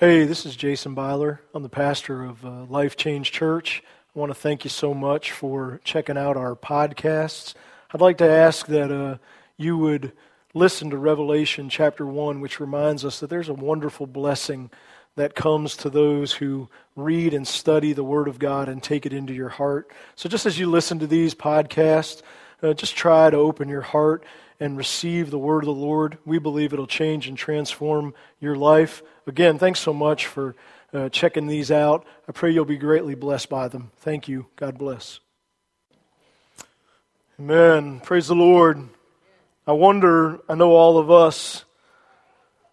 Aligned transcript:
Hey, 0.00 0.26
this 0.26 0.46
is 0.46 0.54
Jason 0.54 0.94
Byler. 0.94 1.40
I'm 1.52 1.64
the 1.64 1.68
pastor 1.68 2.22
of 2.22 2.44
uh, 2.44 2.66
Life 2.66 2.96
Change 2.96 3.32
Church. 3.32 3.82
I 4.14 4.18
want 4.20 4.30
to 4.30 4.34
thank 4.34 4.62
you 4.62 4.70
so 4.70 4.94
much 4.94 5.32
for 5.32 5.80
checking 5.82 6.16
out 6.16 6.36
our 6.36 6.54
podcasts. 6.54 7.54
I'd 7.92 8.00
like 8.00 8.18
to 8.18 8.30
ask 8.30 8.68
that 8.68 8.92
uh, 8.92 9.18
you 9.56 9.76
would 9.76 10.12
listen 10.54 10.90
to 10.90 10.96
Revelation 10.96 11.68
chapter 11.68 12.06
1, 12.06 12.40
which 12.40 12.60
reminds 12.60 13.04
us 13.04 13.18
that 13.18 13.28
there's 13.28 13.48
a 13.48 13.54
wonderful 13.54 14.06
blessing 14.06 14.70
that 15.16 15.34
comes 15.34 15.76
to 15.78 15.90
those 15.90 16.34
who 16.34 16.68
read 16.94 17.34
and 17.34 17.44
study 17.44 17.92
the 17.92 18.04
Word 18.04 18.28
of 18.28 18.38
God 18.38 18.68
and 18.68 18.80
take 18.80 19.04
it 19.04 19.12
into 19.12 19.34
your 19.34 19.48
heart. 19.48 19.90
So, 20.14 20.28
just 20.28 20.46
as 20.46 20.60
you 20.60 20.70
listen 20.70 21.00
to 21.00 21.08
these 21.08 21.34
podcasts, 21.34 22.22
uh, 22.62 22.72
just 22.72 22.94
try 22.94 23.30
to 23.30 23.36
open 23.36 23.68
your 23.68 23.80
heart 23.80 24.24
and 24.60 24.76
receive 24.76 25.30
the 25.30 25.38
word 25.38 25.62
of 25.62 25.66
the 25.66 25.72
Lord. 25.72 26.18
We 26.24 26.38
believe 26.38 26.72
it'll 26.72 26.86
change 26.86 27.28
and 27.28 27.38
transform 27.38 28.14
your 28.40 28.56
life. 28.56 29.02
Again, 29.26 29.58
thanks 29.58 29.80
so 29.80 29.92
much 29.92 30.26
for 30.26 30.56
uh, 30.92 31.08
checking 31.10 31.46
these 31.46 31.70
out. 31.70 32.06
I 32.28 32.32
pray 32.32 32.50
you'll 32.50 32.64
be 32.64 32.76
greatly 32.76 33.14
blessed 33.14 33.48
by 33.48 33.68
them. 33.68 33.90
Thank 33.98 34.28
you. 34.28 34.46
God 34.56 34.78
bless. 34.78 35.20
Amen. 37.38 38.00
Praise 38.00 38.26
the 38.26 38.34
Lord. 38.34 38.88
I 39.66 39.72
wonder, 39.72 40.40
I 40.48 40.54
know 40.54 40.72
all 40.72 40.98
of 40.98 41.10
us 41.10 41.64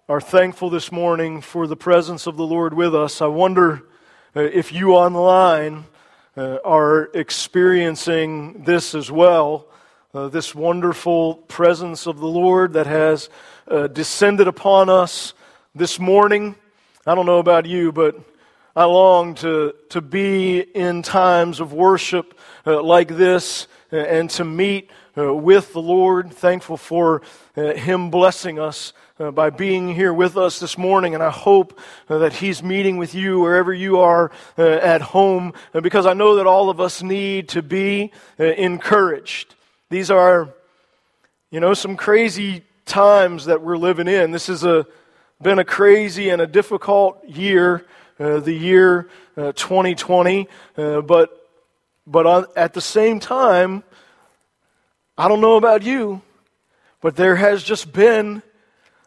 are 0.08 0.22
thankful 0.22 0.70
this 0.70 0.92
morning 0.92 1.42
for 1.42 1.68
the 1.68 1.76
presence 1.76 2.26
of 2.26 2.38
the 2.38 2.46
Lord 2.46 2.74
with 2.74 2.96
us. 2.96 3.22
I 3.22 3.28
wonder 3.28 3.84
uh, 4.36 4.42
if 4.42 4.72
you 4.72 4.96
online 4.96 5.86
uh, 6.38 6.58
are 6.64 7.10
experiencing 7.14 8.64
this 8.64 8.96
as 8.96 9.12
well 9.12 9.68
uh, 10.16 10.30
this 10.30 10.56
wonderful 10.56 11.36
presence 11.36 12.08
of 12.08 12.20
the 12.20 12.26
Lord 12.26 12.72
that 12.74 12.88
has 12.88 13.30
uh, 13.68 13.88
descended 13.88 14.48
upon 14.48 14.90
us 14.90 15.34
this 15.76 16.00
morning. 16.00 16.56
I 17.06 17.16
don't 17.16 17.26
know 17.26 17.40
about 17.40 17.66
you, 17.66 17.92
but 17.92 18.18
I 18.78 18.86
long 18.86 19.36
to, 19.36 19.76
to 19.90 20.00
be 20.00 20.62
in 20.62 21.02
times 21.02 21.60
of 21.60 21.74
worship 21.74 22.40
uh, 22.66 22.82
like 22.82 23.10
this 23.10 23.68
uh, 23.92 23.98
and 23.98 24.30
to 24.32 24.46
meet 24.46 24.90
uh, 25.18 25.34
with 25.34 25.74
the 25.74 25.82
Lord. 25.82 26.32
Thankful 26.32 26.78
for 26.78 27.22
uh, 27.58 27.74
Him 27.74 28.10
blessing 28.10 28.58
us. 28.58 28.94
By 29.18 29.50
being 29.50 29.96
here 29.96 30.14
with 30.14 30.36
us 30.36 30.60
this 30.60 30.78
morning, 30.78 31.14
and 31.14 31.24
I 31.24 31.30
hope 31.30 31.80
that 32.10 32.34
He's 32.34 32.62
meeting 32.62 32.98
with 32.98 33.16
you 33.16 33.40
wherever 33.40 33.74
you 33.74 34.00
are 34.00 34.30
at 34.58 35.02
home, 35.02 35.54
because 35.72 36.06
I 36.06 36.12
know 36.12 36.36
that 36.36 36.46
all 36.46 36.70
of 36.70 36.82
us 36.82 37.02
need 37.02 37.48
to 37.50 37.62
be 37.62 38.12
encouraged. 38.38 39.55
These 39.90 40.10
are, 40.10 40.50
you 41.52 41.60
know, 41.60 41.76
some 41.76 41.96
crazy 41.96 42.64
times 42.86 43.46
that 43.46 43.62
we're 43.62 43.78
living 43.78 44.08
in. 44.08 44.32
This 44.32 44.48
has 44.48 44.64
a, 44.64 44.88
been 45.40 45.60
a 45.60 45.66
crazy 45.66 46.30
and 46.30 46.42
a 46.42 46.48
difficult 46.48 47.24
year, 47.28 47.86
uh, 48.20 48.40
the 48.40 48.54
year 48.54 49.10
uh, 49.38 49.52
2020. 49.52 50.48
Uh, 50.76 51.02
but 51.02 51.46
but 52.08 52.26
on, 52.26 52.46
at 52.56 52.74
the 52.74 52.82
same 52.82 53.20
time, 53.20 53.84
I 55.18 55.28
don't 55.28 55.42
know 55.42 55.56
about 55.56 55.84
you, 55.84 56.22
but 57.02 57.16
there 57.16 57.36
has 57.36 57.64
just 57.64 57.94
been 57.94 58.42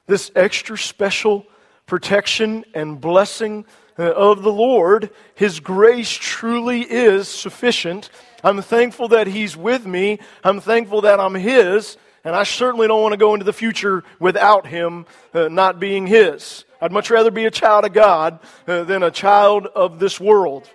this 0.07 0.31
extra 0.37 0.79
special 0.79 1.45
protection 1.87 2.65
and 2.73 3.01
blessing 3.01 3.67
uh, 3.99 4.13
of 4.13 4.43
the 4.43 4.53
Lord. 4.53 5.11
His 5.35 5.59
grace 5.59 6.11
truly 6.11 6.83
is 6.83 7.27
sufficient 7.27 8.11
I'm 8.43 8.63
thankful 8.63 9.09
that 9.09 9.27
He's 9.27 9.57
with 9.57 9.87
me. 9.87 10.21
I'm 10.45 10.61
thankful 10.61 11.03
that 11.03 11.21
I'm 11.21 11.35
His. 11.35 11.97
And 12.25 12.35
I 12.35 12.43
certainly 12.43 12.89
don't 12.89 13.03
want 13.03 13.13
to 13.13 13.19
go 13.19 13.35
into 13.35 13.45
the 13.45 13.53
future 13.53 14.05
without 14.19 14.67
Him 14.67 15.07
uh, 15.33 15.49
not 15.49 15.81
being 15.81 16.07
His. 16.07 16.65
I'd 16.81 16.93
much 16.93 17.11
rather 17.11 17.31
be 17.31 17.47
a 17.47 17.51
child 17.51 17.85
of 17.85 17.93
God 17.93 18.39
uh, 18.67 18.85
than 18.85 19.03
a 19.03 19.11
child 19.11 19.67
of 19.67 19.99
this 19.99 20.21
world. 20.21 20.69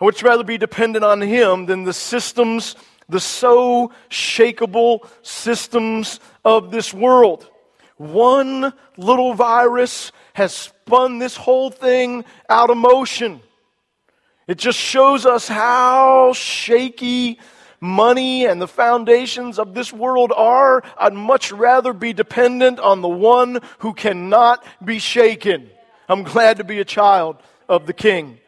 I 0.00 0.04
would 0.04 0.22
rather 0.22 0.44
be 0.44 0.58
dependent 0.58 1.04
on 1.04 1.20
Him 1.20 1.66
than 1.66 1.84
the 1.84 1.92
systems, 1.92 2.76
the 3.08 3.20
so 3.20 3.92
shakable 4.10 5.08
systems 5.22 6.20
of 6.44 6.70
this 6.70 6.92
world. 6.92 7.48
One 7.96 8.74
little 8.98 9.32
virus 9.32 10.12
has 10.34 10.52
spun 10.52 11.18
this 11.18 11.36
whole 11.36 11.70
thing 11.70 12.24
out 12.48 12.68
of 12.68 12.76
motion. 12.76 13.40
It 14.46 14.58
just 14.58 14.78
shows 14.78 15.26
us 15.26 15.48
how 15.48 16.32
shaky 16.32 17.40
money 17.80 18.46
and 18.46 18.60
the 18.60 18.68
foundations 18.68 19.58
of 19.58 19.74
this 19.74 19.92
world 19.92 20.32
are. 20.34 20.82
I'd 20.98 21.14
much 21.14 21.50
rather 21.50 21.92
be 21.92 22.12
dependent 22.12 22.78
on 22.78 23.00
the 23.00 23.08
one 23.08 23.60
who 23.78 23.92
cannot 23.92 24.64
be 24.84 24.98
shaken. 24.98 25.70
I'm 26.08 26.22
glad 26.22 26.58
to 26.58 26.64
be 26.64 26.78
a 26.78 26.84
child 26.84 27.36
of 27.68 27.86
the 27.86 27.92
King. 27.92 28.38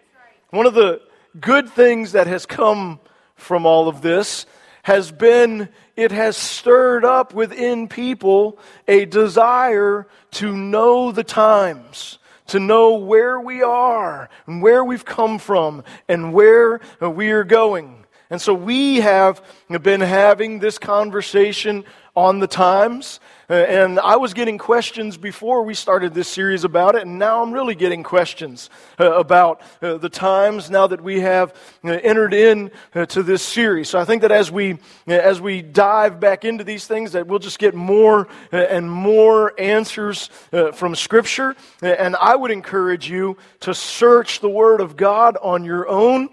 One 0.51 0.67
of 0.67 0.75
the 0.75 1.01
good 1.41 1.69
things 1.69 2.13
that 2.13 2.27
has 2.27 2.47
come 2.47 3.01
from 3.35 3.67
all 3.67 3.89
of 3.89 4.01
this 4.01 4.47
has 4.83 5.11
been 5.11 5.69
it 5.97 6.13
has 6.13 6.37
stirred 6.37 7.05
up 7.05 7.35
within 7.35 7.89
people 7.89 8.59
a 8.87 9.05
desire 9.05 10.07
to 10.31 10.57
know 10.57 11.11
the 11.11 11.25
times 11.25 12.18
to 12.49 12.61
know 12.61 12.97
where 12.97 13.41
we 13.41 13.63
are 13.63 14.29
and 14.47 14.61
where 14.61 14.85
we've 14.85 15.05
come 15.05 15.39
from 15.39 15.85
and 16.09 16.33
where 16.33 16.81
we 17.01 17.31
are 17.31 17.45
going. 17.45 18.05
And 18.31 18.43
so 18.43 18.53
we 18.53 18.97
have 18.97 19.43
been 19.81 20.03
having 20.03 20.59
this 20.59 20.79
conversation 20.79 21.85
on 22.15 22.41
the 22.41 22.47
times 22.47 23.21
Uh, 23.51 23.55
and 23.55 23.99
I 24.01 24.17
was 24.17 24.35
getting 24.35 24.59
questions 24.59 25.17
before 25.17 25.63
we 25.63 25.73
started 25.73 26.13
this 26.13 26.29
series 26.29 26.65
about 26.65 26.97
it, 26.97 27.03
and 27.07 27.19
now 27.19 27.43
I'm 27.43 27.51
really 27.51 27.75
getting 27.75 28.03
questions 28.03 28.69
uh, 29.01 29.11
about 29.13 29.63
uh, 29.81 29.97
the 29.97 30.11
times 30.11 30.69
now 30.69 30.87
that 30.87 31.01
we 31.01 31.21
have 31.21 31.55
uh, 31.83 31.93
entered 31.93 32.35
in 32.35 32.71
uh, 32.95 33.07
to 33.07 33.23
this 33.23 33.43
series. 33.43 33.89
So 33.89 33.99
I 33.99 34.05
think 34.05 34.21
that 34.21 34.33
as 34.33 34.51
we 34.51 34.79
as 35.07 35.41
we 35.41 35.63
dive 35.63 36.21
back 36.21 36.45
into 36.45 36.63
these 36.63 36.87
things, 36.87 37.13
that 37.13 37.27
we'll 37.27 37.39
just 37.39 37.59
get 37.59 37.75
more 37.75 38.29
and 38.53 38.91
more 38.91 39.59
answers 39.59 40.29
from 40.75 40.95
Scripture. 40.95 41.57
And 41.81 42.17
I 42.17 42.37
would 42.37 42.51
encourage 42.51 43.09
you 43.09 43.39
to 43.61 43.73
search 43.73 44.41
the 44.41 44.51
Word 44.51 44.83
of 44.83 44.97
God 44.97 45.39
on 45.41 45.65
your 45.65 45.89
own, 45.89 46.29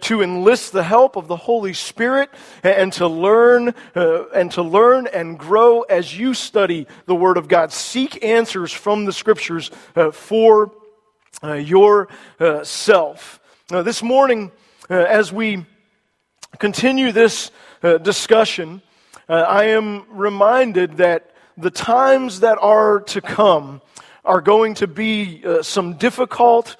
to 0.00 0.22
enlist 0.22 0.72
the 0.72 0.82
help 0.82 1.16
of 1.16 1.28
the 1.28 1.36
Holy 1.36 1.74
Spirit, 1.74 2.30
and 2.62 2.90
to 2.94 3.06
learn 3.06 3.74
and 3.94 4.50
to 4.52 4.62
learn 4.62 5.06
and 5.08 5.38
grow 5.38 5.82
as 5.82 6.18
you 6.18 6.32
the 6.54 6.86
Word 7.08 7.36
of 7.36 7.48
God. 7.48 7.72
Seek 7.72 8.24
answers 8.24 8.72
from 8.72 9.04
the 9.04 9.12
Scriptures 9.12 9.70
uh, 9.94 10.10
for 10.10 10.72
uh, 11.42 11.54
yourself. 11.54 13.40
Uh, 13.70 13.82
this 13.82 14.02
morning, 14.02 14.52
uh, 14.88 14.94
as 14.94 15.32
we 15.32 15.66
continue 16.58 17.12
this 17.12 17.50
uh, 17.82 17.98
discussion, 17.98 18.80
uh, 19.28 19.34
I 19.34 19.64
am 19.64 20.04
reminded 20.10 20.98
that 20.98 21.34
the 21.56 21.70
times 21.70 22.40
that 22.40 22.58
are 22.60 23.00
to 23.00 23.20
come 23.20 23.82
are 24.24 24.40
going 24.40 24.74
to 24.74 24.86
be 24.86 25.44
some 25.60 25.94
difficult, 25.94 26.76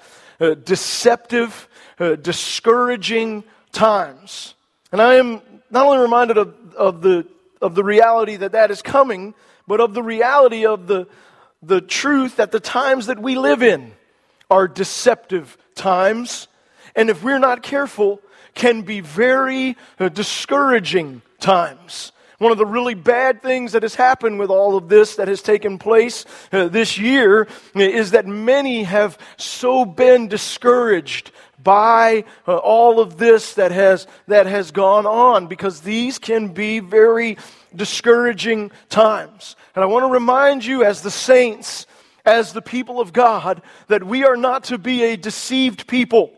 deceptive, 0.63 1.69
discouraging 2.21 3.43
times. 3.71 4.55
And 4.91 4.99
I 4.99 5.15
am 5.15 5.41
not 5.69 5.85
only 5.85 5.99
reminded 5.99 6.37
of, 6.37 6.55
of 6.75 7.01
the 7.01 7.27
of 7.61 7.75
the 7.75 7.83
reality 7.83 8.35
that 8.37 8.51
that 8.51 8.71
is 8.71 8.81
coming, 8.81 9.33
but 9.67 9.79
of 9.79 9.93
the 9.93 10.03
reality 10.03 10.65
of 10.65 10.87
the, 10.87 11.07
the 11.61 11.81
truth 11.81 12.37
that 12.37 12.51
the 12.51 12.59
times 12.59 13.07
that 13.07 13.19
we 13.19 13.37
live 13.37 13.63
in 13.63 13.93
are 14.49 14.67
deceptive 14.67 15.57
times. 15.75 16.47
And 16.95 17.09
if 17.09 17.23
we're 17.23 17.39
not 17.39 17.63
careful, 17.63 18.21
can 18.53 18.81
be 18.83 19.01
very 19.01 19.77
uh, 19.99 20.09
discouraging 20.09 21.21
times. 21.39 22.11
One 22.37 22.51
of 22.51 22.57
the 22.57 22.65
really 22.65 22.95
bad 22.95 23.41
things 23.41 23.71
that 23.71 23.83
has 23.83 23.95
happened 23.95 24.39
with 24.39 24.49
all 24.49 24.75
of 24.75 24.89
this 24.89 25.15
that 25.15 25.29
has 25.29 25.41
taken 25.41 25.77
place 25.77 26.25
uh, 26.51 26.67
this 26.67 26.97
year 26.97 27.47
is 27.73 28.11
that 28.11 28.25
many 28.25 28.83
have 28.83 29.17
so 29.37 29.85
been 29.85 30.27
discouraged 30.27 31.31
by 31.65 32.23
uh, 32.47 32.55
all 32.55 33.01
of 33.01 33.17
this 33.17 33.55
that 33.55 33.73
has, 33.73 34.07
that 34.27 34.45
has 34.45 34.71
gone 34.71 35.05
on 35.05 35.47
because 35.47 35.81
these 35.81 36.17
can 36.17 36.53
be 36.53 36.79
very 36.79 37.37
discouraging 37.75 38.71
times. 38.87 39.57
And 39.75 39.83
I 39.83 39.87
want 39.87 40.03
to 40.03 40.13
remind 40.13 40.63
you, 40.63 40.85
as 40.85 41.01
the 41.01 41.11
saints, 41.11 41.87
as 42.23 42.53
the 42.53 42.61
people 42.61 43.01
of 43.01 43.11
God, 43.11 43.61
that 43.87 44.05
we 44.05 44.23
are 44.23 44.37
not 44.37 44.65
to 44.65 44.77
be 44.77 45.03
a 45.03 45.17
deceived 45.17 45.87
people 45.87 46.31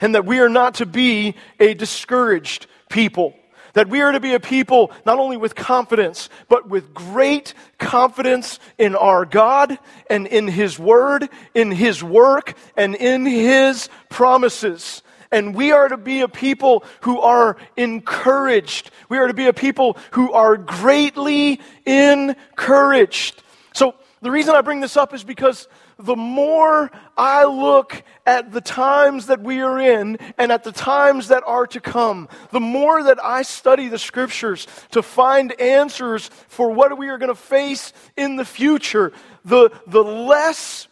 and 0.00 0.14
that 0.14 0.26
we 0.26 0.40
are 0.40 0.48
not 0.50 0.74
to 0.74 0.86
be 0.86 1.34
a 1.58 1.72
discouraged 1.74 2.66
people. 2.90 3.34
That 3.78 3.88
we 3.88 4.00
are 4.00 4.10
to 4.10 4.18
be 4.18 4.34
a 4.34 4.40
people 4.40 4.90
not 5.06 5.20
only 5.20 5.36
with 5.36 5.54
confidence, 5.54 6.30
but 6.48 6.68
with 6.68 6.92
great 6.92 7.54
confidence 7.78 8.58
in 8.76 8.96
our 8.96 9.24
God 9.24 9.78
and 10.10 10.26
in 10.26 10.48
His 10.48 10.80
Word, 10.80 11.28
in 11.54 11.70
His 11.70 12.02
work, 12.02 12.54
and 12.76 12.96
in 12.96 13.24
His 13.24 13.88
promises. 14.08 15.04
And 15.30 15.54
we 15.54 15.70
are 15.70 15.86
to 15.86 15.96
be 15.96 16.22
a 16.22 16.28
people 16.28 16.82
who 17.02 17.20
are 17.20 17.56
encouraged. 17.76 18.90
We 19.08 19.18
are 19.18 19.28
to 19.28 19.32
be 19.32 19.46
a 19.46 19.52
people 19.52 19.96
who 20.10 20.32
are 20.32 20.56
greatly 20.56 21.60
encouraged. 21.86 23.44
So, 23.74 23.94
the 24.22 24.32
reason 24.32 24.56
I 24.56 24.60
bring 24.60 24.80
this 24.80 24.96
up 24.96 25.14
is 25.14 25.22
because 25.22 25.68
the 25.98 26.16
more 26.16 26.90
I 27.16 27.44
look 27.44 28.02
at 28.24 28.52
the 28.52 28.60
times 28.60 29.26
that 29.26 29.40
we 29.40 29.60
are 29.60 29.78
in 29.80 30.18
and 30.38 30.52
at 30.52 30.62
the 30.62 30.72
times 30.72 31.28
that 31.28 31.42
are 31.44 31.66
to 31.68 31.80
come, 31.80 32.28
the 32.52 32.60
more 32.60 33.02
that 33.02 33.22
I 33.22 33.42
study 33.42 33.88
the 33.88 33.98
scriptures 33.98 34.66
to 34.92 35.02
find 35.02 35.60
answers 35.60 36.28
for 36.48 36.70
what 36.70 36.96
we 36.96 37.08
are 37.08 37.18
going 37.18 37.30
to 37.30 37.34
face 37.34 37.92
in 38.16 38.36
the 38.36 38.44
future, 38.44 39.12
the, 39.44 39.70
the 39.88 40.04
less 40.04 40.86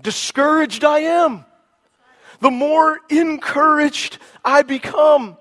discouraged 0.00 0.84
I 0.84 0.98
am, 1.00 1.46
the 2.40 2.50
more 2.50 3.00
encouraged 3.08 4.18
I 4.44 4.62
become, 4.62 5.38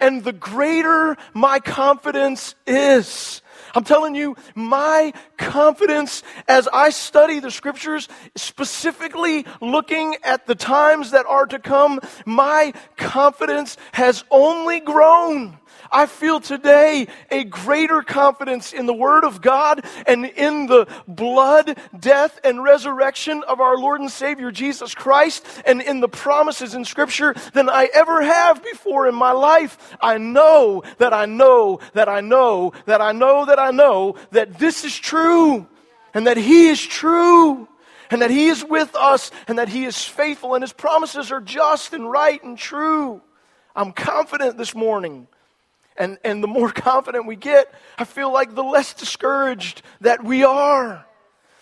and 0.00 0.24
the 0.24 0.32
greater 0.32 1.16
my 1.34 1.60
confidence 1.60 2.54
is. 2.66 3.42
I'm 3.78 3.84
telling 3.84 4.16
you, 4.16 4.34
my 4.56 5.12
confidence 5.36 6.24
as 6.48 6.66
I 6.72 6.90
study 6.90 7.38
the 7.38 7.52
scriptures, 7.52 8.08
specifically 8.34 9.46
looking 9.60 10.16
at 10.24 10.48
the 10.48 10.56
times 10.56 11.12
that 11.12 11.26
are 11.26 11.46
to 11.46 11.60
come, 11.60 12.00
my 12.26 12.72
confidence 12.96 13.76
has 13.92 14.24
only 14.32 14.80
grown. 14.80 15.60
I 15.90 16.06
feel 16.06 16.40
today 16.40 17.08
a 17.30 17.44
greater 17.44 18.02
confidence 18.02 18.72
in 18.72 18.86
the 18.86 18.94
Word 18.94 19.24
of 19.24 19.40
God 19.40 19.84
and 20.06 20.24
in 20.24 20.66
the 20.66 20.86
blood, 21.06 21.78
death, 21.98 22.38
and 22.44 22.62
resurrection 22.62 23.42
of 23.46 23.60
our 23.60 23.76
Lord 23.76 24.00
and 24.00 24.10
Savior 24.10 24.50
Jesus 24.50 24.94
Christ 24.94 25.46
and 25.66 25.80
in 25.80 26.00
the 26.00 26.08
promises 26.08 26.74
in 26.74 26.84
Scripture 26.84 27.34
than 27.54 27.68
I 27.68 27.88
ever 27.94 28.22
have 28.22 28.62
before 28.62 29.08
in 29.08 29.14
my 29.14 29.32
life. 29.32 29.96
I 30.00 30.18
know 30.18 30.82
that 30.98 31.12
I 31.12 31.26
know 31.26 31.80
that 31.94 32.08
I 32.08 32.20
know 32.20 32.72
that 32.86 33.00
I 33.00 33.12
know 33.12 33.44
that 33.46 33.58
I 33.58 33.70
know 33.70 34.16
that 34.30 34.58
this 34.58 34.84
is 34.84 34.96
true 34.96 35.66
and 36.14 36.26
that 36.26 36.36
He 36.36 36.68
is 36.68 36.84
true 36.84 37.68
and 38.10 38.22
that 38.22 38.30
He 38.30 38.48
is 38.48 38.64
with 38.64 38.94
us 38.94 39.30
and 39.46 39.58
that 39.58 39.68
He 39.68 39.84
is 39.84 40.02
faithful 40.02 40.54
and 40.54 40.62
His 40.62 40.72
promises 40.72 41.30
are 41.30 41.40
just 41.40 41.92
and 41.92 42.10
right 42.10 42.42
and 42.42 42.58
true. 42.58 43.22
I'm 43.74 43.92
confident 43.92 44.58
this 44.58 44.74
morning 44.74 45.28
and, 45.98 46.18
and 46.24 46.42
the 46.42 46.48
more 46.48 46.70
confident 46.72 47.26
we 47.26 47.36
get, 47.36 47.72
I 47.98 48.04
feel 48.04 48.32
like 48.32 48.54
the 48.54 48.64
less 48.64 48.94
discouraged 48.94 49.82
that 50.00 50.24
we 50.24 50.44
are. 50.44 51.04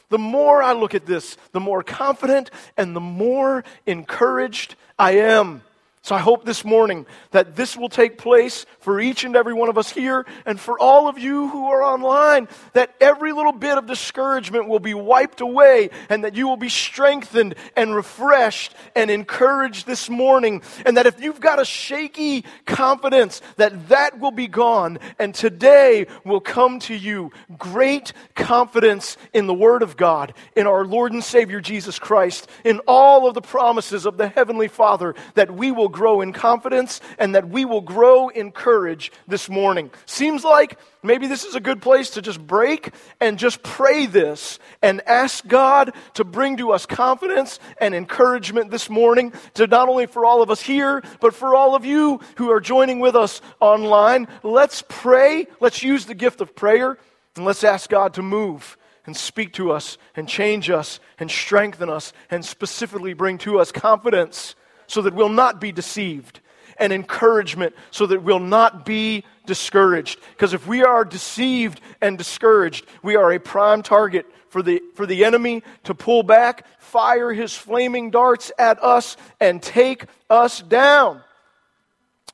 The 0.09 0.19
more 0.19 0.62
I 0.62 0.73
look 0.73 0.94
at 0.94 1.06
this, 1.06 1.37
the 1.53 1.61
more 1.61 1.83
confident 1.83 2.50
and 2.77 2.94
the 2.94 3.00
more 3.00 3.65
encouraged 3.87 4.77
I 4.99 5.12
am. 5.12 5.62
So 6.06 6.14
I 6.14 6.20
hope 6.20 6.44
this 6.44 6.64
morning 6.64 7.05
that 7.32 7.56
this 7.56 7.76
will 7.76 7.88
take 7.88 8.17
place 8.17 8.64
for 8.79 9.00
each 9.00 9.25
and 9.25 9.35
every 9.35 9.53
one 9.53 9.69
of 9.69 9.76
us 9.76 9.91
here 9.91 10.25
and 10.44 10.61
for 10.61 10.79
all 10.79 11.08
of 11.08 11.19
you 11.19 11.49
who 11.49 11.67
are 11.67 11.82
online, 11.82 12.47
that 12.75 12.94
every 13.00 13.32
little 13.32 13.50
bit 13.50 13.76
of 13.76 13.87
discouragement 13.87 14.69
will 14.69 14.79
be 14.79 14.94
wiped 14.94 15.41
away 15.41 15.91
and 16.08 16.23
that 16.23 16.37
you 16.37 16.47
will 16.47 16.56
be 16.56 16.69
strengthened 16.69 17.56
and 17.75 17.93
refreshed 17.93 18.73
and 18.94 19.11
encouraged 19.11 19.85
this 19.85 20.08
morning. 20.08 20.62
And 20.85 20.97
that 20.97 21.06
if 21.06 21.20
you've 21.20 21.41
got 21.41 21.61
a 21.61 21.64
shaky 21.64 22.44
confidence, 22.67 23.43
that 23.56 23.88
that 23.88 24.20
will 24.20 24.31
be 24.31 24.47
gone. 24.47 25.00
And 25.19 25.35
today 25.35 26.06
will 26.25 26.38
come 26.38 26.79
to 26.82 26.94
you 26.94 27.32
great 27.59 28.12
confidence 28.37 29.17
in 29.32 29.49
the 29.49 29.55
Word 29.55 29.82
of 29.82 29.97
God, 29.97 30.35
in 30.55 30.69
our 30.69 30.85
Lord 30.85 31.11
and 31.11 31.25
Savior 31.25 31.61
Jesus 31.61 31.99
Christ, 31.99 32.49
in 32.62 32.79
all 32.87 33.26
of 33.26 33.35
the 33.35 33.43
promises 33.43 34.06
of 34.06 34.19
the 34.19 34.29
Heavenly 34.29 34.69
Father, 34.69 35.17
that 35.35 35.50
we 35.50 35.73
will 35.73 35.96
grow 35.97 36.21
in 36.21 36.35
confidence 36.35 37.01
and 37.19 37.35
that 37.35 37.49
we 37.49 37.65
will 37.65 37.81
grow 37.81 38.29
in 38.29 38.53
courage 38.53 39.11
this 39.27 39.49
morning. 39.49 39.91
Seems 40.05 40.45
like 40.45 40.79
maybe 41.03 41.27
this 41.27 41.45
is 41.45 41.55
a 41.55 41.61
good 41.61 41.81
place 41.81 42.11
to 42.11 42.23
just 42.23 42.47
break 42.47 42.93
and 43.19 43.39
just 43.39 43.63
pray 43.63 44.05
this 44.05 44.59
and 44.83 45.01
ask 45.09 45.47
God 45.47 45.95
to 46.15 46.25
bring 46.25 46.59
to 46.59 46.73
us 46.73 46.85
confidence 46.85 47.59
and 47.81 47.95
encouragement 47.95 48.71
this 48.71 48.91
morning, 48.91 49.33
to 49.55 49.67
not 49.67 49.89
only 49.89 50.05
for 50.05 50.27
all 50.27 50.43
of 50.43 50.51
us 50.51 50.61
here, 50.61 51.03
but 51.21 51.35
for 51.35 51.55
all 51.55 51.75
of 51.75 51.87
you 51.87 52.21
who 52.37 52.51
are 52.51 52.61
joining 52.61 53.01
with 53.01 53.17
us 53.17 53.41
online. 53.59 54.29
Let's 54.43 54.85
pray. 54.87 55.47
Let's 55.61 55.83
use 55.83 56.05
the 56.05 56.15
gift 56.15 56.43
of 56.43 56.55
prayer 56.55 56.99
and 57.37 57.47
let's 57.47 57.65
ask 57.65 57.89
God 57.89 58.13
to 58.15 58.23
move 58.23 58.77
and 59.07 59.17
speak 59.17 59.55
to 59.55 59.73
us 59.73 59.97
and 60.15 60.29
change 60.29 60.69
us 60.69 61.01
and 61.19 61.31
strengthen 61.31 61.89
us 61.89 62.13
and 62.31 62.45
specifically 62.45 63.15
bring 63.15 63.39
to 63.39 63.59
us 63.61 63.73
confidence 63.73 64.57
so 64.87 65.03
that 65.03 65.15
we'll 65.15 65.29
not 65.29 65.61
be 65.61 65.73
deceived, 65.73 66.41
and 66.79 66.93
encouragement 66.93 67.75
so 67.91 68.06
that 68.06 68.23
we'll 68.23 68.38
not 68.38 68.85
be 68.85 69.25
discouraged. 69.47 70.21
Because 70.31 70.53
if 70.53 70.67
we 70.67 70.83
are 70.83 71.05
deceived 71.05 71.81
and 72.00 72.19
discouraged, 72.19 72.87
we 73.03 73.17
are 73.17 73.33
a 73.33 73.41
prime 73.41 73.83
target 73.83 74.27
for 74.50 74.62
the, 74.62 74.83
for 74.94 75.06
the 75.06 75.25
enemy 75.25 75.62
to 75.85 75.94
pull 75.94 76.23
back, 76.23 76.67
fire 76.79 77.33
his 77.33 77.55
flaming 77.55 78.11
darts 78.11 78.53
at 78.59 78.83
us, 78.83 79.17
and 79.41 79.62
take 79.62 80.05
us 80.29 80.61
down. 80.61 81.23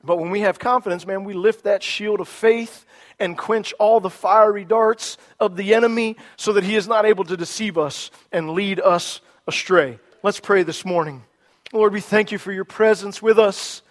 But 0.03 0.17
when 0.17 0.31
we 0.31 0.41
have 0.41 0.59
confidence, 0.59 1.07
man, 1.07 1.23
we 1.23 1.33
lift 1.33 1.63
that 1.63 1.81
shield 1.81 2.19
of 2.19 2.27
faith 2.27 2.85
and 3.19 3.37
quench 3.37 3.73
all 3.79 3.99
the 3.99 4.09
fiery 4.09 4.65
darts 4.65 5.17
of 5.39 5.55
the 5.55 5.73
enemy 5.73 6.17
so 6.35 6.53
that 6.53 6.63
he 6.63 6.75
is 6.75 6.87
not 6.87 7.05
able 7.05 7.23
to 7.23 7.37
deceive 7.37 7.77
us 7.77 8.11
and 8.31 8.51
lead 8.51 8.81
us 8.81 9.21
astray. 9.47 9.99
Let's 10.21 10.39
pray 10.39 10.63
this 10.63 10.83
morning. 10.83 11.23
Lord, 11.73 11.91
we 11.91 12.01
thank 12.01 12.31
you 12.31 12.37
for 12.37 12.51
your 12.51 12.65
presence 12.65 13.19
with 13.19 13.39
us. 13.39 13.81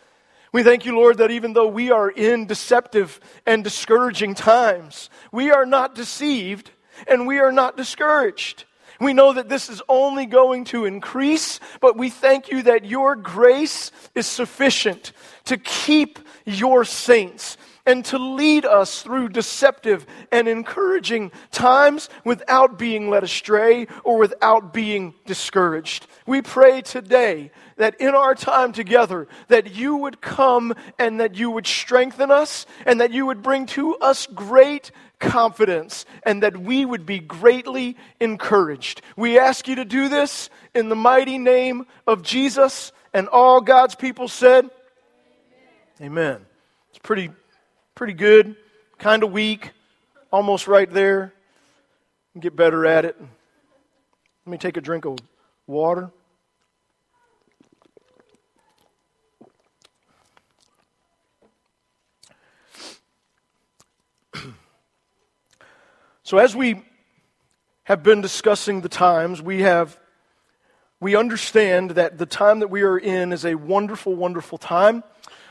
We 0.52 0.62
thank 0.62 0.86
you, 0.86 0.94
Lord, 0.94 1.18
that 1.18 1.32
even 1.32 1.52
though 1.52 1.66
we 1.66 1.90
are 1.90 2.08
in 2.08 2.46
deceptive 2.46 3.18
and 3.44 3.64
discouraging 3.64 4.36
times, 4.36 5.10
we 5.32 5.50
are 5.50 5.66
not 5.66 5.96
deceived 5.96 6.70
and 7.08 7.26
we 7.26 7.40
are 7.40 7.50
not 7.50 7.76
discouraged. 7.76 8.66
We 9.00 9.14
know 9.14 9.32
that 9.32 9.48
this 9.48 9.68
is 9.68 9.82
only 9.88 10.26
going 10.26 10.66
to 10.66 10.84
increase, 10.84 11.58
but 11.80 11.98
we 11.98 12.08
thank 12.08 12.52
you 12.52 12.62
that 12.62 12.84
your 12.84 13.16
grace 13.16 13.90
is 14.14 14.28
sufficient 14.28 15.12
to 15.46 15.56
keep 15.56 16.20
your 16.44 16.84
saints 16.84 17.56
and 17.84 18.04
to 18.04 18.18
lead 18.18 18.64
us 18.64 19.02
through 19.02 19.28
deceptive 19.30 20.06
and 20.30 20.46
encouraging 20.46 21.32
times 21.50 22.08
without 22.24 22.78
being 22.78 23.10
led 23.10 23.24
astray 23.24 23.88
or 24.04 24.18
without 24.18 24.72
being 24.72 25.14
discouraged. 25.26 26.06
We 26.26 26.42
pray 26.42 26.82
today 26.82 27.50
that 27.82 28.00
in 28.00 28.14
our 28.14 28.34
time 28.34 28.72
together 28.72 29.26
that 29.48 29.74
you 29.74 29.96
would 29.96 30.20
come 30.20 30.74
and 30.98 31.20
that 31.20 31.34
you 31.34 31.50
would 31.50 31.66
strengthen 31.66 32.30
us 32.30 32.66
and 32.86 33.00
that 33.00 33.12
you 33.12 33.26
would 33.26 33.42
bring 33.42 33.66
to 33.66 33.96
us 33.96 34.26
great 34.26 34.90
confidence 35.18 36.04
and 36.24 36.42
that 36.42 36.56
we 36.56 36.84
would 36.84 37.06
be 37.06 37.18
greatly 37.18 37.96
encouraged. 38.20 39.02
We 39.16 39.38
ask 39.38 39.68
you 39.68 39.76
to 39.76 39.84
do 39.84 40.08
this 40.08 40.50
in 40.74 40.88
the 40.88 40.96
mighty 40.96 41.38
name 41.38 41.86
of 42.06 42.22
Jesus 42.22 42.92
and 43.12 43.28
all 43.28 43.60
God's 43.60 43.94
people 43.94 44.28
said 44.28 44.70
Amen. 46.00 46.44
It's 46.90 46.98
pretty 46.98 47.30
pretty 47.94 48.14
good, 48.14 48.56
kind 48.98 49.22
of 49.22 49.30
weak, 49.30 49.70
almost 50.32 50.66
right 50.66 50.90
there. 50.90 51.32
Get 52.38 52.56
better 52.56 52.86
at 52.86 53.04
it. 53.04 53.16
Let 53.20 54.50
me 54.50 54.58
take 54.58 54.76
a 54.76 54.80
drink 54.80 55.04
of 55.04 55.18
water. 55.66 56.10
So 66.32 66.38
as 66.38 66.56
we 66.56 66.82
have 67.84 68.02
been 68.02 68.22
discussing 68.22 68.80
the 68.80 68.88
times, 68.88 69.42
we 69.42 69.60
have 69.60 69.98
we 70.98 71.14
understand 71.14 71.90
that 71.90 72.16
the 72.16 72.24
time 72.24 72.60
that 72.60 72.68
we 72.68 72.84
are 72.84 72.96
in 72.96 73.34
is 73.34 73.44
a 73.44 73.54
wonderful, 73.54 74.14
wonderful 74.14 74.56
time. 74.56 75.04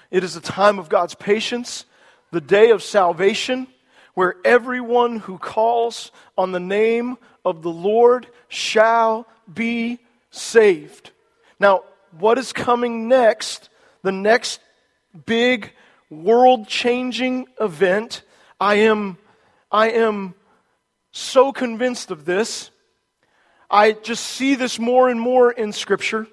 It 0.09 0.23
is 0.23 0.35
a 0.35 0.41
time 0.41 0.79
of 0.79 0.89
God's 0.89 1.13
patience 1.13 1.85
the 2.31 2.41
day 2.41 2.71
of 2.71 2.81
salvation, 2.81 3.67
where 4.15 4.37
everyone 4.43 5.19
who 5.19 5.37
calls 5.37 6.11
on 6.35 6.51
the 6.51 6.59
name 6.59 7.17
of 7.45 7.61
the 7.61 7.69
Lord 7.69 8.25
shall 8.47 9.27
be 9.53 9.99
saved. 10.31 11.11
Now, 11.59 11.83
what 12.17 12.39
is 12.39 12.53
coming 12.53 13.07
next, 13.07 13.69
the 14.01 14.11
next 14.11 14.59
big 15.27 15.73
world 16.09 16.67
changing 16.67 17.45
event, 17.59 18.23
I 18.59 18.77
am, 18.77 19.19
I 19.71 19.91
am 19.91 20.33
so 21.11 21.51
convinced 21.51 22.11
of 22.11 22.25
this. 22.25 22.71
I 23.69 23.93
just 23.93 24.25
see 24.25 24.55
this 24.55 24.79
more 24.79 25.09
and 25.09 25.19
more 25.19 25.51
in 25.51 25.71
Scripture, 25.71 26.27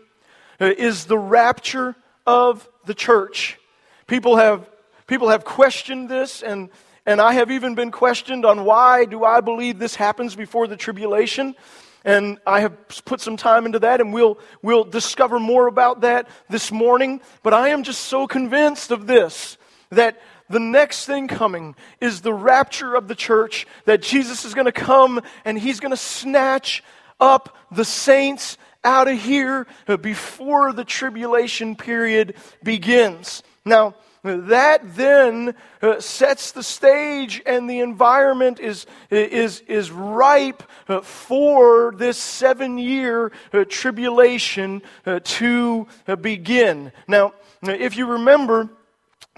uh, 0.60 0.66
is 0.76 1.04
the 1.04 1.18
rapture 1.18 1.94
of 2.26 2.68
the 2.86 2.94
church. 2.94 3.58
People 4.06 4.36
have 4.36 4.68
People 5.08 5.30
have 5.30 5.42
questioned 5.42 6.10
this, 6.10 6.42
and, 6.42 6.68
and 7.06 7.18
I 7.18 7.32
have 7.32 7.50
even 7.50 7.74
been 7.74 7.90
questioned 7.90 8.44
on 8.44 8.66
why 8.66 9.06
do 9.06 9.24
I 9.24 9.40
believe 9.40 9.78
this 9.78 9.94
happens 9.94 10.36
before 10.36 10.66
the 10.66 10.76
tribulation. 10.76 11.56
And 12.04 12.38
I 12.46 12.60
have 12.60 12.76
put 13.06 13.22
some 13.22 13.38
time 13.38 13.64
into 13.64 13.78
that, 13.78 14.02
and 14.02 14.12
we'll, 14.12 14.38
we'll 14.60 14.84
discover 14.84 15.40
more 15.40 15.66
about 15.66 16.02
that 16.02 16.28
this 16.50 16.70
morning. 16.70 17.22
But 17.42 17.54
I 17.54 17.70
am 17.70 17.84
just 17.84 18.02
so 18.02 18.26
convinced 18.26 18.90
of 18.90 19.06
this 19.06 19.56
that 19.90 20.20
the 20.50 20.60
next 20.60 21.06
thing 21.06 21.28
coming 21.28 21.74
is 22.00 22.20
the 22.20 22.32
rapture 22.32 22.94
of 22.94 23.08
the 23.08 23.14
church, 23.14 23.66
that 23.84 24.02
Jesus 24.02 24.44
is 24.44 24.54
going 24.54 24.66
to 24.66 24.72
come 24.72 25.20
and 25.44 25.58
he's 25.58 25.80
going 25.80 25.92
to 25.92 25.96
snatch 25.96 26.82
up 27.20 27.56
the 27.70 27.84
saints 27.84 28.56
out 28.84 29.08
of 29.08 29.18
here 29.18 29.66
before 30.00 30.72
the 30.72 30.84
tribulation 30.84 31.76
period 31.76 32.34
begins. 32.62 33.42
Now, 33.64 33.94
that 34.22 34.80
then 34.96 35.54
uh, 35.80 36.00
sets 36.00 36.52
the 36.52 36.62
stage 36.62 37.40
and 37.46 37.68
the 37.68 37.80
environment 37.80 38.60
is, 38.60 38.86
is, 39.10 39.60
is 39.60 39.90
ripe 39.90 40.62
uh, 40.88 41.00
for 41.00 41.92
this 41.96 42.18
seven 42.18 42.78
year 42.78 43.32
uh, 43.52 43.64
tribulation 43.68 44.82
to 45.24 45.86
begin. 46.20 46.92
Now, 47.06 47.32
if 47.62 47.96
you 47.96 48.06
remember, 48.06 48.68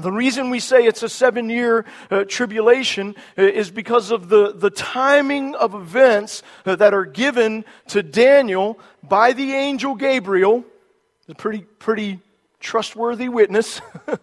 the 0.01 0.13
reason 0.13 0.51
we 0.51 0.61
say 0.61 0.85
it's 0.85 1.03
a 1.03 1.09
seven 1.09 1.49
year 1.49 1.85
uh, 2.11 2.25
tribulation 2.25 3.15
uh, 3.39 3.43
is 3.43 3.71
because 3.71 4.11
of 4.11 4.29
the, 4.29 4.53
the 4.53 4.71
timing 4.71 5.55
of 5.55 5.75
events 5.75 6.43
uh, 6.67 6.77
that 6.77 6.95
are 6.95 7.05
given 7.05 7.65
to 7.89 8.03
Daniel 8.03 8.79
by 9.03 9.33
the 9.33 9.53
angel 9.53 9.95
Gabriel. 9.95 10.65
A 11.29 11.35
pretty, 11.35 11.61
pretty 11.79 12.19
trustworthy 12.59 13.29
witness. 13.29 13.81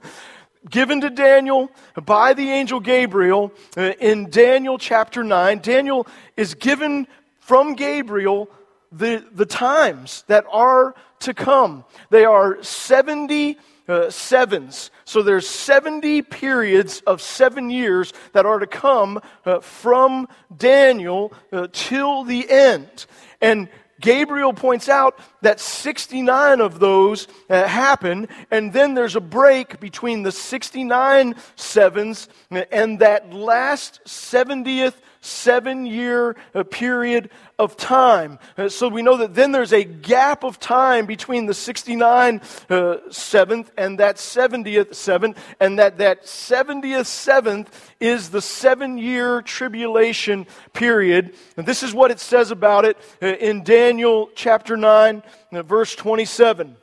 given 0.70 1.02
to 1.02 1.10
Daniel 1.10 1.72
by 2.06 2.34
the 2.34 2.50
angel 2.50 2.80
Gabriel 2.80 3.52
uh, 3.78 3.94
in 4.00 4.30
Daniel 4.30 4.78
chapter 4.78 5.24
9. 5.24 5.60
Daniel 5.60 6.08
is 6.36 6.54
given 6.54 7.08
from 7.40 7.76
Gabriel 7.76 8.50
the, 8.92 9.24
the 9.32 9.46
times 9.46 10.24
that 10.28 10.46
are 10.52 10.96
to 11.20 11.34
come. 11.34 11.84
They 12.10 12.26
are 12.26 12.62
70 12.64 13.58
uh, 13.88 14.10
sevens. 14.10 14.92
So 15.08 15.22
there's 15.22 15.48
70 15.48 16.22
periods 16.24 17.00
of 17.08 17.22
seven 17.22 17.70
years 17.70 18.12
that 18.34 18.46
are 18.46 18.60
to 18.60 18.68
come 18.68 19.22
uh, 19.46 19.62
from 19.62 20.28
Daniel 20.58 21.32
uh, 21.50 21.68
till 21.72 22.26
the 22.26 22.46
end. 22.50 23.06
And 23.40 23.70
Gabriel 24.02 24.52
points 24.52 24.90
out 24.90 25.18
that 25.44 25.62
69 25.62 26.60
of 26.60 26.80
those 26.80 27.30
uh, 27.50 27.66
happen, 27.70 28.28
and 28.52 28.74
then 28.74 28.96
there's 28.96 29.16
a 29.16 29.22
break 29.22 29.80
between 29.80 30.24
the 30.24 30.32
69 30.34 31.36
sevens 31.56 32.28
and 32.52 33.00
that 33.00 33.34
last 33.34 34.02
70th 34.06 34.96
seven 35.28 35.86
year 35.86 36.36
uh, 36.56 36.64
period 36.64 37.30
of 37.60 37.76
time. 37.76 38.40
Uh, 38.58 38.70
so 38.70 38.88
we 38.88 39.02
know 39.02 39.18
that 39.18 39.36
then 39.36 39.52
there's 39.52 39.74
a 39.74 39.84
gap 39.84 40.44
of 40.44 40.60
time 40.60 41.06
between 41.06 41.46
the 41.46 41.54
69 41.54 42.42
uh, 42.70 42.98
seventh 43.10 43.72
and 43.78 44.00
that 44.00 44.16
70th 44.16 44.96
seventh, 44.96 45.38
and 45.60 45.80
that 45.80 45.98
that 45.98 46.24
70th 46.24 47.06
seventh 47.06 47.94
is 48.00 48.30
the 48.30 48.42
seven 48.42 48.98
year 48.98 49.42
tribulation 49.42 50.48
period. 50.74 51.34
And 51.58 51.68
this 51.68 51.84
is 51.84 51.94
what 51.94 52.12
it 52.12 52.20
says 52.20 52.52
about 52.52 52.86
it 52.86 52.98
uh, 53.22 53.28
in 53.28 53.64
Daniel 53.64 54.30
chapter 54.36 54.78
9, 54.78 55.24
uh, 55.52 55.64
verse 55.64 55.96
27. 55.96 56.78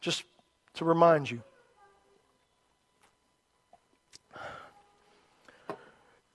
Just 0.00 0.24
to 0.74 0.84
remind 0.84 1.30
you. 1.30 1.42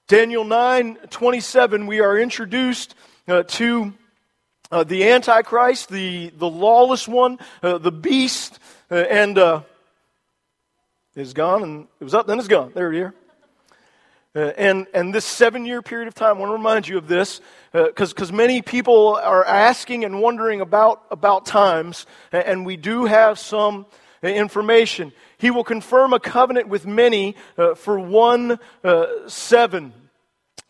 Daniel 0.09 0.43
9 0.43 0.97
27, 1.09 1.87
we 1.87 2.01
are 2.01 2.19
introduced 2.19 2.93
uh, 3.29 3.43
to 3.43 3.93
uh, 4.69 4.83
the 4.83 5.09
Antichrist, 5.09 5.87
the, 5.87 6.29
the 6.35 6.49
lawless 6.49 7.07
one, 7.07 7.39
uh, 7.61 7.77
the 7.77 7.91
beast, 7.91 8.59
uh, 8.91 8.95
and 8.95 9.37
uh, 9.37 9.61
is 11.15 11.31
gone, 11.31 11.63
and 11.63 11.87
it 12.01 12.03
was 12.03 12.13
up, 12.13 12.27
then 12.27 12.37
it's 12.37 12.49
gone. 12.49 12.73
There 12.75 12.91
you 12.91 13.03
are. 13.05 13.13
Uh, 14.35 14.51
and, 14.57 14.87
and 14.93 15.15
this 15.15 15.23
seven 15.23 15.65
year 15.65 15.81
period 15.81 16.09
of 16.09 16.15
time, 16.15 16.35
I 16.35 16.39
want 16.39 16.49
to 16.49 16.53
remind 16.53 16.85
you 16.85 16.97
of 16.97 17.07
this 17.07 17.39
because 17.71 18.13
uh, 18.29 18.33
many 18.33 18.61
people 18.61 19.15
are 19.23 19.45
asking 19.45 20.03
and 20.03 20.19
wondering 20.19 20.59
about, 20.59 21.03
about 21.11 21.45
times, 21.45 22.05
and 22.33 22.65
we 22.65 22.75
do 22.75 23.05
have 23.05 23.39
some 23.39 23.85
information. 24.31 25.11
He 25.37 25.51
will 25.51 25.63
confirm 25.63 26.13
a 26.13 26.19
covenant 26.19 26.67
with 26.67 26.85
many 26.85 27.35
uh, 27.57 27.75
for 27.75 27.99
one 27.99 28.59
uh, 28.83 29.05
seven. 29.27 29.93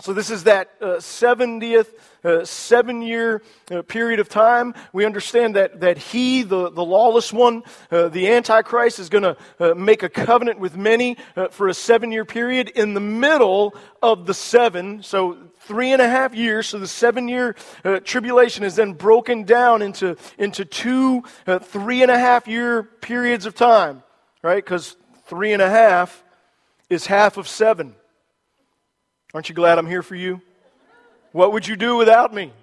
So, 0.03 0.11
this 0.11 0.29
is 0.29 0.43
that 0.43 0.71
uh, 0.81 0.97
70th 0.97 1.87
uh, 2.25 2.43
seven 2.43 3.01
year 3.01 3.41
uh, 3.71 3.83
period 3.83 4.19
of 4.19 4.27
time. 4.27 4.73
We 4.91 5.05
understand 5.05 5.55
that, 5.55 5.81
that 5.81 5.97
he, 5.97 6.41
the, 6.41 6.71
the 6.71 6.83
lawless 6.83 7.31
one, 7.31 7.63
uh, 7.91 8.09
the 8.09 8.29
Antichrist, 8.29 8.99
is 8.99 9.07
going 9.07 9.23
to 9.23 9.37
uh, 9.59 9.75
make 9.75 10.03
a 10.03 10.09
covenant 10.09 10.59
with 10.59 10.75
many 10.75 11.17
uh, 11.35 11.49
for 11.49 11.67
a 11.67 11.73
seven 11.73 12.11
year 12.11 12.25
period 12.25 12.69
in 12.69 12.95
the 12.95 12.99
middle 12.99 13.75
of 14.01 14.25
the 14.25 14.33
seven. 14.33 15.03
So, 15.03 15.37
three 15.63 15.91
and 15.91 16.01
a 16.01 16.07
half 16.07 16.33
years. 16.35 16.67
So, 16.67 16.79
the 16.79 16.87
seven 16.87 17.27
year 17.27 17.55
uh, 17.83 17.99
tribulation 17.99 18.63
is 18.63 18.75
then 18.75 18.93
broken 18.93 19.43
down 19.43 19.81
into, 19.81 20.17
into 20.37 20.65
two 20.65 21.23
three 21.45 22.01
and 22.01 22.11
a 22.11 22.19
half 22.19 22.47
year 22.47 22.83
periods 22.83 23.45
of 23.45 23.55
time, 23.55 24.03
right? 24.41 24.63
Because 24.63 24.95
three 25.25 25.53
and 25.53 25.61
a 25.61 25.69
half 25.69 26.23
is 26.89 27.05
half 27.05 27.37
of 27.37 27.47
seven. 27.47 27.95
Aren't 29.33 29.49
you 29.49 29.55
glad 29.55 29.77
I'm 29.79 29.87
here 29.87 30.03
for 30.03 30.15
you? 30.15 30.41
What 31.31 31.53
would 31.53 31.67
you 31.67 31.75
do 31.75 31.95
without 31.95 32.33
me? 32.33 32.53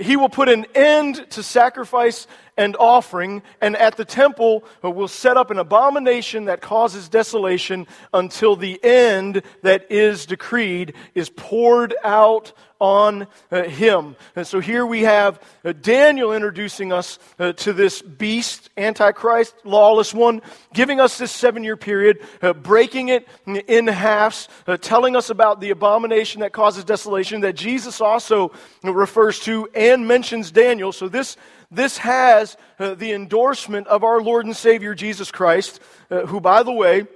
He 0.00 0.16
will 0.16 0.28
put 0.28 0.50
an 0.50 0.66
end 0.74 1.26
to 1.30 1.42
sacrifice 1.42 2.26
and 2.58 2.76
offering, 2.76 3.42
and 3.62 3.76
at 3.76 3.96
the 3.96 4.04
temple 4.04 4.64
will 4.82 5.08
set 5.08 5.36
up 5.38 5.50
an 5.50 5.58
abomination 5.58 6.46
that 6.46 6.60
causes 6.60 7.08
desolation 7.08 7.86
until 8.12 8.56
the 8.56 8.82
end 8.84 9.42
that 9.62 9.90
is 9.90 10.26
decreed 10.26 10.92
is 11.14 11.30
poured 11.30 11.94
out 12.04 12.52
on 12.80 13.26
uh, 13.50 13.62
him. 13.64 14.16
And 14.36 14.46
so 14.46 14.60
here 14.60 14.86
we 14.86 15.02
have 15.02 15.40
uh, 15.64 15.72
Daniel 15.72 16.32
introducing 16.32 16.92
us 16.92 17.18
uh, 17.38 17.52
to 17.54 17.72
this 17.72 18.02
beast, 18.02 18.70
Antichrist, 18.76 19.54
lawless 19.64 20.14
one, 20.14 20.42
giving 20.72 21.00
us 21.00 21.18
this 21.18 21.32
seven 21.32 21.64
year 21.64 21.76
period, 21.76 22.18
breaking 22.62 23.08
it 23.08 23.28
in 23.46 23.86
halves, 23.86 24.48
telling 24.80 25.16
us 25.16 25.30
about 25.30 25.60
the 25.60 25.70
abomination 25.70 26.40
that 26.40 26.52
causes 26.52 26.84
desolation 26.84 27.40
that 27.40 27.54
Jesus 27.54 28.00
also 28.00 28.52
refers 28.82 29.40
to 29.40 29.68
and 29.74 30.06
mentions 30.06 30.50
Daniel. 30.50 30.92
So 30.92 31.08
this 31.08 31.36
this 31.70 31.98
has 31.98 32.56
uh, 32.78 32.94
the 32.94 33.12
endorsement 33.12 33.86
of 33.88 34.02
our 34.02 34.22
Lord 34.22 34.46
and 34.46 34.56
Savior 34.56 34.94
Jesus 34.94 35.30
Christ, 35.30 35.80
uh, 36.10 36.20
who, 36.26 36.40
by 36.40 36.62
the 36.62 36.72
way, 36.72 37.06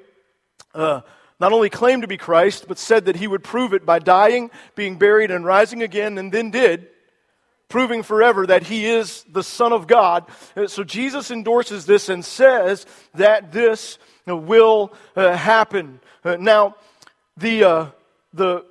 uh, 0.75 1.01
not 1.43 1.53
only 1.53 1.69
claimed 1.69 2.03
to 2.03 2.09
be 2.09 2.17
Christ, 2.17 2.67
but 2.69 2.79
said 2.79 3.07
that 3.07 3.17
he 3.17 3.27
would 3.27 3.43
prove 3.43 3.75
it 3.75 3.85
by 3.85 3.99
dying, 3.99 4.49
being 4.77 4.97
buried, 4.97 5.33
and 5.33 5.45
rising 5.45 5.83
again, 5.83 6.17
and 6.17 6.31
then 6.31 6.53
did, 6.53 6.87
proving 7.69 8.05
forever 8.05 8.47
that 8.47 8.63
he 8.63 8.87
is 8.87 9.25
the 9.29 9.43
Son 9.43 9.73
of 9.73 9.89
God. 9.89 10.25
Uh, 10.57 10.69
so 10.69 10.85
Jesus 10.85 11.33
endorses 11.33 11.85
this 11.85 12.09
and 12.09 12.25
says 12.25 12.87
that 13.15 13.51
this 13.51 13.99
will 14.25 14.93
uh, 15.17 15.37
happen. 15.37 15.99
Uh, 16.25 16.37
now, 16.39 16.77
the, 17.37 17.93
the 18.33 18.65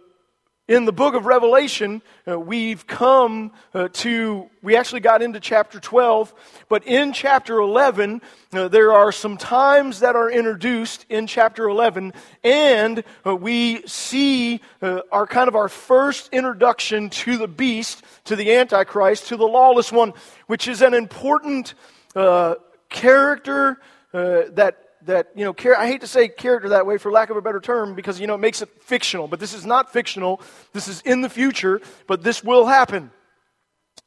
in 0.71 0.85
the 0.85 0.93
book 0.93 1.15
of 1.15 1.25
Revelation, 1.25 2.01
uh, 2.25 2.39
we've 2.39 2.87
come 2.87 3.51
uh, 3.73 3.89
to, 3.91 4.49
we 4.61 4.77
actually 4.77 5.01
got 5.01 5.21
into 5.21 5.37
chapter 5.37 5.81
12, 5.81 6.33
but 6.69 6.87
in 6.87 7.11
chapter 7.11 7.57
11, 7.57 8.21
uh, 8.53 8.69
there 8.69 8.93
are 8.93 9.11
some 9.11 9.35
times 9.35 9.99
that 9.99 10.15
are 10.15 10.31
introduced 10.31 11.05
in 11.09 11.27
chapter 11.27 11.67
11, 11.67 12.13
and 12.45 13.03
uh, 13.25 13.35
we 13.35 13.85
see 13.85 14.61
uh, 14.81 15.01
our 15.11 15.27
kind 15.27 15.49
of 15.49 15.57
our 15.57 15.67
first 15.67 16.29
introduction 16.31 17.09
to 17.09 17.35
the 17.35 17.49
beast, 17.49 18.01
to 18.23 18.37
the 18.37 18.55
Antichrist, 18.55 19.27
to 19.27 19.35
the 19.35 19.45
lawless 19.45 19.91
one, 19.91 20.13
which 20.47 20.69
is 20.69 20.81
an 20.81 20.93
important 20.93 21.73
uh, 22.15 22.55
character 22.87 23.77
that 24.13 24.90
that, 25.05 25.31
you 25.35 25.43
know, 25.43 25.53
char- 25.53 25.77
I 25.77 25.87
hate 25.87 26.01
to 26.01 26.07
say 26.07 26.27
character 26.27 26.69
that 26.69 26.85
way 26.85 26.97
for 26.97 27.11
lack 27.11 27.29
of 27.29 27.37
a 27.37 27.41
better 27.41 27.59
term 27.59 27.95
because, 27.95 28.19
you 28.19 28.27
know, 28.27 28.35
it 28.35 28.39
makes 28.39 28.61
it 28.61 28.69
fictional. 28.83 29.27
But 29.27 29.39
this 29.39 29.53
is 29.53 29.65
not 29.65 29.91
fictional. 29.91 30.41
This 30.73 30.87
is 30.87 31.01
in 31.01 31.21
the 31.21 31.29
future, 31.29 31.81
but 32.07 32.23
this 32.23 32.43
will 32.43 32.65
happen. 32.65 33.11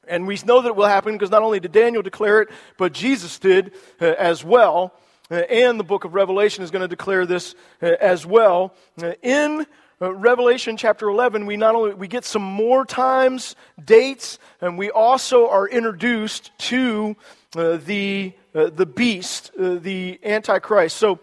And 0.07 0.27
we 0.27 0.39
know 0.45 0.61
that 0.63 0.69
it 0.69 0.77
will 0.77 0.87
happen 0.87 1.15
because 1.15 1.31
not 1.31 1.43
only 1.43 1.61
did 1.61 1.73
Daniel 1.73 2.03
declare 2.03 2.43
it, 2.43 2.51
but 2.77 2.93
Jesus 2.93 3.39
did 3.39 3.73
uh, 4.01 4.07
as 4.19 4.45
well. 4.45 4.93
Uh, 5.31 5.37
and 5.37 5.81
the 5.81 5.85
book 5.85 6.05
of 6.05 6.15
Revelation 6.15 6.63
is 6.63 6.71
going 6.71 6.83
to 6.83 6.89
declare 6.89 7.25
this 7.25 7.55
uh, 7.83 7.93
as 8.01 8.27
well. 8.27 8.75
Uh, 9.03 9.13
in 9.23 9.67
uh, 10.03 10.13
Revelation 10.13 10.77
chapter 10.77 11.09
11, 11.09 11.47
we 11.47 11.57
not 11.57 11.75
only 11.75 11.95
we 11.95 12.09
get 12.09 12.25
some 12.25 12.43
more 12.43 12.85
times, 12.85 13.57
dates, 13.83 14.39
and 14.61 14.77
we 14.77 14.91
also 14.91 15.49
are 15.49 15.67
introduced 15.67 16.51
to 16.59 17.17
uh, 17.57 17.79
the 17.79 18.33
uh, 18.55 18.71
the 18.71 18.87
beast, 18.87 19.51
uh, 19.59 19.75
the 19.75 20.21
Antichrist. 20.23 20.97
So, 20.97 21.19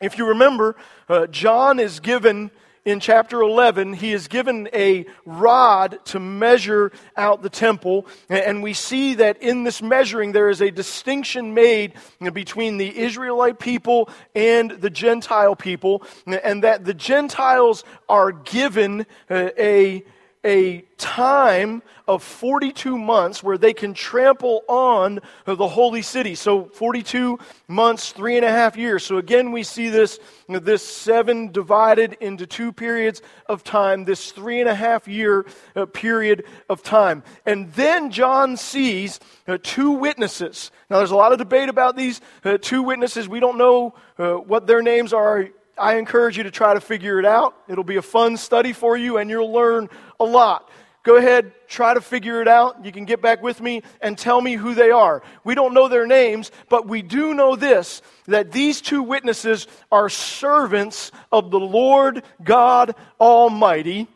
if 0.00 0.16
you 0.16 0.28
remember, 0.28 0.76
uh, 1.08 1.26
John 1.26 1.80
is 1.80 2.00
given 2.00 2.50
in 2.86 3.00
chapter 3.00 3.40
11, 3.40 3.94
he 3.94 4.12
is 4.12 4.28
given 4.28 4.68
a 4.72 5.06
rod 5.24 5.98
to 6.04 6.20
measure 6.20 6.92
out 7.16 7.42
the 7.42 7.50
temple. 7.50 8.06
And 8.28 8.62
we 8.62 8.74
see 8.74 9.14
that 9.14 9.42
in 9.42 9.64
this 9.64 9.82
measuring, 9.82 10.30
there 10.30 10.48
is 10.48 10.60
a 10.60 10.70
distinction 10.70 11.52
made 11.52 11.94
between 12.32 12.76
the 12.76 12.96
Israelite 12.96 13.58
people 13.58 14.08
and 14.36 14.70
the 14.70 14.88
Gentile 14.88 15.56
people, 15.56 16.04
and 16.26 16.62
that 16.62 16.84
the 16.84 16.94
Gentiles 16.94 17.82
are 18.08 18.30
given 18.30 19.04
uh, 19.28 19.48
a 19.58 20.04
a 20.46 20.82
time 20.96 21.82
of 22.06 22.22
42 22.22 22.96
months 22.96 23.42
where 23.42 23.58
they 23.58 23.74
can 23.74 23.92
trample 23.92 24.62
on 24.68 25.18
the 25.44 25.68
holy 25.68 26.02
city. 26.02 26.36
So 26.36 26.66
42 26.66 27.38
months, 27.66 28.12
three 28.12 28.36
and 28.36 28.44
a 28.44 28.50
half 28.50 28.76
years. 28.76 29.04
So 29.04 29.18
again, 29.18 29.50
we 29.50 29.64
see 29.64 29.88
this, 29.88 30.20
this 30.48 30.86
seven 30.86 31.50
divided 31.50 32.16
into 32.20 32.46
two 32.46 32.72
periods 32.72 33.22
of 33.46 33.64
time, 33.64 34.04
this 34.04 34.30
three 34.30 34.60
and 34.60 34.68
a 34.68 34.74
half 34.74 35.08
year 35.08 35.44
uh, 35.74 35.86
period 35.86 36.44
of 36.70 36.82
time. 36.84 37.24
And 37.44 37.72
then 37.72 38.10
John 38.12 38.56
sees 38.56 39.18
uh, 39.48 39.58
two 39.60 39.90
witnesses. 39.90 40.70
Now 40.88 40.98
there's 40.98 41.10
a 41.10 41.16
lot 41.16 41.32
of 41.32 41.38
debate 41.38 41.68
about 41.68 41.96
these 41.96 42.20
uh, 42.44 42.56
two 42.60 42.84
witnesses. 42.84 43.28
We 43.28 43.40
don't 43.40 43.58
know 43.58 43.94
what 44.16 44.66
their 44.66 44.80
names 44.80 45.12
are 45.12 45.48
I 45.78 45.96
encourage 45.96 46.36
you 46.36 46.44
to 46.44 46.50
try 46.50 46.74
to 46.74 46.80
figure 46.80 47.18
it 47.18 47.26
out. 47.26 47.54
It'll 47.68 47.84
be 47.84 47.96
a 47.96 48.02
fun 48.02 48.36
study 48.36 48.72
for 48.72 48.96
you 48.96 49.18
and 49.18 49.28
you'll 49.28 49.52
learn 49.52 49.88
a 50.18 50.24
lot. 50.24 50.70
Go 51.02 51.16
ahead, 51.16 51.52
try 51.68 51.94
to 51.94 52.00
figure 52.00 52.42
it 52.42 52.48
out. 52.48 52.84
You 52.84 52.90
can 52.90 53.04
get 53.04 53.22
back 53.22 53.40
with 53.40 53.60
me 53.60 53.82
and 54.00 54.18
tell 54.18 54.40
me 54.40 54.54
who 54.54 54.74
they 54.74 54.90
are. 54.90 55.22
We 55.44 55.54
don't 55.54 55.72
know 55.72 55.86
their 55.86 56.06
names, 56.06 56.50
but 56.68 56.88
we 56.88 57.00
do 57.02 57.32
know 57.32 57.54
this 57.54 58.02
that 58.26 58.50
these 58.50 58.80
two 58.80 59.04
witnesses 59.04 59.68
are 59.92 60.08
servants 60.08 61.12
of 61.30 61.52
the 61.52 61.60
Lord 61.60 62.24
God 62.42 62.96
Almighty 63.20 64.08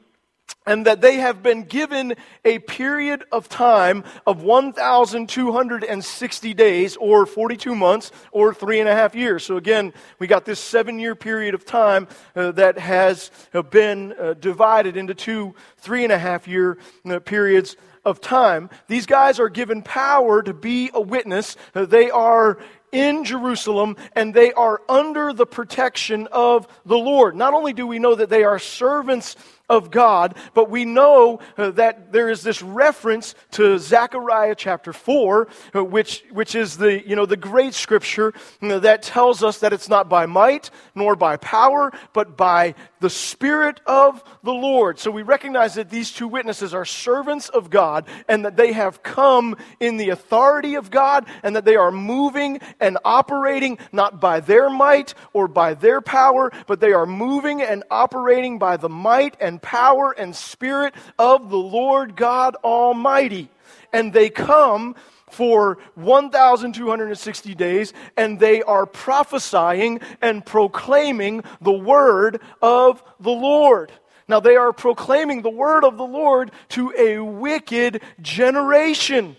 and 0.66 0.86
that 0.86 1.00
they 1.00 1.16
have 1.16 1.42
been 1.42 1.64
given 1.64 2.14
a 2.44 2.58
period 2.60 3.24
of 3.32 3.48
time 3.48 4.04
of 4.26 4.42
1,260 4.42 6.54
days, 6.54 6.96
or 6.96 7.26
42 7.26 7.74
months, 7.74 8.12
or 8.30 8.52
three 8.52 8.80
and 8.80 8.88
a 8.88 8.94
half 8.94 9.14
years. 9.14 9.44
So 9.44 9.56
again, 9.56 9.92
we 10.18 10.26
got 10.26 10.44
this 10.44 10.60
seven 10.60 10.98
year 10.98 11.14
period 11.14 11.54
of 11.54 11.64
time 11.64 12.08
uh, 12.36 12.52
that 12.52 12.78
has 12.78 13.30
uh, 13.54 13.62
been 13.62 14.12
uh, 14.12 14.34
divided 14.34 14.96
into 14.96 15.14
two 15.14 15.54
three 15.78 16.04
and 16.04 16.12
a 16.12 16.18
half 16.18 16.46
year 16.46 16.78
uh, 17.06 17.18
periods 17.20 17.76
of 18.04 18.20
time. 18.20 18.70
These 18.86 19.06
guys 19.06 19.40
are 19.40 19.48
given 19.48 19.82
power 19.82 20.42
to 20.42 20.54
be 20.54 20.90
a 20.94 21.00
witness. 21.00 21.56
Uh, 21.74 21.84
they 21.84 22.10
are 22.10 22.58
in 22.92 23.24
Jerusalem 23.24 23.96
and 24.14 24.34
they 24.34 24.52
are 24.52 24.82
under 24.88 25.32
the 25.32 25.46
protection 25.46 26.28
of 26.32 26.66
the 26.84 26.98
Lord. 26.98 27.36
Not 27.36 27.54
only 27.54 27.72
do 27.72 27.86
we 27.86 27.98
know 27.98 28.14
that 28.14 28.30
they 28.30 28.44
are 28.44 28.58
servants 28.58 29.36
of 29.70 29.90
God, 29.90 30.34
but 30.52 30.68
we 30.68 30.84
know 30.84 31.38
uh, 31.56 31.70
that 31.70 32.12
there 32.12 32.28
is 32.28 32.42
this 32.42 32.60
reference 32.60 33.36
to 33.52 33.78
Zechariah 33.78 34.56
chapter 34.56 34.92
4, 34.92 35.48
uh, 35.74 35.84
which, 35.84 36.24
which 36.32 36.56
is 36.56 36.76
the, 36.76 37.06
you 37.08 37.14
know, 37.14 37.24
the 37.24 37.36
great 37.36 37.72
scripture 37.72 38.34
uh, 38.60 38.80
that 38.80 39.02
tells 39.02 39.42
us 39.44 39.60
that 39.60 39.72
it's 39.72 39.88
not 39.88 40.08
by 40.08 40.26
might 40.26 40.70
nor 40.94 41.14
by 41.14 41.36
power, 41.36 41.92
but 42.12 42.36
by 42.36 42.74
the 43.00 43.10
Spirit 43.10 43.80
of 43.86 44.22
the 44.44 44.52
Lord. 44.52 44.98
So 44.98 45.10
we 45.10 45.22
recognize 45.22 45.74
that 45.74 45.90
these 45.90 46.12
two 46.12 46.28
witnesses 46.28 46.72
are 46.72 46.84
servants 46.84 47.48
of 47.48 47.70
God 47.70 48.06
and 48.28 48.44
that 48.44 48.56
they 48.56 48.72
have 48.72 49.02
come 49.02 49.56
in 49.80 49.96
the 49.96 50.10
authority 50.10 50.76
of 50.76 50.90
God 50.90 51.26
and 51.42 51.56
that 51.56 51.64
they 51.64 51.76
are 51.76 51.90
moving 51.90 52.60
and 52.78 52.98
operating 53.04 53.78
not 53.92 54.20
by 54.20 54.40
their 54.40 54.70
might 54.70 55.14
or 55.32 55.48
by 55.48 55.74
their 55.74 56.00
power, 56.00 56.52
but 56.66 56.80
they 56.80 56.92
are 56.92 57.06
moving 57.06 57.62
and 57.62 57.82
operating 57.90 58.58
by 58.58 58.76
the 58.76 58.88
might 58.88 59.36
and 59.40 59.60
power 59.60 60.12
and 60.16 60.36
spirit 60.36 60.94
of 61.18 61.50
the 61.50 61.58
Lord 61.58 62.16
God 62.16 62.56
Almighty. 62.62 63.48
And 63.92 64.12
they 64.12 64.30
come 64.30 64.94
for 65.32 65.78
1,260 65.94 67.54
days, 67.54 67.92
and 68.16 68.38
they 68.38 68.62
are 68.62 68.86
prophesying 68.86 70.00
and 70.20 70.44
proclaiming 70.44 71.44
the 71.60 71.72
word 71.72 72.40
of 72.60 73.02
the 73.18 73.30
Lord. 73.30 73.92
Now, 74.28 74.38
they 74.38 74.54
are 74.54 74.72
proclaiming 74.72 75.42
the 75.42 75.50
word 75.50 75.84
of 75.84 75.96
the 75.96 76.04
Lord 76.04 76.52
to 76.70 76.92
a 76.96 77.18
wicked 77.18 78.00
generation, 78.22 79.36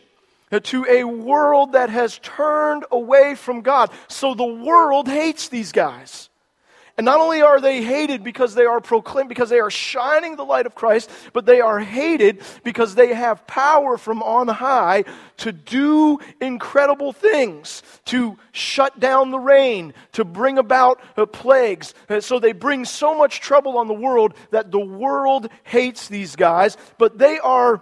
uh, 0.52 0.60
to 0.64 0.86
a 0.86 1.06
world 1.06 1.72
that 1.72 1.90
has 1.90 2.20
turned 2.20 2.84
away 2.92 3.36
from 3.36 3.62
God. 3.62 3.90
So 4.10 4.34
the 4.34 4.44
world 4.44 5.08
hates 5.08 5.48
these 5.48 5.72
guys. 5.72 6.31
And 7.02 7.06
not 7.08 7.20
only 7.20 7.42
are 7.42 7.60
they 7.60 7.82
hated 7.82 8.24
because 8.24 8.54
they 8.54 8.66
are 8.66 8.80
proclaimed, 8.80 9.28
because 9.28 9.50
they 9.50 9.60
are 9.60 9.72
shining 9.72 10.36
the 10.36 10.46
light 10.46 10.68
of 10.68 10.76
Christ, 10.76 11.10
but 11.34 11.48
they 11.48 11.60
are 11.60 11.80
hated 11.80 12.44
because 12.64 12.94
they 12.94 13.16
have 13.16 13.48
power 13.48 13.98
from 13.98 14.22
on 14.22 14.48
high 14.48 15.06
to 15.38 15.52
do 15.52 16.20
incredible 16.40 17.12
things, 17.12 17.82
to 18.06 18.38
shut 18.52 19.00
down 19.00 19.32
the 19.32 19.40
rain, 19.40 19.96
to 20.12 20.24
bring 20.24 20.60
about 20.60 21.02
uh, 21.18 21.26
plagues. 21.26 21.96
Uh, 22.08 22.22
so 22.22 22.38
they 22.38 22.52
bring 22.52 22.86
so 22.86 23.18
much 23.18 23.40
trouble 23.40 23.80
on 23.80 23.88
the 23.88 23.96
world 23.96 24.36
that 24.52 24.70
the 24.70 24.78
world 24.78 25.50
hates 25.64 26.08
these 26.08 26.36
guys, 26.36 26.78
but 27.00 27.18
they 27.18 27.40
are 27.40 27.82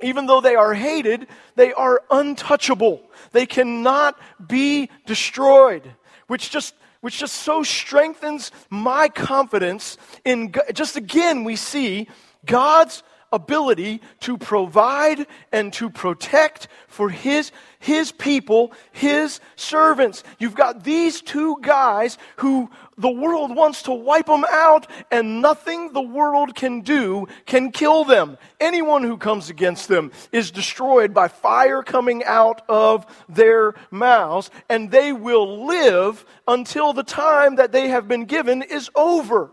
even 0.00 0.24
though 0.24 0.40
they 0.40 0.54
are 0.54 0.72
hated, 0.72 1.26
they 1.54 1.74
are 1.74 2.00
untouchable. 2.10 3.02
They 3.32 3.44
cannot 3.44 4.18
be 4.46 4.88
destroyed, 5.04 5.92
which 6.28 6.48
just 6.48 6.72
which 7.00 7.18
just 7.18 7.34
so 7.34 7.62
strengthens 7.62 8.50
my 8.70 9.08
confidence 9.08 9.96
in 10.24 10.50
God. 10.50 10.64
just 10.74 10.96
again 10.96 11.44
we 11.44 11.56
see 11.56 12.08
God's 12.44 13.02
ability 13.32 14.00
to 14.20 14.38
provide 14.38 15.26
and 15.52 15.72
to 15.74 15.90
protect 15.90 16.68
for 16.86 17.10
his 17.10 17.52
his 17.80 18.10
people, 18.10 18.72
his 18.90 19.40
servants. 19.56 20.24
You've 20.38 20.54
got 20.54 20.82
these 20.82 21.20
two 21.22 21.58
guys 21.60 22.18
who 22.36 22.70
the 22.96 23.08
world 23.08 23.54
wants 23.54 23.82
to 23.82 23.92
wipe 23.92 24.26
them 24.26 24.44
out, 24.50 24.88
and 25.10 25.40
nothing 25.40 25.92
the 25.92 26.02
world 26.02 26.56
can 26.56 26.80
do 26.80 27.28
can 27.46 27.70
kill 27.70 28.04
them. 28.04 28.36
Anyone 28.58 29.04
who 29.04 29.16
comes 29.16 29.48
against 29.48 29.86
them 29.88 30.10
is 30.32 30.50
destroyed 30.50 31.14
by 31.14 31.28
fire 31.28 31.82
coming 31.82 32.24
out 32.24 32.62
of 32.68 33.06
their 33.28 33.74
mouths, 33.90 34.50
and 34.68 34.90
they 34.90 35.12
will 35.12 35.66
live 35.66 36.24
until 36.48 36.92
the 36.92 37.04
time 37.04 37.56
that 37.56 37.70
they 37.70 37.88
have 37.88 38.08
been 38.08 38.24
given 38.24 38.62
is 38.62 38.90
over. 38.96 39.52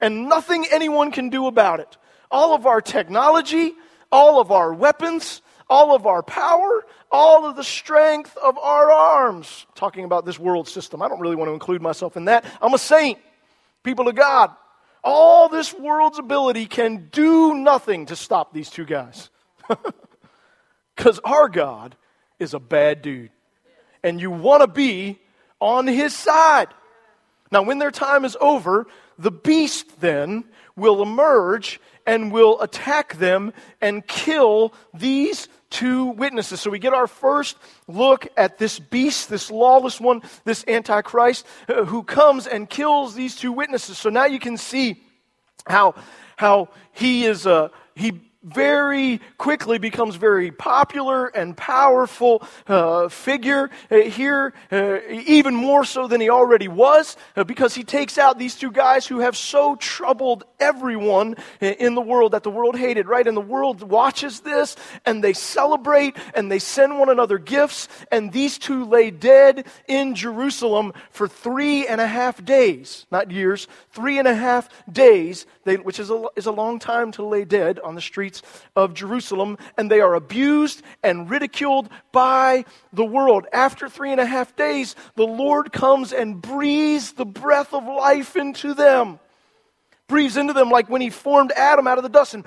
And 0.00 0.28
nothing 0.28 0.66
anyone 0.70 1.12
can 1.12 1.28
do 1.28 1.46
about 1.46 1.80
it. 1.80 1.96
All 2.30 2.54
of 2.54 2.66
our 2.66 2.80
technology, 2.80 3.74
all 4.10 4.40
of 4.40 4.50
our 4.50 4.72
weapons, 4.72 5.42
all 5.68 5.94
of 5.94 6.06
our 6.06 6.22
power, 6.22 6.84
all 7.10 7.46
of 7.46 7.56
the 7.56 7.64
strength 7.64 8.36
of 8.36 8.58
our 8.58 8.90
arms. 8.90 9.66
Talking 9.74 10.04
about 10.04 10.24
this 10.24 10.38
world 10.38 10.68
system. 10.68 11.02
I 11.02 11.08
don't 11.08 11.20
really 11.20 11.36
want 11.36 11.48
to 11.48 11.54
include 11.54 11.82
myself 11.82 12.16
in 12.16 12.26
that. 12.26 12.44
I'm 12.60 12.74
a 12.74 12.78
saint, 12.78 13.18
people 13.82 14.08
of 14.08 14.14
God. 14.14 14.50
All 15.02 15.48
this 15.48 15.74
world's 15.74 16.18
ability 16.18 16.66
can 16.66 17.08
do 17.12 17.54
nothing 17.54 18.06
to 18.06 18.16
stop 18.16 18.52
these 18.52 18.70
two 18.70 18.84
guys. 18.84 19.30
Because 20.96 21.18
our 21.24 21.48
God 21.48 21.96
is 22.38 22.54
a 22.54 22.60
bad 22.60 23.02
dude. 23.02 23.30
And 24.02 24.20
you 24.20 24.30
want 24.30 24.62
to 24.62 24.68
be 24.68 25.18
on 25.60 25.86
his 25.86 26.14
side. 26.14 26.68
Now, 27.50 27.62
when 27.62 27.78
their 27.78 27.90
time 27.90 28.24
is 28.24 28.36
over, 28.40 28.86
the 29.18 29.30
beast 29.30 30.00
then 30.00 30.44
will 30.76 31.02
emerge 31.02 31.80
and 32.06 32.32
will 32.32 32.60
attack 32.60 33.14
them 33.14 33.52
and 33.80 34.06
kill 34.06 34.74
these 34.92 35.48
two 35.70 36.06
witnesses. 36.06 36.60
So 36.60 36.70
we 36.70 36.78
get 36.78 36.94
our 36.94 37.06
first 37.06 37.56
look 37.88 38.28
at 38.36 38.58
this 38.58 38.78
beast, 38.78 39.28
this 39.28 39.50
lawless 39.50 40.00
one, 40.00 40.22
this 40.44 40.64
Antichrist, 40.68 41.46
uh, 41.68 41.84
who 41.84 42.02
comes 42.02 42.46
and 42.46 42.68
kills 42.68 43.14
these 43.14 43.34
two 43.34 43.52
witnesses. 43.52 43.98
So 43.98 44.10
now 44.10 44.26
you 44.26 44.38
can 44.38 44.56
see 44.56 45.02
how, 45.66 45.94
how 46.36 46.68
he 46.92 47.24
is, 47.24 47.46
uh, 47.46 47.68
he 47.94 48.20
very 48.44 49.20
quickly 49.38 49.78
becomes 49.78 50.16
very 50.16 50.50
popular 50.50 51.26
and 51.26 51.56
powerful 51.56 52.42
uh, 52.66 53.08
figure 53.08 53.70
uh, 53.90 53.96
here, 53.96 54.52
uh, 54.70 54.98
even 55.08 55.54
more 55.54 55.84
so 55.84 56.06
than 56.06 56.20
he 56.20 56.28
already 56.28 56.68
was, 56.68 57.16
uh, 57.36 57.44
because 57.44 57.74
he 57.74 57.82
takes 57.82 58.18
out 58.18 58.38
these 58.38 58.54
two 58.54 58.70
guys 58.70 59.06
who 59.06 59.20
have 59.20 59.36
so 59.36 59.76
troubled 59.76 60.44
everyone 60.60 61.34
in 61.60 61.94
the 61.94 62.00
world 62.00 62.32
that 62.32 62.42
the 62.42 62.50
world 62.50 62.76
hated, 62.76 63.08
right? 63.08 63.26
And 63.26 63.36
the 63.36 63.40
world 63.40 63.82
watches 63.82 64.40
this 64.40 64.76
and 65.06 65.24
they 65.24 65.32
celebrate 65.32 66.16
and 66.34 66.50
they 66.52 66.58
send 66.58 66.98
one 66.98 67.08
another 67.08 67.38
gifts, 67.38 67.88
and 68.12 68.32
these 68.32 68.58
two 68.58 68.84
lay 68.84 69.10
dead 69.10 69.66
in 69.88 70.14
Jerusalem 70.14 70.92
for 71.10 71.26
three 71.26 71.86
and 71.86 72.00
a 72.00 72.06
half 72.06 72.44
days, 72.44 73.06
not 73.10 73.30
years, 73.30 73.66
three 73.90 74.18
and 74.18 74.28
a 74.28 74.34
half 74.34 74.68
days, 74.90 75.46
they, 75.64 75.76
which 75.76 75.98
is 75.98 76.10
a, 76.10 76.24
is 76.36 76.46
a 76.46 76.52
long 76.52 76.78
time 76.78 77.12
to 77.12 77.24
lay 77.24 77.44
dead 77.44 77.78
on 77.80 77.94
the 77.94 78.00
streets 78.00 78.33
streets 78.34 78.60
of 78.76 78.94
Jerusalem, 78.94 79.58
and 79.76 79.90
they 79.90 80.00
are 80.00 80.14
abused 80.14 80.82
and 81.02 81.30
ridiculed 81.30 81.88
by 82.12 82.64
the 82.92 83.04
world. 83.04 83.46
After 83.52 83.88
three 83.88 84.10
and 84.10 84.20
a 84.20 84.26
half 84.26 84.56
days, 84.56 84.96
the 85.16 85.26
Lord 85.26 85.72
comes 85.72 86.12
and 86.12 86.40
breathes 86.40 87.12
the 87.12 87.26
breath 87.26 87.72
of 87.72 87.84
life 87.84 88.36
into 88.36 88.74
them. 88.74 89.18
Breathes 90.08 90.36
into 90.36 90.52
them 90.52 90.70
like 90.70 90.90
when 90.90 91.00
he 91.00 91.10
formed 91.10 91.52
Adam 91.52 91.86
out 91.86 91.98
of 91.98 92.04
the 92.04 92.10
dust, 92.10 92.34
and, 92.34 92.44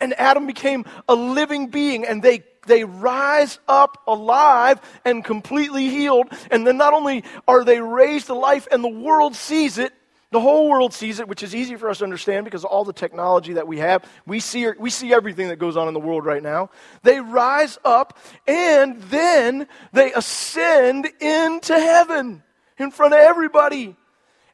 and 0.00 0.14
Adam 0.18 0.46
became 0.46 0.84
a 1.08 1.14
living 1.14 1.68
being, 1.68 2.06
and 2.06 2.22
they 2.22 2.44
they 2.64 2.84
rise 2.84 3.58
up 3.66 4.04
alive 4.06 4.80
and 5.04 5.24
completely 5.24 5.88
healed. 5.88 6.28
And 6.48 6.64
then 6.64 6.76
not 6.76 6.94
only 6.94 7.24
are 7.48 7.64
they 7.64 7.80
raised 7.80 8.26
to 8.26 8.34
life 8.34 8.68
and 8.70 8.84
the 8.84 8.88
world 8.88 9.34
sees 9.34 9.78
it, 9.78 9.92
The 10.32 10.40
whole 10.40 10.68
world 10.70 10.94
sees 10.94 11.20
it, 11.20 11.28
which 11.28 11.42
is 11.42 11.54
easy 11.54 11.76
for 11.76 11.90
us 11.90 11.98
to 11.98 12.04
understand 12.04 12.44
because 12.46 12.64
all 12.64 12.84
the 12.84 12.92
technology 12.94 13.52
that 13.52 13.68
we 13.68 13.78
have. 13.78 14.02
We 14.26 14.40
see, 14.40 14.66
er, 14.66 14.74
we 14.78 14.88
see 14.88 15.12
everything 15.12 15.48
that 15.48 15.56
goes 15.56 15.76
on 15.76 15.88
in 15.88 15.94
the 15.94 16.00
world 16.00 16.24
right 16.24 16.42
now. 16.42 16.70
They 17.02 17.20
rise 17.20 17.78
up 17.84 18.18
and 18.46 19.00
then 19.02 19.68
they 19.92 20.10
ascend 20.14 21.06
into 21.20 21.74
heaven 21.74 22.42
in 22.78 22.90
front 22.90 23.12
of 23.12 23.20
everybody. 23.20 23.94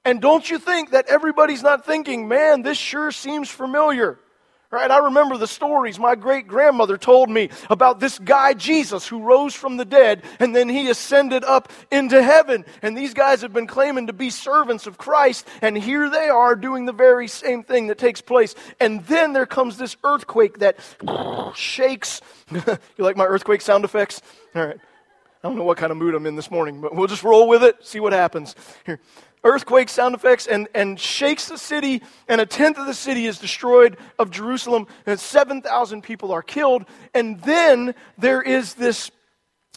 And 0.05 0.21
don't 0.21 0.49
you 0.51 0.59
think 0.59 0.91
that 0.91 1.07
everybody's 1.09 1.62
not 1.62 1.87
thinking, 1.87 2.27
man, 2.27 2.62
this 2.62 2.77
sure 2.77 3.12
seems 3.12 3.49
familiar? 3.49 4.19
Right? 4.70 4.90
I 4.90 4.98
remember 4.98 5.38
the 5.38 5.46
stories 5.46 5.98
my 5.98 6.14
great 6.14 6.46
grandmother 6.46 6.98
told 6.98 7.31
me 7.31 7.48
about 7.70 8.00
this 8.00 8.18
guy 8.18 8.52
Jesus 8.52 9.09
who 9.09 9.22
rose 9.22 9.54
from 9.54 9.78
the 9.78 9.85
dead 9.87 10.22
and 10.38 10.54
then 10.54 10.68
he 10.68 10.90
ascended 10.90 11.42
up 11.42 11.72
into 11.90 12.22
heaven. 12.22 12.66
And 12.83 12.94
these 12.94 13.14
guys 13.14 13.40
have 13.40 13.54
been 13.54 13.66
claiming 13.66 14.09
to 14.09 14.12
be 14.12 14.28
servants 14.28 14.87
of 14.87 14.98
Christ, 14.98 15.48
and 15.62 15.76
here 15.76 16.11
they 16.11 16.28
are 16.28 16.54
doing 16.54 16.85
the 16.85 16.92
very 16.92 17.28
same 17.28 17.62
thing 17.62 17.87
that 17.87 17.96
takes 17.96 18.20
place. 18.20 18.54
And 18.78 19.02
then 19.07 19.33
there 19.33 19.46
comes 19.46 19.78
this 19.78 19.96
earthquake 20.04 20.59
that 20.59 20.76
shakes. 21.54 22.20
you 22.50 22.62
like 22.98 23.16
my 23.16 23.24
earthquake 23.24 23.62
sound 23.62 23.87
effects? 23.87 24.20
All 24.54 24.66
right. 24.66 24.78
I 25.42 25.48
don't 25.48 25.57
know 25.57 25.64
what 25.64 25.78
kind 25.78 25.92
of 25.92 25.96
mood 25.96 26.14
I'm 26.14 26.26
in 26.26 26.37
this 26.37 26.50
morning, 26.50 26.83
but 26.83 26.94
we'll 26.94 27.07
just 27.07 27.22
roll 27.22 27.48
with 27.48 27.62
it, 27.62 27.87
see 27.87 28.00
what 28.00 28.12
happens. 28.12 28.54
Here 28.85 29.00
earthquake 29.44 29.88
sound 29.88 30.14
effects 30.14 30.46
and, 30.46 30.68
and 30.74 30.98
shakes 30.98 31.48
the 31.48 31.59
city, 31.59 32.03
and 32.29 32.40
a 32.40 32.46
tenth 32.46 32.79
of 32.79 32.87
the 32.87 32.94
city 32.94 33.27
is 33.27 33.38
destroyed 33.38 33.96
of 34.18 34.31
Jerusalem, 34.31 34.87
and 35.07 35.18
7,000 35.18 36.03
people 36.03 36.33
are 36.33 36.42
killed. 36.42 36.85
And 37.14 37.40
then 37.42 37.94
there 38.16 38.42
is 38.42 38.74
this, 38.74 39.11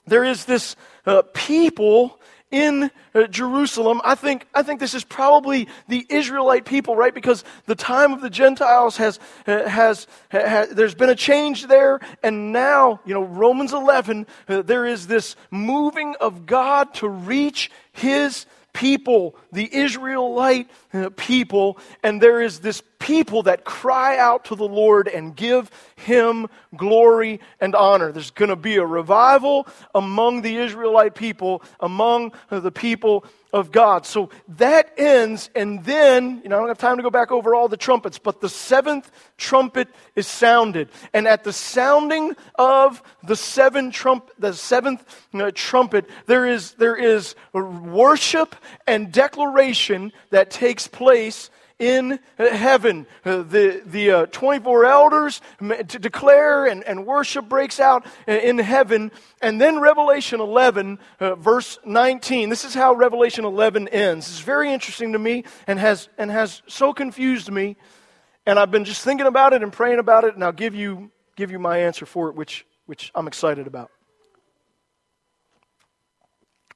there 0.06 0.24
is 0.24 0.46
this 0.46 0.76
uh, 1.06 1.24
people 1.34 2.20
in 2.52 2.92
uh, 3.16 3.28
Jerusalem. 3.28 4.02
I 4.04 4.16
think, 4.16 4.46
I 4.54 4.62
think 4.62 4.80
this 4.80 4.94
is 4.94 5.04
probably 5.04 5.68
the 5.88 6.06
Israelite 6.10 6.66
people, 6.66 6.96
right? 6.96 7.14
Because 7.14 7.44
the 7.66 7.76
time 7.76 8.12
of 8.12 8.22
the 8.22 8.30
Gentiles 8.30 8.98
has, 8.98 9.20
uh, 9.48 9.68
has, 9.68 10.06
has 10.30 10.70
there's 10.70 10.96
been 10.96 11.10
a 11.10 11.16
change 11.16 11.68
there. 11.68 12.00
And 12.22 12.52
now, 12.52 13.00
you 13.06 13.14
know, 13.14 13.24
Romans 13.24 13.74
11, 13.74 14.28
uh, 14.48 14.62
there 14.62 14.86
is 14.86 15.08
this 15.08 15.36
moving 15.50 16.16
of 16.20 16.46
God 16.46 16.94
to 16.96 17.08
reach 17.08 17.72
his 17.94 18.46
people, 18.74 19.36
the 19.52 19.74
Israelite 19.74 20.70
people, 21.16 21.78
and 22.04 22.22
there 22.22 22.42
is 22.42 22.60
this 22.60 22.82
people 23.00 23.44
that 23.44 23.64
cry 23.64 24.18
out 24.18 24.46
to 24.46 24.56
the 24.56 24.68
Lord 24.68 25.08
and 25.08 25.36
give 25.36 25.70
him 25.96 26.48
glory 26.76 27.40
and 27.60 27.76
honor. 27.76 28.12
There's 28.12 28.32
going 28.32 28.50
to 28.50 28.56
be 28.56 28.78
a 28.78 28.86
revival 28.86 29.68
among 29.96 30.42
the 30.42 30.58
Israelite 30.58 31.16
people, 31.16 31.64
among 31.80 32.34
the 32.50 32.72
people 32.72 33.26
of 33.54 33.72
God. 33.72 34.06
So 34.06 34.30
that 34.50 34.94
ends, 34.98 35.50
and 35.56 35.84
then, 35.84 36.42
you 36.44 36.50
know, 36.50 36.56
I 36.56 36.60
don't 36.60 36.68
have 36.70 36.78
time 36.78 36.98
to 36.98 37.04
go 37.04 37.10
back 37.10 37.32
over 37.32 37.54
all 37.54 37.68
the 37.68 37.78
trumpets, 37.78 38.18
but 38.18 38.42
the 38.42 38.50
seventh 38.50 39.12
trumpet 39.38 39.90
is 40.16 40.28
sounded. 40.28 40.90
And 41.14 41.28
at 41.28 41.44
the 41.44 41.54
sounding 41.54 42.36
of 42.56 43.04
the 43.24 43.36
seven 43.36 43.92
trump, 43.92 44.32
the 44.40 44.54
seventh 44.54 45.04
uh, 45.34 45.52
trumpet, 45.54 46.10
there 46.28 46.46
is, 46.46 46.74
there 46.74 46.96
is 46.96 47.36
worship 47.54 48.56
and 48.88 49.12
declaration 49.12 50.12
that 50.30 50.50
takes 50.50 50.88
place 50.88 51.50
in 51.82 52.20
heaven. 52.38 53.08
Uh, 53.26 53.38
the 53.42 53.82
the 53.86 54.12
uh, 54.12 54.26
24 54.28 54.86
elders 54.86 55.42
declare 55.88 56.68
and, 56.68 56.84
and 56.84 57.08
worship 57.08 57.50
breaks 57.50 57.80
out 57.80 58.06
in 58.28 58.60
heaven. 58.60 59.12
And 59.42 59.60
then 59.60 59.80
Revelation 59.80 60.40
11, 60.40 61.00
uh, 61.20 61.36
verse 61.36 61.80
19. 61.84 62.50
This 62.50 62.64
is 62.64 62.76
how 62.76 62.94
Revelation 62.94 63.46
11 63.46 63.88
ends. 63.88 64.30
It's 64.30 64.40
very 64.40 64.72
interesting 64.72 65.14
to 65.14 65.20
me 65.20 65.44
and 65.66 65.80
has, 65.80 66.08
and 66.20 66.30
has 66.30 66.62
so 66.68 66.94
confused 66.94 67.52
me. 67.52 67.76
And 68.46 68.60
I've 68.60 68.72
been 68.72 68.86
just 68.86 69.04
thinking 69.04 69.28
about 69.28 69.54
it 69.54 69.64
and 69.64 69.74
praying 69.74 70.00
about 70.00 70.24
it, 70.24 70.36
and 70.36 70.44
I'll 70.44 70.52
give 70.52 70.76
you, 70.76 71.12
give 71.36 71.52
you 71.52 71.60
my 71.60 71.80
answer 71.80 72.06
for 72.06 72.30
it, 72.30 72.36
which, 72.36 72.66
which 72.86 73.12
I'm 73.16 73.28
excited 73.28 73.66
about. 73.66 73.90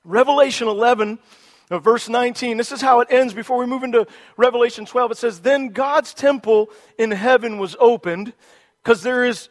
Revelation 0.03 0.67
11 0.67 1.19
now, 1.71 1.79
verse 1.79 2.07
19, 2.07 2.57
this 2.57 2.71
is 2.71 2.81
how 2.81 2.99
it 2.99 3.07
ends 3.09 3.33
before 3.33 3.57
we 3.57 3.65
move 3.65 3.83
into 3.83 4.05
Revelation 4.37 4.85
12. 4.85 5.11
It 5.11 5.17
says, 5.17 5.39
Then 5.39 5.69
God's 5.69 6.13
temple 6.13 6.69
in 6.97 7.11
heaven 7.11 7.57
was 7.57 7.75
opened, 7.79 8.33
because 8.83 9.01
there 9.01 9.25
is 9.25 9.49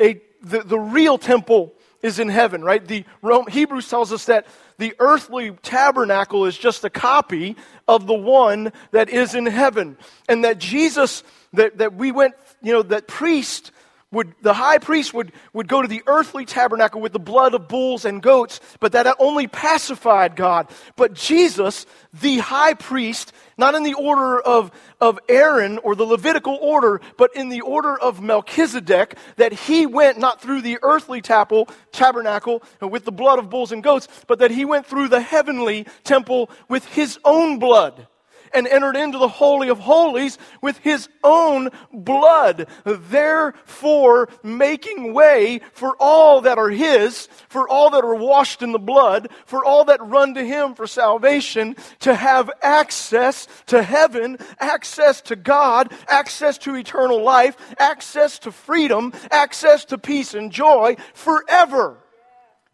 a, 0.00 0.20
the, 0.42 0.60
the 0.60 0.78
real 0.78 1.18
temple 1.18 1.74
is 2.02 2.18
in 2.18 2.30
heaven, 2.30 2.62
right? 2.64 2.86
The 2.86 3.04
Rome, 3.20 3.46
Hebrews 3.46 3.90
tells 3.90 4.10
us 4.10 4.24
that 4.24 4.46
the 4.78 4.94
earthly 4.98 5.50
tabernacle 5.62 6.46
is 6.46 6.56
just 6.56 6.82
a 6.82 6.88
copy 6.88 7.56
of 7.86 8.06
the 8.06 8.14
one 8.14 8.72
that 8.92 9.10
is 9.10 9.34
in 9.34 9.44
heaven. 9.44 9.98
And 10.26 10.44
that 10.44 10.58
Jesus, 10.58 11.22
that, 11.52 11.76
that 11.76 11.94
we 11.94 12.10
went, 12.10 12.34
you 12.62 12.72
know, 12.72 12.82
that 12.84 13.06
priest 13.06 13.70
would, 14.12 14.34
the 14.42 14.54
high 14.54 14.78
priest 14.78 15.14
would, 15.14 15.32
would 15.52 15.68
go 15.68 15.82
to 15.82 15.88
the 15.88 16.02
earthly 16.06 16.44
tabernacle 16.44 17.00
with 17.00 17.12
the 17.12 17.20
blood 17.20 17.54
of 17.54 17.68
bulls 17.68 18.04
and 18.04 18.20
goats, 18.20 18.60
but 18.80 18.92
that 18.92 19.06
only 19.18 19.46
pacified 19.46 20.34
God. 20.34 20.68
But 20.96 21.14
Jesus, 21.14 21.86
the 22.12 22.38
high 22.38 22.74
priest, 22.74 23.32
not 23.56 23.74
in 23.74 23.84
the 23.84 23.94
order 23.94 24.40
of, 24.40 24.72
of 25.00 25.18
Aaron 25.28 25.78
or 25.78 25.94
the 25.94 26.04
Levitical 26.04 26.58
order, 26.60 27.00
but 27.16 27.34
in 27.36 27.50
the 27.50 27.60
order 27.60 27.96
of 27.98 28.20
Melchizedek, 28.20 29.16
that 29.36 29.52
he 29.52 29.86
went 29.86 30.18
not 30.18 30.40
through 30.40 30.62
the 30.62 30.78
earthly 30.82 31.20
tabernacle, 31.20 31.68
tabernacle 31.92 32.62
with 32.80 33.04
the 33.04 33.12
blood 33.12 33.38
of 33.38 33.48
bulls 33.48 33.70
and 33.70 33.82
goats, 33.82 34.08
but 34.26 34.40
that 34.40 34.50
he 34.50 34.64
went 34.64 34.86
through 34.86 35.08
the 35.08 35.20
heavenly 35.20 35.86
temple 36.02 36.50
with 36.68 36.84
his 36.86 37.18
own 37.24 37.58
blood 37.58 38.08
and 38.52 38.66
entered 38.66 38.96
into 38.96 39.18
the 39.18 39.28
Holy 39.28 39.68
of 39.68 39.78
Holies 39.78 40.38
with 40.60 40.78
his 40.78 41.08
own 41.22 41.70
blood, 41.92 42.68
therefore 42.84 44.28
making 44.42 45.14
way 45.14 45.60
for 45.72 45.96
all 45.98 46.40
that 46.42 46.58
are 46.58 46.70
his, 46.70 47.28
for 47.48 47.68
all 47.68 47.90
that 47.90 48.04
are 48.04 48.14
washed 48.14 48.62
in 48.62 48.72
the 48.72 48.78
blood, 48.78 49.28
for 49.46 49.64
all 49.64 49.84
that 49.84 50.04
run 50.04 50.34
to 50.34 50.44
him 50.44 50.74
for 50.74 50.86
salvation, 50.86 51.76
to 52.00 52.14
have 52.14 52.50
access 52.62 53.46
to 53.66 53.82
heaven, 53.82 54.38
access 54.58 55.20
to 55.22 55.36
God, 55.36 55.92
access 56.08 56.58
to 56.58 56.74
eternal 56.74 57.22
life, 57.22 57.56
access 57.78 58.38
to 58.40 58.52
freedom, 58.52 59.12
access 59.30 59.84
to 59.86 59.98
peace 59.98 60.34
and 60.34 60.50
joy 60.50 60.96
forever. 61.14 61.98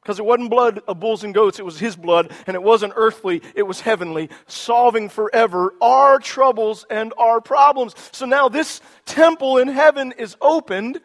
Because 0.07 0.21
it 0.21 0.25
wasn't 0.25 0.51
blood 0.51 0.81
of 0.87 1.01
bulls 1.01 1.25
and 1.25 1.35
goats, 1.35 1.59
it 1.59 1.65
was 1.65 1.81
his 1.81 1.97
blood, 1.97 2.31
and 2.47 2.55
it 2.55 2.63
wasn't 2.63 2.93
earthly, 2.95 3.43
it 3.57 3.65
was 3.65 3.81
heavenly, 3.81 4.31
solving 4.47 5.09
forever 5.09 5.75
our 5.81 6.21
troubles 6.21 6.87
and 6.89 7.13
our 7.19 7.41
problems. 7.41 7.93
So 8.13 8.25
now 8.25 8.49
this 8.49 8.81
temple 9.05 9.59
in 9.59 9.67
heaven 9.67 10.15
is 10.17 10.37
opened, 10.41 11.01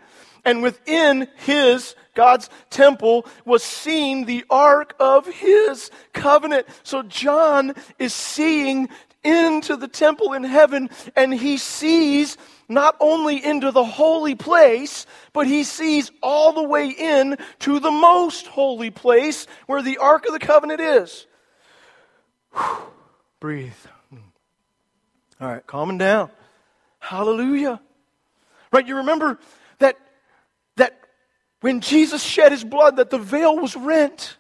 and 0.46 0.62
within 0.62 1.28
his, 1.38 1.96
God's 2.14 2.48
temple, 2.70 3.26
was 3.44 3.64
seen 3.64 4.26
the 4.26 4.46
ark 4.52 4.94
of 5.00 5.26
his 5.26 5.90
covenant. 6.14 6.68
So 6.84 7.02
John 7.02 7.74
is 7.98 8.14
seeing 8.14 8.88
into 9.24 9.76
the 9.76 9.88
temple 9.88 10.34
in 10.34 10.44
heaven, 10.44 10.90
and 11.16 11.34
he 11.34 11.58
sees 11.58 12.38
not 12.68 12.96
only 13.00 13.44
into 13.44 13.72
the 13.72 13.84
holy 13.84 14.36
place, 14.36 15.06
but 15.34 15.46
he 15.46 15.64
sees 15.64 16.12
all 16.24 16.54
the 16.54 16.64
way 16.64 16.90
in 16.90 17.38
to 17.60 17.80
the 17.80 17.92
most 17.92 18.48
holy 18.48 18.90
place 18.90 19.46
where 19.68 19.82
the 19.82 19.98
Ark 19.98 20.26
of 20.26 20.34
the 20.34 20.40
Covenant 20.40 20.82
is. 20.82 21.28
Whew. 22.54 22.78
Breathe. 23.40 23.74
All 25.42 25.48
right, 25.48 25.66
calming 25.66 25.98
down. 25.98 26.30
Hallelujah. 27.00 27.82
Right, 28.72 28.88
you 28.88 28.98
remember 28.98 29.40
that 29.80 29.98
that 30.78 31.00
when 31.62 31.82
Jesus 31.82 32.24
shed 32.24 32.52
his 32.52 32.64
blood 32.64 32.98
that 32.98 33.10
the 33.10 33.18
veil 33.18 33.58
was 33.58 33.76
rent 33.76 34.38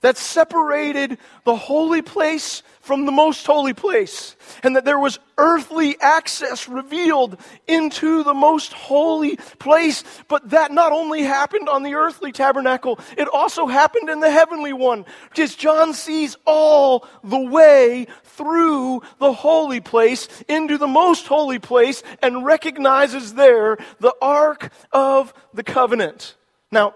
that 0.00 0.16
separated 0.16 1.18
the 1.44 1.56
holy 1.56 2.02
place 2.02 2.62
from 2.80 3.04
the 3.04 3.12
most 3.12 3.46
holy 3.46 3.74
place, 3.74 4.34
and 4.62 4.74
that 4.74 4.84
there 4.84 4.98
was 4.98 5.18
earthly 5.36 5.96
access 6.00 6.68
revealed 6.68 7.38
into 7.68 8.24
the 8.24 8.34
most 8.34 8.72
holy 8.72 9.36
place. 9.58 10.02
But 10.28 10.50
that 10.50 10.72
not 10.72 10.90
only 10.92 11.22
happened 11.22 11.68
on 11.68 11.82
the 11.82 11.94
earthly 11.94 12.32
tabernacle, 12.32 12.98
it 13.16 13.28
also 13.28 13.66
happened 13.66 14.08
in 14.08 14.20
the 14.20 14.30
heavenly 14.30 14.72
one, 14.72 15.04
Just 15.34 15.58
John 15.58 15.92
sees 15.92 16.36
all 16.46 17.06
the 17.22 17.38
way 17.38 18.06
through 18.24 19.02
the 19.18 19.32
holy 19.32 19.80
place 19.80 20.28
into 20.48 20.78
the 20.78 20.88
most 20.88 21.26
holy 21.26 21.58
place 21.58 22.02
and 22.22 22.44
recognizes 22.44 23.34
there 23.34 23.76
the 24.00 24.14
Ark 24.22 24.72
of 24.92 25.34
the 25.52 25.62
Covenant. 25.62 26.34
Now, 26.72 26.94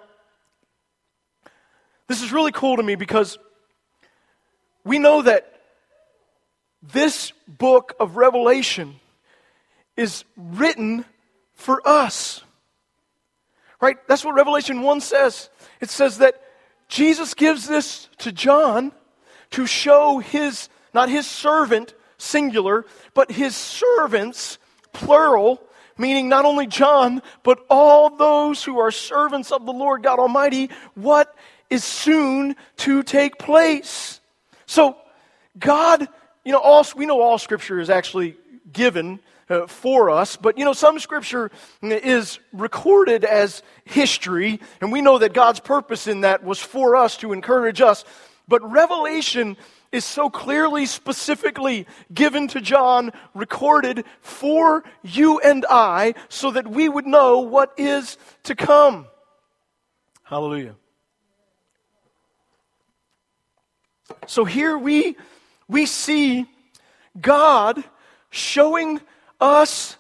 this 2.09 2.23
is 2.23 2.33
really 2.33 2.53
cool 2.53 2.77
to 2.77 2.83
me 2.83 2.95
because 2.95 3.39
we 4.85 4.99
know 4.99 5.23
that 5.23 5.51
this 6.83 7.33
book 7.49 7.95
of 7.99 8.17
Revelation 8.17 8.97
is 9.97 10.25
written 10.37 11.05
for 11.55 11.87
us. 11.87 12.43
Right? 13.81 13.97
That's 14.07 14.25
what 14.25 14.35
Revelation 14.35 14.83
1 14.83 15.01
says. 15.01 15.51
It 15.81 15.91
says 15.91 16.19
that 16.19 16.41
Jesus 16.89 17.35
gives 17.35 17.67
this 17.67 18.09
to 18.19 18.33
John 18.33 18.93
to 19.51 19.67
show 19.67 20.19
his, 20.19 20.69
not 20.93 21.09
his 21.09 21.27
servant, 21.27 21.95
singular, 22.19 22.85
but 23.15 23.31
his 23.31 23.57
servants, 23.57 24.59
plural, 24.93 25.63
meaning 25.97 26.29
not 26.29 26.45
only 26.45 26.67
John, 26.67 27.23
but 27.43 27.65
all 27.71 28.11
those 28.11 28.65
who 28.65 28.79
are 28.79 28.91
servants 28.91 29.53
of 29.53 29.65
the 29.65 29.73
Lord 29.73 30.03
God 30.03 30.19
Almighty, 30.19 30.71
what 30.95 31.35
is 31.71 31.85
soon 31.85 32.57
to 32.79 33.03
take 33.03 33.39
place. 33.39 34.21
So, 34.67 34.97
God, 35.59 36.09
you 36.45 36.53
know, 36.53 36.61
all, 36.61 36.85
we 36.97 37.07
know 37.07 37.21
all 37.21 37.39
scripture 37.39 37.81
is 37.81 37.91
actually 37.91 38.37
given 38.73 39.21
uh, 39.49 39.67
for 39.67 40.11
us, 40.11 40.37
but 40.37 40.57
you 40.59 40.65
know, 40.65 40.73
some 40.73 40.99
scripture 40.99 41.51
is 41.83 42.39
recorded 42.53 43.25
as 43.25 43.63
history, 43.85 44.61
and 44.81 44.91
we 44.91 45.03
know 45.03 45.19
that 45.19 45.35
God's 45.35 45.61
purpose 45.61 46.07
in 46.07 46.23
that 46.23 46.45
was 46.45 46.59
for 46.59 46.97
us 46.97 47.17
to 47.19 47.33
encourage 47.33 47.81
us. 47.81 48.05
But 48.49 48.69
Revelation 48.71 49.57
is 49.93 50.05
so 50.05 50.29
clearly, 50.29 50.87
specifically 50.87 51.87
given 52.13 52.49
to 52.49 52.61
John, 52.61 53.13
recorded 53.33 54.05
for 54.21 54.83
you 55.03 55.39
and 55.41 55.65
I, 55.71 56.15
so 56.29 56.51
that 56.51 56.67
we 56.67 56.89
would 56.89 57.07
know 57.07 57.41
what 57.41 57.73
is 57.77 58.19
to 58.45 58.55
come. 58.55 59.07
Hallelujah. 60.25 60.75
So 64.27 64.45
here 64.45 64.77
we, 64.77 65.17
we 65.69 65.87
see 65.87 66.47
God 67.21 67.83
showing 68.31 69.01
us 69.41 69.97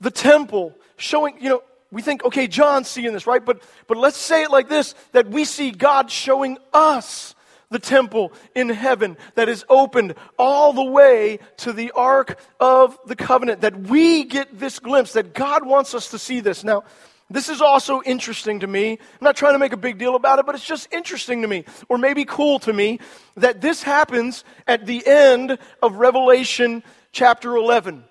the 0.00 0.10
temple, 0.10 0.74
showing, 0.96 1.40
you 1.40 1.48
know, 1.48 1.62
we 1.90 2.02
think, 2.02 2.24
okay, 2.24 2.46
John's 2.46 2.88
seeing 2.88 3.12
this, 3.12 3.26
right? 3.26 3.44
But, 3.44 3.62
but 3.86 3.96
let's 3.96 4.18
say 4.18 4.42
it 4.42 4.50
like 4.50 4.68
this 4.68 4.94
that 5.12 5.28
we 5.28 5.44
see 5.44 5.70
God 5.70 6.10
showing 6.10 6.58
us 6.72 7.34
the 7.70 7.78
temple 7.78 8.32
in 8.54 8.68
heaven 8.68 9.16
that 9.34 9.48
is 9.48 9.64
opened 9.68 10.14
all 10.38 10.72
the 10.72 10.84
way 10.84 11.38
to 11.58 11.72
the 11.72 11.90
Ark 11.92 12.38
of 12.60 12.98
the 13.06 13.16
Covenant, 13.16 13.60
that 13.60 13.78
we 13.78 14.24
get 14.24 14.58
this 14.58 14.78
glimpse, 14.78 15.12
that 15.12 15.34
God 15.34 15.66
wants 15.66 15.94
us 15.94 16.10
to 16.10 16.18
see 16.18 16.40
this. 16.40 16.64
Now, 16.64 16.84
this 17.30 17.48
is 17.48 17.60
also 17.60 18.00
interesting 18.02 18.60
to 18.60 18.66
me. 18.66 18.92
I'm 18.92 18.98
not 19.20 19.36
trying 19.36 19.52
to 19.52 19.58
make 19.58 19.72
a 19.72 19.78
big 19.78 19.98
deal 19.98 20.14
about 20.14 20.38
it, 20.38 20.46
but 20.46 20.54
it's 20.54 20.64
just 20.64 20.92
interesting 20.92 21.42
to 21.42 21.48
me, 21.48 21.64
or 21.88 21.98
maybe 21.98 22.24
cool 22.24 22.58
to 22.60 22.72
me, 22.72 23.00
that 23.36 23.60
this 23.60 23.82
happens 23.82 24.44
at 24.66 24.86
the 24.86 25.06
end 25.06 25.58
of 25.82 25.96
Revelation 25.96 26.82
chapter 27.12 27.56
11, 27.56 28.04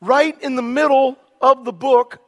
right 0.00 0.40
in 0.42 0.56
the 0.56 0.62
middle 0.62 1.16
of 1.40 1.64
the 1.64 1.72
book 1.72 2.18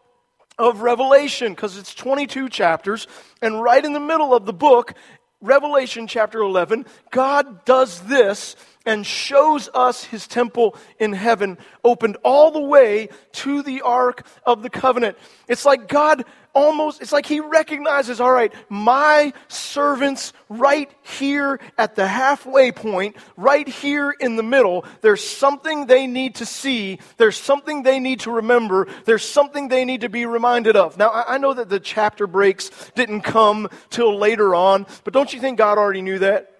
of 0.58 0.80
Revelation, 0.80 1.52
because 1.52 1.76
it's 1.76 1.94
22 1.94 2.48
chapters, 2.48 3.06
and 3.40 3.62
right 3.62 3.84
in 3.84 3.92
the 3.92 4.00
middle 4.00 4.34
of 4.34 4.46
the 4.46 4.52
book 4.52 4.94
Revelation 5.40 6.06
chapter 6.06 6.38
11, 6.38 6.86
God 7.10 7.64
does 7.64 8.00
this 8.02 8.54
and 8.86 9.06
shows 9.06 9.68
us 9.74 10.04
his 10.04 10.26
temple 10.26 10.76
in 10.98 11.12
heaven, 11.12 11.58
opened 11.84 12.16
all 12.24 12.50
the 12.50 12.60
way 12.60 13.08
to 13.32 13.62
the 13.62 13.82
Ark 13.82 14.26
of 14.44 14.62
the 14.62 14.70
Covenant. 14.70 15.16
It's 15.48 15.64
like 15.64 15.88
God 15.88 16.24
almost, 16.54 17.00
it's 17.00 17.12
like 17.12 17.26
he 17.26 17.40
recognizes, 17.40 18.20
all 18.20 18.30
right, 18.30 18.52
my 18.68 19.32
servants 19.48 20.32
right 20.48 20.90
here 21.02 21.60
at 21.78 21.94
the 21.94 22.06
halfway 22.06 22.72
point, 22.72 23.16
right 23.36 23.66
here 23.66 24.10
in 24.10 24.36
the 24.36 24.42
middle, 24.42 24.84
there's 25.00 25.24
something 25.26 25.86
they 25.86 26.06
need 26.06 26.36
to 26.36 26.46
see. 26.46 26.98
There's 27.16 27.36
something 27.36 27.82
they 27.82 27.98
need 28.00 28.20
to 28.20 28.30
remember. 28.30 28.86
There's 29.04 29.24
something 29.24 29.68
they 29.68 29.84
need 29.84 30.02
to 30.02 30.08
be 30.08 30.26
reminded 30.26 30.76
of. 30.76 30.98
Now, 30.98 31.10
I 31.10 31.38
know 31.38 31.54
that 31.54 31.68
the 31.68 31.80
chapter 31.80 32.26
breaks 32.26 32.70
didn't 32.94 33.22
come 33.22 33.68
till 33.90 34.18
later 34.18 34.54
on, 34.54 34.86
but 35.04 35.14
don't 35.14 35.32
you 35.32 35.40
think 35.40 35.58
God 35.58 35.78
already 35.78 36.02
knew 36.02 36.18
that? 36.18 36.51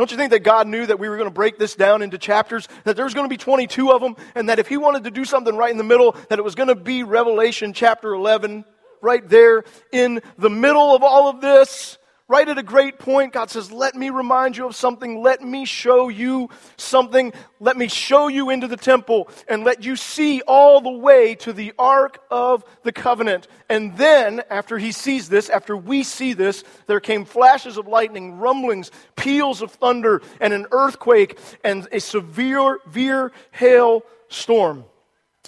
Don't 0.00 0.10
you 0.10 0.16
think 0.16 0.30
that 0.30 0.40
God 0.40 0.66
knew 0.66 0.86
that 0.86 0.98
we 0.98 1.10
were 1.10 1.18
going 1.18 1.28
to 1.28 1.34
break 1.34 1.58
this 1.58 1.74
down 1.74 2.00
into 2.00 2.16
chapters, 2.16 2.66
that 2.84 2.96
there 2.96 3.04
was 3.04 3.12
going 3.12 3.26
to 3.26 3.28
be 3.28 3.36
22 3.36 3.92
of 3.92 4.00
them, 4.00 4.16
and 4.34 4.48
that 4.48 4.58
if 4.58 4.66
He 4.66 4.78
wanted 4.78 5.04
to 5.04 5.10
do 5.10 5.26
something 5.26 5.54
right 5.54 5.70
in 5.70 5.76
the 5.76 5.84
middle, 5.84 6.16
that 6.30 6.38
it 6.38 6.42
was 6.42 6.54
going 6.54 6.70
to 6.70 6.74
be 6.74 7.02
Revelation 7.02 7.74
chapter 7.74 8.14
11? 8.14 8.64
right 9.02 9.28
there 9.28 9.64
in 9.92 10.20
the 10.38 10.50
middle 10.50 10.94
of 10.94 11.02
all 11.02 11.28
of 11.28 11.40
this, 11.40 11.98
right 12.30 12.48
at 12.48 12.58
a 12.58 12.62
great 12.62 13.00
point, 13.00 13.32
God 13.32 13.50
says, 13.50 13.72
Let 13.72 13.94
me 13.96 14.10
remind 14.10 14.56
you 14.56 14.66
of 14.66 14.76
something. 14.76 15.20
Let 15.20 15.42
me 15.42 15.64
show 15.64 16.08
you 16.08 16.48
something. 16.76 17.32
Let 17.58 17.76
me 17.76 17.88
show 17.88 18.28
you 18.28 18.50
into 18.50 18.68
the 18.68 18.76
temple 18.76 19.28
and 19.48 19.64
let 19.64 19.82
you 19.82 19.96
see 19.96 20.40
all 20.42 20.80
the 20.80 20.90
way 20.90 21.34
to 21.36 21.52
the 21.52 21.72
Ark 21.78 22.22
of 22.30 22.64
the 22.84 22.92
Covenant. 22.92 23.48
And 23.68 23.96
then, 23.96 24.42
after 24.48 24.78
he 24.78 24.92
sees 24.92 25.28
this, 25.28 25.50
after 25.50 25.76
we 25.76 26.04
see 26.04 26.32
this, 26.32 26.62
there 26.86 27.00
came 27.00 27.24
flashes 27.24 27.76
of 27.76 27.88
lightning, 27.88 28.38
rumblings, 28.38 28.92
peals 29.16 29.60
of 29.60 29.72
thunder, 29.72 30.22
and 30.40 30.52
an 30.52 30.66
earthquake, 30.70 31.38
and 31.64 31.88
a 31.90 31.98
severe, 31.98 32.78
severe 32.86 33.32
hail 33.52 34.02
storm. 34.28 34.84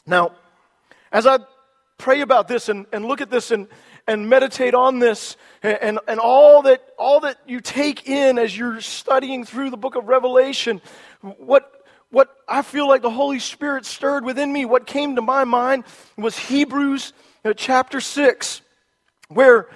Now, 0.06 0.32
as 1.12 1.26
I 1.26 1.38
pray 1.98 2.20
about 2.20 2.48
this 2.48 2.68
and, 2.68 2.86
and 2.92 3.04
look 3.04 3.20
at 3.20 3.30
this 3.30 3.50
and, 3.50 3.68
and 4.06 4.28
meditate 4.28 4.74
on 4.74 4.98
this 4.98 5.36
and, 5.62 5.98
and, 6.08 6.18
all, 6.18 6.62
that, 6.62 6.82
all 6.98 7.20
that 7.20 7.38
you 7.46 7.60
take 7.60 8.08
in 8.08 8.38
as 8.38 8.56
you're 8.56 8.80
studying 8.80 9.44
through 9.44 9.70
the 9.70 9.76
book 9.76 9.94
of 9.94 10.08
Revelation, 10.08 10.80
what, 11.20 11.70
what 12.10 12.28
I 12.48 12.62
feel 12.62 12.88
like 12.88 13.02
the 13.02 13.10
Holy 13.10 13.38
Spirit 13.38 13.86
stirred 13.86 14.24
within 14.24 14.52
me, 14.52 14.64
what 14.64 14.86
came 14.86 15.16
to 15.16 15.22
my 15.22 15.44
mind 15.44 15.84
was 16.16 16.36
Hebrews 16.36 17.12
uh, 17.44 17.52
chapter 17.54 18.00
6, 18.00 18.60
where 19.28 19.68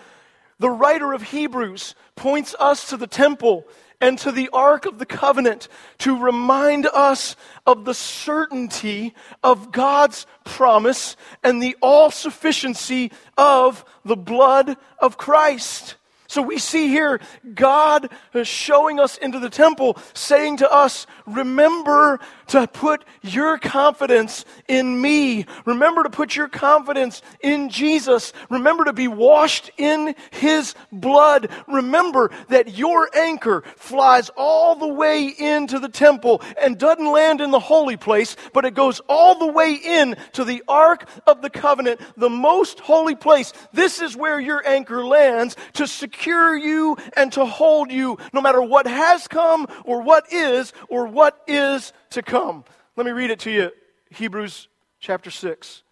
the 0.59 0.71
writer 0.71 1.13
of 1.13 1.23
Hebrews 1.23 1.95
points 2.17 2.55
us 2.59 2.91
to 2.91 2.97
the 2.97 3.07
temple 3.07 3.65
and 4.01 4.19
to 4.19 4.33
the 4.33 4.49
Ark 4.53 4.87
of 4.87 4.99
the 4.99 5.07
Covenant 5.07 5.69
to 5.99 6.19
remind 6.19 6.87
us 6.87 7.37
of 7.67 7.85
the 7.85 7.95
certainty 7.95 9.15
of 9.43 9.73
God's 9.73 10.27
promise 10.45 11.17
and 11.43 11.63
the 11.63 11.77
all 11.81 12.11
sufficiency 12.11 13.13
of 13.37 13.85
the 14.05 14.17
blood 14.17 14.77
of 14.99 15.17
Christ. 15.17 15.97
So 16.29 16.43
we 16.43 16.59
see 16.59 16.89
here 16.89 17.21
God 17.55 18.11
showing 18.45 19.01
us 19.01 19.17
into 19.17 19.39
the 19.39 19.51
temple, 19.51 19.99
saying 20.15 20.59
to 20.59 20.73
us, 20.73 21.07
Remember 21.27 22.21
to 22.49 22.67
put 22.67 23.05
your 23.23 23.59
confidence 23.59 24.45
in 24.69 25.01
me. 25.01 25.47
Remember 25.65 26.03
to 26.03 26.11
put 26.11 26.37
your 26.37 26.49
confidence 26.49 27.23
in 27.41 27.69
Jesus. 27.69 28.33
Remember 28.51 28.85
to 28.85 28.93
be 28.93 29.09
washed 29.09 29.71
in 29.77 30.15
his 30.31 30.75
blood. 30.93 31.51
Remember 31.67 32.31
that 32.49 32.77
your 32.77 33.09
anchor 33.17 33.63
flies 33.77 34.31
all 34.37 34.77
the 34.77 34.87
way 34.87 35.27
into 35.27 35.79
the 35.79 35.89
temple 35.89 36.43
and 36.61 36.79
doesn't 36.79 37.11
land 37.11 37.41
in 37.41 37.51
the 37.51 37.61
holy 37.61 37.97
place, 37.97 38.37
but 38.53 38.65
it 38.65 38.75
goes 38.75 39.01
all 39.09 39.39
the 39.39 39.53
way 39.53 39.75
in 39.75 40.17
to 40.33 40.45
the 40.45 40.63
Ark 40.69 41.09
of 41.27 41.43
the 41.43 41.51
Covenant, 41.51 42.01
the 42.17 42.31
most 42.31 42.81
holy 42.81 43.15
place. 43.15 43.53
This 43.73 44.01
is 44.01 44.17
where 44.17 44.39
your 44.39 44.67
anchor 44.67 45.05
lands 45.05 45.57
to 45.75 45.87
secure 46.27 46.57
you 46.57 46.97
and 47.17 47.33
to 47.33 47.45
hold 47.47 47.93
you 47.93 48.19
no 48.33 48.41
matter 48.41 48.61
what 48.61 48.85
has 48.89 49.29
come 49.29 49.69
or 49.85 50.03
what 50.03 50.33
is 50.33 50.73
or 50.89 51.07
what 51.07 51.41
is 51.47 51.93
to 52.11 52.21
come. 52.21 52.65
Let 52.97 53.07
me 53.07 53.13
read 53.13 53.31
it 53.31 53.39
to 53.41 53.51
you 53.53 53.71
Hebrews 54.11 54.67
chapter 54.99 55.31
6. 55.31 55.85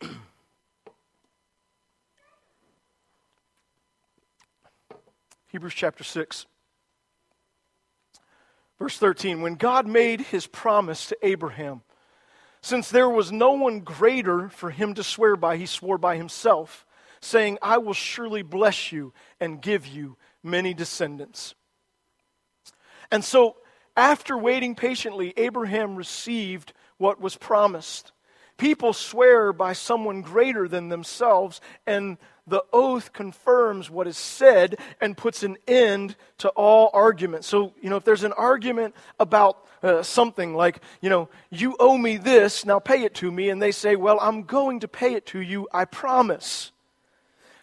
Hebrews 5.48 5.74
chapter 5.74 6.04
6. 6.04 6.46
Verse 8.78 8.96
13 8.96 9.42
When 9.42 9.56
God 9.56 9.86
made 9.86 10.22
his 10.22 10.46
promise 10.46 11.08
to 11.08 11.18
Abraham, 11.22 11.82
since 12.62 12.88
there 12.88 13.10
was 13.10 13.30
no 13.30 13.52
one 13.52 13.80
greater 13.80 14.48
for 14.48 14.70
him 14.70 14.94
to 14.94 15.04
swear 15.04 15.36
by, 15.36 15.58
he 15.58 15.66
swore 15.66 15.98
by 15.98 16.16
himself, 16.16 16.86
saying, 17.24 17.58
I 17.62 17.78
will 17.78 17.94
surely 17.94 18.42
bless 18.42 18.92
you 18.92 19.12
and 19.40 19.60
give 19.62 19.86
you 19.86 20.16
many 20.42 20.74
descendants. 20.74 21.54
And 23.10 23.24
so, 23.24 23.56
after 23.96 24.36
waiting 24.36 24.74
patiently, 24.74 25.32
Abraham 25.36 25.94
received 25.94 26.72
what 26.98 27.20
was 27.20 27.36
promised. 27.36 28.12
People 28.56 28.92
swear 28.92 29.52
by 29.52 29.72
someone 29.72 30.22
greater 30.22 30.68
than 30.68 30.88
themselves, 30.88 31.60
and 31.86 32.18
the 32.46 32.62
oath 32.72 33.12
confirms 33.12 33.90
what 33.90 34.06
is 34.06 34.16
said 34.16 34.76
and 35.00 35.16
puts 35.16 35.42
an 35.42 35.56
end 35.66 36.14
to 36.38 36.48
all 36.50 36.90
argument. 36.92 37.44
So, 37.44 37.72
you 37.80 37.88
know, 37.88 37.96
if 37.96 38.04
there's 38.04 38.22
an 38.22 38.34
argument 38.34 38.94
about 39.18 39.64
uh, 39.82 40.02
something 40.02 40.54
like, 40.54 40.80
you 41.00 41.10
know, 41.10 41.28
you 41.50 41.76
owe 41.80 41.96
me 41.96 42.16
this, 42.16 42.64
now 42.64 42.78
pay 42.78 43.02
it 43.04 43.14
to 43.16 43.32
me, 43.32 43.48
and 43.48 43.60
they 43.60 43.72
say, 43.72 43.96
well, 43.96 44.18
I'm 44.20 44.42
going 44.42 44.80
to 44.80 44.88
pay 44.88 45.14
it 45.14 45.26
to 45.26 45.40
you, 45.40 45.68
I 45.72 45.84
promise. 45.84 46.70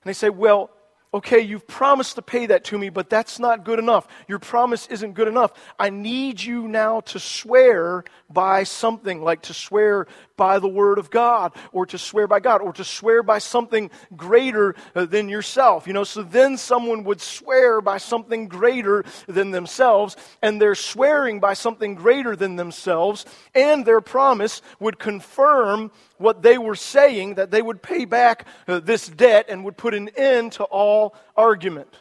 And 0.03 0.09
they 0.09 0.13
say, 0.13 0.29
well, 0.29 0.71
okay, 1.13 1.41
you've 1.41 1.67
promised 1.67 2.15
to 2.15 2.21
pay 2.21 2.45
that 2.45 2.63
to 2.63 2.77
me, 2.77 2.89
but 2.89 3.09
that's 3.09 3.37
not 3.37 3.65
good 3.65 3.79
enough. 3.79 4.07
Your 4.27 4.39
promise 4.39 4.87
isn't 4.87 5.13
good 5.13 5.27
enough. 5.27 5.51
I 5.77 5.89
need 5.89 6.41
you 6.41 6.67
now 6.69 7.01
to 7.01 7.19
swear 7.19 8.05
by 8.29 8.63
something, 8.63 9.21
like 9.21 9.41
to 9.43 9.53
swear 9.53 10.07
by 10.37 10.59
the 10.59 10.69
Word 10.69 10.97
of 10.97 11.11
God, 11.11 11.53
or 11.73 11.85
to 11.87 11.97
swear 11.97 12.27
by 12.27 12.39
God, 12.39 12.61
or 12.61 12.71
to 12.73 12.85
swear 12.85 13.23
by 13.23 13.39
something 13.39 13.91
greater 14.15 14.73
uh, 14.95 15.05
than 15.05 15.27
yourself. 15.27 15.85
You 15.85 15.91
know, 15.91 16.05
so 16.05 16.23
then 16.23 16.57
someone 16.57 17.03
would 17.03 17.19
swear 17.19 17.81
by 17.81 17.97
something 17.97 18.47
greater 18.47 19.03
than 19.27 19.51
themselves, 19.51 20.15
and 20.41 20.61
they're 20.61 20.75
swearing 20.75 21.41
by 21.41 21.55
something 21.55 21.95
greater 21.95 22.37
than 22.37 22.55
themselves, 22.55 23.25
and 23.53 23.85
their 23.85 24.01
promise 24.01 24.61
would 24.79 24.97
confirm 24.97 25.91
what 26.21 26.41
they 26.41 26.57
were 26.57 26.75
saying, 26.75 27.35
that 27.35 27.51
they 27.51 27.61
would 27.61 27.81
pay 27.81 28.05
back 28.05 28.45
uh, 28.67 28.79
this 28.79 29.07
debt 29.07 29.47
and 29.49 29.65
would 29.65 29.77
put 29.77 29.93
an 29.93 30.09
end 30.09 30.53
to 30.53 30.63
all 30.63 31.15
argument. 31.35 31.93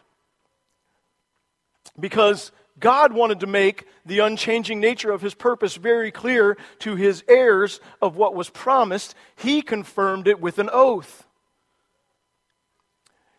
Because 1.99 2.53
God 2.79 3.13
wanted 3.13 3.41
to 3.41 3.47
make 3.47 3.87
the 4.07 4.21
unchanging 4.21 4.81
nature 4.81 5.11
of 5.11 5.21
his 5.21 5.35
purpose 5.35 5.77
very 5.77 6.11
clear 6.11 6.57
to 6.81 6.97
his 6.97 7.23
heirs 7.29 7.81
of 8.01 8.17
what 8.17 8.35
was 8.35 8.49
promised, 8.49 9.15
he 9.37 9.61
confirmed 9.63 10.27
it 10.27 10.41
with 10.41 10.59
an 10.59 10.71
oath. 10.73 11.27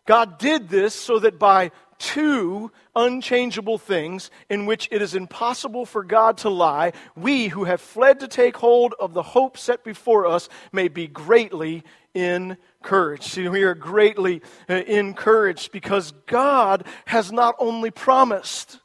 God 0.06 0.38
did 0.38 0.68
this 0.68 0.94
so 0.94 1.18
that 1.18 1.38
by 1.38 1.70
two 2.02 2.72
unchangeable 2.96 3.78
things 3.78 4.28
in 4.50 4.66
which 4.66 4.88
it 4.90 5.00
is 5.00 5.14
impossible 5.14 5.86
for 5.86 6.02
God 6.02 6.38
to 6.38 6.50
lie, 6.50 6.92
we 7.14 7.46
who 7.46 7.62
have 7.62 7.80
fled 7.80 8.20
to 8.20 8.28
take 8.28 8.56
hold 8.56 8.92
of 8.98 9.14
the 9.14 9.22
hope 9.22 9.56
set 9.56 9.84
before 9.84 10.26
us 10.26 10.48
may 10.72 10.88
be 10.88 11.06
greatly 11.06 11.84
encouraged. 12.12 13.22
See, 13.22 13.48
we 13.48 13.62
are 13.62 13.76
greatly 13.76 14.42
uh, 14.68 14.74
encouraged 14.74 15.70
because 15.70 16.12
God 16.26 16.84
has 17.06 17.30
not 17.30 17.54
only 17.60 17.92
promised, 17.92 18.80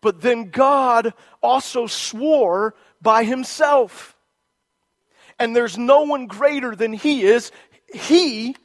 but 0.00 0.20
then 0.20 0.50
God 0.50 1.14
also 1.40 1.86
swore 1.86 2.74
by 3.00 3.22
himself. 3.22 4.16
And 5.38 5.54
there's 5.54 5.78
no 5.78 6.02
one 6.02 6.26
greater 6.26 6.74
than 6.74 6.92
he 6.92 7.22
is. 7.22 7.52
He, 7.94 8.56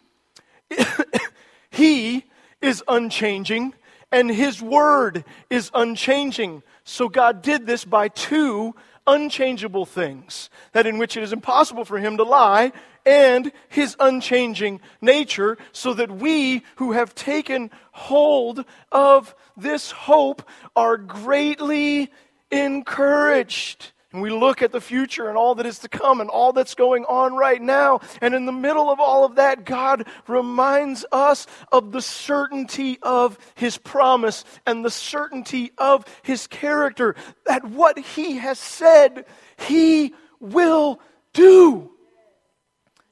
he 1.69 2.26
is 2.65 2.84
unchanging, 2.88 3.73
and 4.12 4.30
His 4.30 4.62
Word 4.62 5.23
is 5.49 5.71
unchanging. 5.73 6.63
So 6.84 7.10
God 7.10 7.41
did 7.41 7.65
this 7.65 7.86
by 7.86 8.08
two 8.08 8.75
unchangeable 9.08 9.86
things, 9.86 10.49
that 10.71 10.88
in 10.88 10.97
which 10.97 11.15
it 11.15 11.23
is 11.23 11.32
impossible 11.32 11.86
for 11.86 11.99
Him 11.99 12.17
to 12.17 12.23
lie, 12.23 12.71
and 13.06 13.51
His 13.69 13.95
unchanging 13.99 14.82
nature, 14.99 15.58
so 15.71 15.93
that 15.93 16.12
we 16.12 16.63
who 16.78 16.93
have 16.93 17.13
taken 17.13 17.69
hold 17.91 18.65
of 18.91 19.36
this 19.56 19.91
hope 19.91 20.41
are 20.75 20.97
greatly 20.97 22.12
encouraged. 22.51 23.91
And 24.15 24.21
we 24.21 24.30
look 24.30 24.62
at 24.62 24.71
the 24.71 24.80
future 24.80 25.28
and 25.28 25.38
all 25.38 25.56
that 25.56 25.65
is 25.65 25.80
to 25.80 25.89
come 25.89 26.21
and 26.21 26.30
all 26.30 26.54
that's 26.54 26.73
going 26.73 27.04
on 27.04 27.36
right 27.36 27.62
now. 27.62 27.99
And 28.21 28.34
in 28.34 28.45
the 28.45 28.54
middle 28.54 28.89
of 28.89 29.01
all 29.01 29.25
of 29.25 29.36
that, 29.36 29.65
God 29.65 30.08
reminds 30.25 31.06
us 31.12 31.47
of 31.69 31.91
the 31.91 32.01
certainty 32.01 32.97
of 33.01 33.38
His 33.56 33.78
promise 33.78 34.45
and 34.65 34.86
the 34.86 34.89
certainty 34.89 35.73
of 35.78 36.06
His 36.23 36.47
character 36.47 37.17
that 37.45 37.65
what 37.65 37.99
He 37.99 38.38
has 38.38 38.58
said, 38.58 39.25
He 39.58 40.15
will 40.39 41.01
do. 41.34 41.91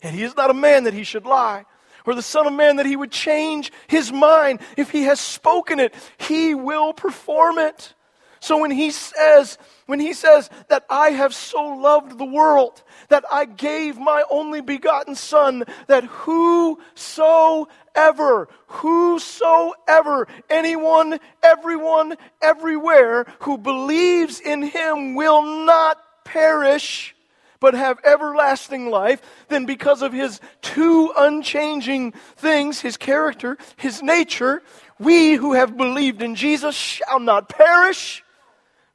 And 0.01 0.15
He 0.15 0.23
is 0.23 0.37
not 0.37 0.51
a 0.51 0.53
man 0.53 0.85
that 0.85 0.93
He 0.93 1.03
should 1.03 1.25
lie 1.25 1.65
or 2.05 2.15
the 2.15 2.21
Son 2.21 2.47
of 2.47 2.53
Man 2.53 2.77
that 2.77 2.85
he 2.85 2.97
would 2.97 3.11
change 3.11 3.71
his 3.87 4.11
mind. 4.11 4.59
If 4.75 4.89
he 4.89 5.03
has 5.03 5.21
spoken 5.21 5.79
it, 5.79 5.93
he 6.17 6.53
will 6.53 6.91
perform 6.91 7.57
it. 7.57 7.93
So 8.43 8.57
when 8.57 8.71
he 8.71 8.91
says, 8.91 9.57
when 9.85 10.01
he 10.01 10.11
says 10.11 10.49
that 10.67 10.83
I 10.89 11.11
have 11.11 11.33
so 11.33 11.63
loved 11.63 12.17
the 12.17 12.25
world, 12.25 12.83
that 13.07 13.23
I 13.31 13.45
gave 13.45 13.97
my 13.97 14.25
only 14.29 14.59
begotten 14.59 15.15
Son, 15.15 15.63
that 15.87 16.03
whosoever, 16.03 17.69
whosoever, 18.67 20.27
anyone, 20.49 21.21
everyone, 21.41 22.17
everywhere 22.41 23.27
who 23.39 23.57
believes 23.57 24.41
in 24.41 24.61
him 24.61 25.15
will 25.15 25.41
not 25.65 26.03
perish, 26.25 27.15
but 27.61 27.75
have 27.75 27.97
everlasting 28.03 28.89
life, 28.89 29.21
then 29.47 29.65
because 29.65 30.01
of 30.01 30.11
his 30.11 30.41
two 30.61 31.13
unchanging 31.15 32.11
things, 32.35 32.81
his 32.81 32.97
character, 32.97 33.57
his 33.77 34.03
nature, 34.03 34.61
we 34.99 35.35
who 35.35 35.53
have 35.53 35.77
believed 35.77 36.21
in 36.21 36.35
Jesus 36.35 36.75
shall 36.75 37.21
not 37.21 37.47
perish, 37.47 38.22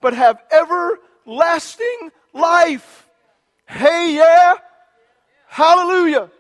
but 0.01 0.15
have 0.15 0.41
everlasting 0.51 2.11
life. 2.33 3.09
Hey, 3.67 4.15
yeah. 4.17 4.55
Hallelujah. 5.47 6.31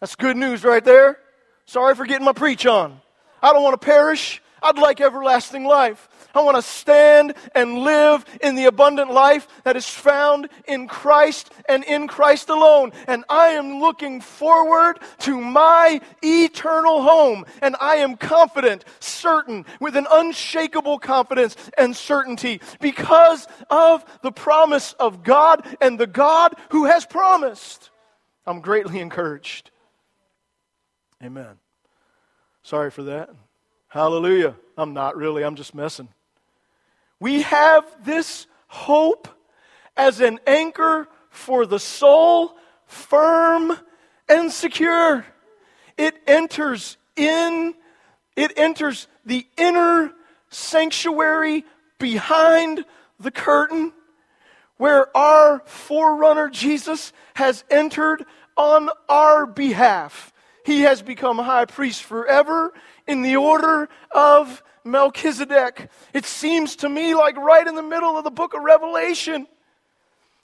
That's 0.00 0.16
good 0.16 0.36
news 0.36 0.64
right 0.64 0.84
there. 0.84 1.18
Sorry 1.66 1.94
for 1.94 2.04
getting 2.04 2.24
my 2.24 2.32
preach 2.32 2.66
on. 2.66 3.00
I 3.42 3.52
don't 3.52 3.62
want 3.62 3.80
to 3.80 3.84
perish. 3.84 4.42
I'd 4.62 4.78
like 4.78 5.00
everlasting 5.00 5.64
life. 5.64 6.08
I 6.34 6.42
want 6.42 6.56
to 6.56 6.62
stand 6.62 7.34
and 7.54 7.78
live 7.78 8.24
in 8.40 8.54
the 8.54 8.64
abundant 8.64 9.12
life 9.12 9.46
that 9.62 9.76
is 9.76 9.88
found 9.88 10.48
in 10.66 10.88
Christ 10.88 11.52
and 11.68 11.84
in 11.84 12.08
Christ 12.08 12.48
alone. 12.48 12.92
And 13.06 13.24
I 13.28 13.48
am 13.48 13.80
looking 13.80 14.20
forward 14.20 14.98
to 15.20 15.40
my 15.40 16.00
eternal 16.22 17.02
home. 17.02 17.44
And 17.62 17.76
I 17.80 17.96
am 17.96 18.16
confident, 18.16 18.84
certain, 19.00 19.64
with 19.80 19.96
an 19.96 20.06
unshakable 20.10 20.98
confidence 20.98 21.56
and 21.78 21.96
certainty 21.96 22.60
because 22.80 23.46
of 23.70 24.04
the 24.22 24.32
promise 24.32 24.94
of 24.94 25.22
God 25.22 25.64
and 25.80 25.98
the 25.98 26.06
God 26.06 26.54
who 26.70 26.86
has 26.86 27.06
promised. 27.06 27.90
I'm 28.46 28.60
greatly 28.60 29.00
encouraged. 29.00 29.70
Amen. 31.22 31.58
Sorry 32.62 32.90
for 32.90 33.04
that. 33.04 33.30
Hallelujah. 33.88 34.56
I'm 34.76 34.92
not 34.92 35.16
really, 35.16 35.44
I'm 35.44 35.54
just 35.54 35.74
messing. 35.74 36.08
We 37.20 37.42
have 37.42 37.84
this 38.04 38.46
hope 38.66 39.28
as 39.96 40.20
an 40.20 40.40
anchor 40.46 41.08
for 41.30 41.66
the 41.66 41.78
soul, 41.78 42.56
firm 42.86 43.76
and 44.28 44.50
secure. 44.50 45.24
It 45.96 46.16
enters 46.26 46.96
in, 47.16 47.74
it 48.36 48.52
enters 48.56 49.08
the 49.24 49.46
inner 49.56 50.12
sanctuary 50.50 51.64
behind 51.98 52.84
the 53.20 53.30
curtain 53.30 53.92
where 54.76 55.16
our 55.16 55.60
forerunner 55.66 56.48
Jesus 56.50 57.12
has 57.34 57.64
entered 57.70 58.24
on 58.56 58.90
our 59.08 59.46
behalf. 59.46 60.32
He 60.64 60.82
has 60.82 61.02
become 61.02 61.38
high 61.38 61.66
priest 61.66 62.02
forever 62.02 62.72
in 63.06 63.22
the 63.22 63.36
order 63.36 63.88
of 64.10 64.62
Melchizedek. 64.84 65.90
It 66.12 66.26
seems 66.26 66.76
to 66.76 66.88
me 66.88 67.14
like 67.14 67.36
right 67.36 67.66
in 67.66 67.74
the 67.74 67.82
middle 67.82 68.16
of 68.16 68.24
the 68.24 68.30
book 68.30 68.54
of 68.54 68.62
Revelation, 68.62 69.46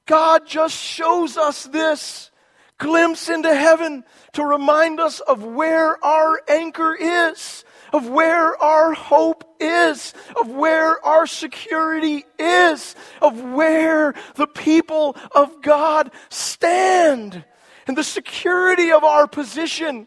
God 0.06 0.46
just 0.46 0.76
shows 0.76 1.36
us 1.36 1.64
this 1.64 2.30
glimpse 2.78 3.28
into 3.28 3.54
heaven 3.54 4.02
to 4.32 4.44
remind 4.44 4.98
us 4.98 5.20
of 5.20 5.44
where 5.44 6.02
our 6.04 6.40
anchor 6.48 6.94
is, 6.94 7.64
of 7.92 8.08
where 8.08 8.60
our 8.62 8.92
hope 8.92 9.44
is, 9.60 10.14
of 10.40 10.48
where 10.48 11.04
our 11.04 11.26
security 11.26 12.24
is, 12.38 12.96
of 13.20 13.40
where 13.40 14.14
the 14.34 14.46
people 14.46 15.16
of 15.32 15.60
God 15.62 16.10
stand, 16.30 17.44
and 17.86 17.96
the 17.96 18.04
security 18.04 18.92
of 18.92 19.04
our 19.04 19.26
position 19.26 20.06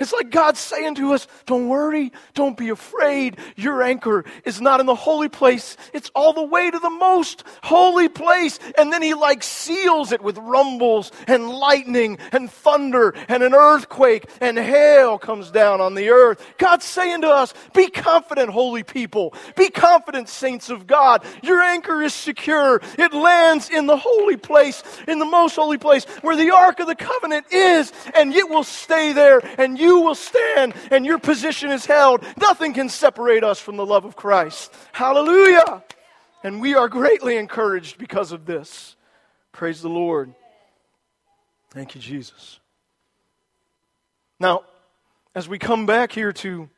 it's 0.00 0.14
like 0.14 0.30
God 0.30 0.56
saying 0.56 0.94
to 0.96 1.12
us, 1.12 1.28
Don't 1.44 1.68
worry, 1.68 2.10
don't 2.32 2.56
be 2.56 2.70
afraid. 2.70 3.36
Your 3.54 3.82
anchor 3.82 4.24
is 4.46 4.60
not 4.60 4.80
in 4.80 4.86
the 4.86 4.94
holy 4.94 5.28
place, 5.28 5.76
it's 5.92 6.10
all 6.14 6.32
the 6.32 6.42
way 6.42 6.70
to 6.70 6.78
the 6.78 6.90
most 6.90 7.44
holy 7.62 8.08
place. 8.08 8.58
And 8.78 8.90
then 8.90 9.02
He 9.02 9.12
like 9.12 9.42
seals 9.42 10.10
it 10.10 10.22
with 10.22 10.38
rumbles 10.38 11.12
and 11.26 11.50
lightning 11.50 12.18
and 12.32 12.50
thunder 12.50 13.14
and 13.28 13.42
an 13.42 13.54
earthquake 13.54 14.28
and 14.40 14.58
hail 14.58 15.18
comes 15.18 15.50
down 15.50 15.82
on 15.82 15.94
the 15.94 16.08
earth. 16.08 16.44
God's 16.56 16.86
saying 16.86 17.20
to 17.20 17.28
us, 17.28 17.52
Be 17.74 17.90
confident, 17.90 18.50
holy 18.50 18.82
people. 18.82 19.34
Be 19.54 19.68
confident, 19.68 20.30
saints 20.30 20.70
of 20.70 20.86
God. 20.86 21.22
Your 21.42 21.60
anchor 21.60 22.00
is 22.02 22.14
secure. 22.14 22.80
It 22.98 23.12
lands 23.12 23.68
in 23.68 23.86
the 23.86 23.98
holy 23.98 24.38
place, 24.38 24.82
in 25.06 25.18
the 25.18 25.26
most 25.26 25.56
holy 25.56 25.78
place 25.78 26.04
where 26.22 26.36
the 26.36 26.50
Ark 26.54 26.80
of 26.80 26.86
the 26.86 26.94
Covenant 26.94 27.52
is, 27.52 27.92
and 28.14 28.34
it 28.34 28.48
will 28.48 28.64
stay 28.64 29.12
there, 29.12 29.42
and 29.58 29.78
you 29.78 29.89
you 29.90 30.00
will 30.00 30.14
stand 30.14 30.74
and 30.92 31.04
your 31.04 31.18
position 31.18 31.70
is 31.72 31.84
held. 31.84 32.24
Nothing 32.36 32.72
can 32.72 32.88
separate 32.88 33.42
us 33.42 33.58
from 33.58 33.76
the 33.76 33.84
love 33.84 34.04
of 34.04 34.14
Christ. 34.14 34.72
Hallelujah. 34.92 35.82
And 36.44 36.60
we 36.60 36.74
are 36.76 36.88
greatly 36.88 37.36
encouraged 37.36 37.98
because 37.98 38.30
of 38.30 38.46
this. 38.46 38.94
Praise 39.50 39.82
the 39.82 39.88
Lord. 39.88 40.32
Thank 41.70 41.94
you, 41.94 42.00
Jesus. 42.00 42.60
Now, 44.38 44.62
as 45.34 45.48
we 45.48 45.58
come 45.58 45.86
back 45.86 46.12
here 46.12 46.32
to 46.32 46.68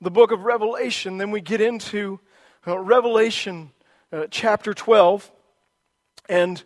the 0.00 0.10
book 0.10 0.32
of 0.32 0.40
Revelation, 0.40 1.18
then 1.18 1.30
we 1.30 1.42
get 1.42 1.60
into 1.60 2.20
uh, 2.66 2.78
Revelation 2.78 3.70
uh, 4.12 4.26
chapter 4.30 4.72
12. 4.72 5.30
And 6.28 6.62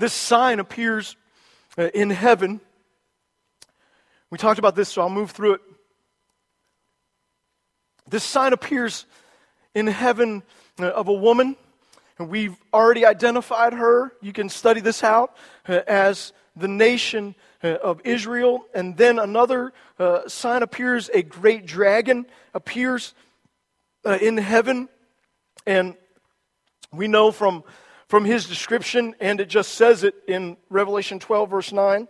this 0.00 0.14
sign 0.14 0.60
appears 0.60 1.14
uh, 1.76 1.88
in 1.92 2.08
heaven. 2.08 2.62
We 4.30 4.38
talked 4.38 4.58
about 4.58 4.74
this, 4.74 4.88
so 4.88 5.02
I'll 5.02 5.10
move 5.10 5.32
through 5.32 5.54
it. 5.54 5.60
This 8.08 8.24
sign 8.24 8.54
appears 8.54 9.04
in 9.74 9.86
heaven 9.86 10.42
uh, 10.80 10.86
of 10.86 11.08
a 11.08 11.12
woman. 11.12 11.54
And 12.18 12.30
we've 12.30 12.56
already 12.72 13.04
identified 13.04 13.74
her. 13.74 14.12
You 14.22 14.32
can 14.32 14.48
study 14.48 14.80
this 14.80 15.04
out 15.04 15.36
uh, 15.68 15.80
as 15.86 16.32
the 16.56 16.68
nation 16.68 17.34
of 17.62 18.00
Israel. 18.04 18.64
And 18.74 18.96
then 18.96 19.18
another 19.18 19.72
sign 20.26 20.62
appears 20.62 21.10
a 21.12 21.22
great 21.22 21.66
dragon 21.66 22.26
appears 22.54 23.14
in 24.20 24.38
heaven. 24.38 24.88
And 25.66 25.94
we 26.92 27.06
know 27.06 27.30
from, 27.30 27.64
from 28.10 28.24
his 28.24 28.46
description, 28.46 29.14
and 29.20 29.40
it 29.40 29.48
just 29.48 29.74
says 29.74 30.02
it 30.02 30.16
in 30.26 30.56
Revelation 30.68 31.20
12, 31.20 31.48
verse 31.48 31.72
9, 31.72 32.08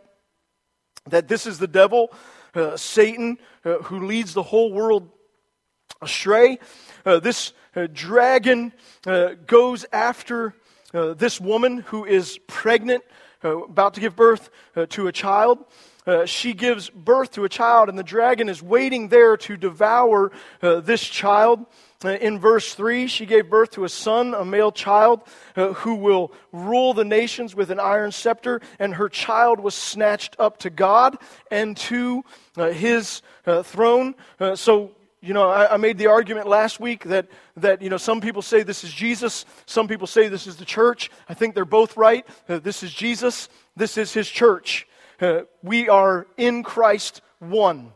that 1.10 1.28
this 1.28 1.46
is 1.46 1.58
the 1.58 1.66
devil, 1.66 2.10
uh, 2.54 2.74
Satan, 2.74 3.36
uh, 3.66 3.74
who 3.82 4.06
leads 4.06 4.32
the 4.32 4.42
whole 4.42 4.72
world 4.72 5.10
astray. 6.00 6.58
Uh, 7.04 7.20
this 7.20 7.52
uh, 7.76 7.86
dragon 7.92 8.72
uh, 9.06 9.34
goes 9.46 9.84
after 9.92 10.54
uh, 10.94 11.12
this 11.12 11.38
woman 11.38 11.80
who 11.88 12.06
is 12.06 12.38
pregnant, 12.46 13.04
uh, 13.44 13.58
about 13.64 13.92
to 13.92 14.00
give 14.00 14.16
birth 14.16 14.48
uh, 14.76 14.86
to 14.88 15.06
a 15.06 15.12
child. 15.12 15.58
she 16.24 16.54
gives 16.54 16.88
birth 16.88 17.30
to 17.32 17.44
a 17.44 17.48
child, 17.48 17.90
and 17.90 17.98
the 17.98 18.02
dragon 18.02 18.48
is 18.48 18.62
waiting 18.62 19.08
there 19.08 19.36
to 19.36 19.54
devour 19.54 20.32
this 20.60 21.02
child. 21.02 21.66
Uh, 22.02 22.10
in 22.10 22.38
verse 22.38 22.74
3, 22.74 23.06
she 23.06 23.26
gave 23.26 23.50
birth 23.50 23.72
to 23.72 23.84
a 23.84 23.88
son, 23.88 24.34
a 24.34 24.44
male 24.44 24.72
child, 24.72 25.20
uh, 25.56 25.72
who 25.74 25.96
will 25.96 26.32
rule 26.50 26.94
the 26.94 27.04
nations 27.04 27.54
with 27.54 27.70
an 27.70 27.78
iron 27.78 28.10
scepter, 28.10 28.60
and 28.78 28.94
her 28.94 29.08
child 29.08 29.60
was 29.60 29.74
snatched 29.74 30.34
up 30.38 30.58
to 30.58 30.70
God 30.70 31.18
and 31.50 31.76
to 31.76 32.24
uh, 32.56 32.70
his 32.70 33.22
throne. 33.64 34.14
so 34.54 34.92
you 35.22 35.34
know, 35.34 35.50
I, 35.50 35.74
I, 35.74 35.76
made 35.76 35.98
the 35.98 36.06
argument 36.06 36.48
last 36.48 36.80
week 36.80 37.04
that, 37.04 37.26
that, 37.58 37.82
you 37.82 37.90
know, 37.90 37.98
some 37.98 38.20
people 38.20 38.40
say 38.40 38.62
this 38.62 38.84
is 38.84 38.92
Jesus, 38.92 39.44
some 39.66 39.86
people 39.86 40.06
say 40.06 40.28
this 40.28 40.46
is 40.46 40.56
the 40.56 40.64
church. 40.64 41.10
I 41.28 41.34
think 41.34 41.54
they're 41.54 41.64
both 41.66 41.96
right. 41.96 42.26
Uh, 42.48 42.58
this 42.58 42.82
is 42.82 42.92
Jesus, 42.92 43.48
this 43.76 43.98
is 43.98 44.14
his 44.14 44.28
church. 44.28 44.86
Uh, 45.20 45.42
we 45.62 45.88
are 45.88 46.26
in 46.38 46.62
Christ 46.62 47.20
one. 47.38 47.92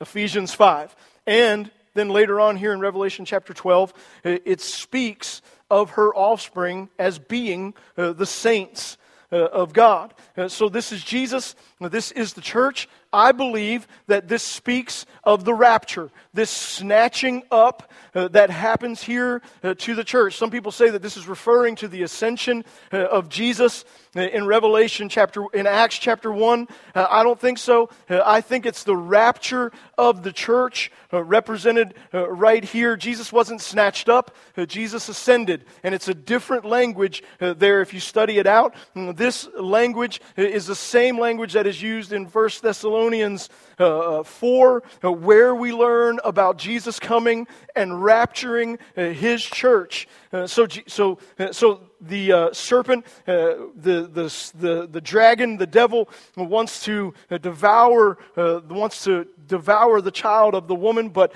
Ephesians 0.00 0.52
5. 0.52 0.94
And 1.26 1.70
then 1.94 2.08
later 2.08 2.40
on 2.40 2.56
here 2.56 2.72
in 2.72 2.80
Revelation 2.80 3.24
chapter 3.24 3.54
12, 3.54 3.92
uh, 4.24 4.38
it 4.44 4.60
speaks 4.60 5.42
of 5.70 5.90
her 5.90 6.14
offspring 6.14 6.88
as 6.98 7.18
being 7.18 7.74
uh, 7.96 8.12
the 8.12 8.26
saints 8.26 8.98
uh, 9.32 9.36
of 9.46 9.72
God. 9.72 10.14
Uh, 10.36 10.48
so 10.48 10.68
this 10.68 10.92
is 10.92 11.02
Jesus, 11.02 11.56
this 11.88 12.12
is 12.12 12.34
the 12.34 12.40
church. 12.40 12.88
I 13.14 13.30
believe 13.30 13.86
that 14.08 14.26
this 14.26 14.42
speaks 14.42 15.06
of 15.22 15.44
the 15.44 15.54
rapture, 15.54 16.10
this 16.34 16.50
snatching 16.50 17.44
up 17.50 17.92
uh, 18.14 18.28
that 18.28 18.50
happens 18.50 19.02
here 19.02 19.40
uh, 19.62 19.74
to 19.78 19.94
the 19.94 20.04
church. 20.04 20.36
Some 20.36 20.50
people 20.50 20.72
say 20.72 20.90
that 20.90 21.00
this 21.00 21.16
is 21.16 21.28
referring 21.28 21.76
to 21.76 21.88
the 21.88 22.02
ascension 22.02 22.64
uh, 22.92 22.98
of 22.98 23.28
Jesus 23.28 23.84
uh, 24.16 24.20
in 24.20 24.46
Revelation 24.46 25.08
chapter, 25.08 25.44
in 25.54 25.66
Acts 25.66 25.98
chapter 25.98 26.32
1. 26.32 26.66
Uh, 26.94 27.06
I 27.08 27.22
don't 27.22 27.38
think 27.38 27.58
so. 27.58 27.88
Uh, 28.10 28.20
I 28.24 28.40
think 28.40 28.66
it's 28.66 28.82
the 28.82 28.96
rapture 28.96 29.70
of 29.96 30.24
the 30.24 30.32
church 30.32 30.90
represented 31.12 31.94
right 32.12 32.64
here. 32.64 32.96
Jesus 32.96 33.32
wasn't 33.32 33.60
snatched 33.60 34.08
up, 34.08 34.34
Jesus 34.66 35.08
ascended. 35.08 35.64
And 35.84 35.94
it's 35.94 36.08
a 36.08 36.14
different 36.14 36.64
language 36.64 37.22
there 37.38 37.82
if 37.82 37.94
you 37.94 38.00
study 38.00 38.38
it 38.38 38.48
out. 38.48 38.74
Mm, 38.96 39.16
this 39.16 39.48
language 39.56 40.20
is 40.36 40.66
the 40.66 40.74
same 40.74 41.20
language 41.20 41.52
that 41.52 41.68
is 41.68 41.73
used 41.80 42.12
in 42.12 42.26
1 42.26 42.50
Thessalonians 42.62 43.48
uh, 43.78 44.20
uh, 44.20 44.22
4, 44.22 44.82
uh, 45.02 45.12
where 45.12 45.54
we 45.54 45.72
learn 45.72 46.20
about 46.24 46.58
Jesus 46.58 46.98
coming 46.98 47.46
and 47.74 47.92
rapturing 47.92 48.78
uh, 48.96 49.06
his 49.08 49.42
church. 49.42 50.06
Uh, 50.32 50.46
so, 50.46 50.66
so, 50.86 51.18
uh, 51.38 51.52
so 51.52 51.80
the 52.00 52.50
serpent, 52.52 53.06
the, 53.26 53.70
the, 53.74 54.52
the, 54.58 54.86
the 54.86 55.00
dragon, 55.00 55.56
the 55.56 55.66
devil 55.66 56.08
wants 56.36 56.84
to 56.84 57.14
devour, 57.40 58.18
wants 58.36 59.04
to 59.04 59.26
devour 59.46 60.00
the 60.00 60.10
child 60.10 60.54
of 60.54 60.68
the 60.68 60.74
woman, 60.74 61.08
but, 61.08 61.32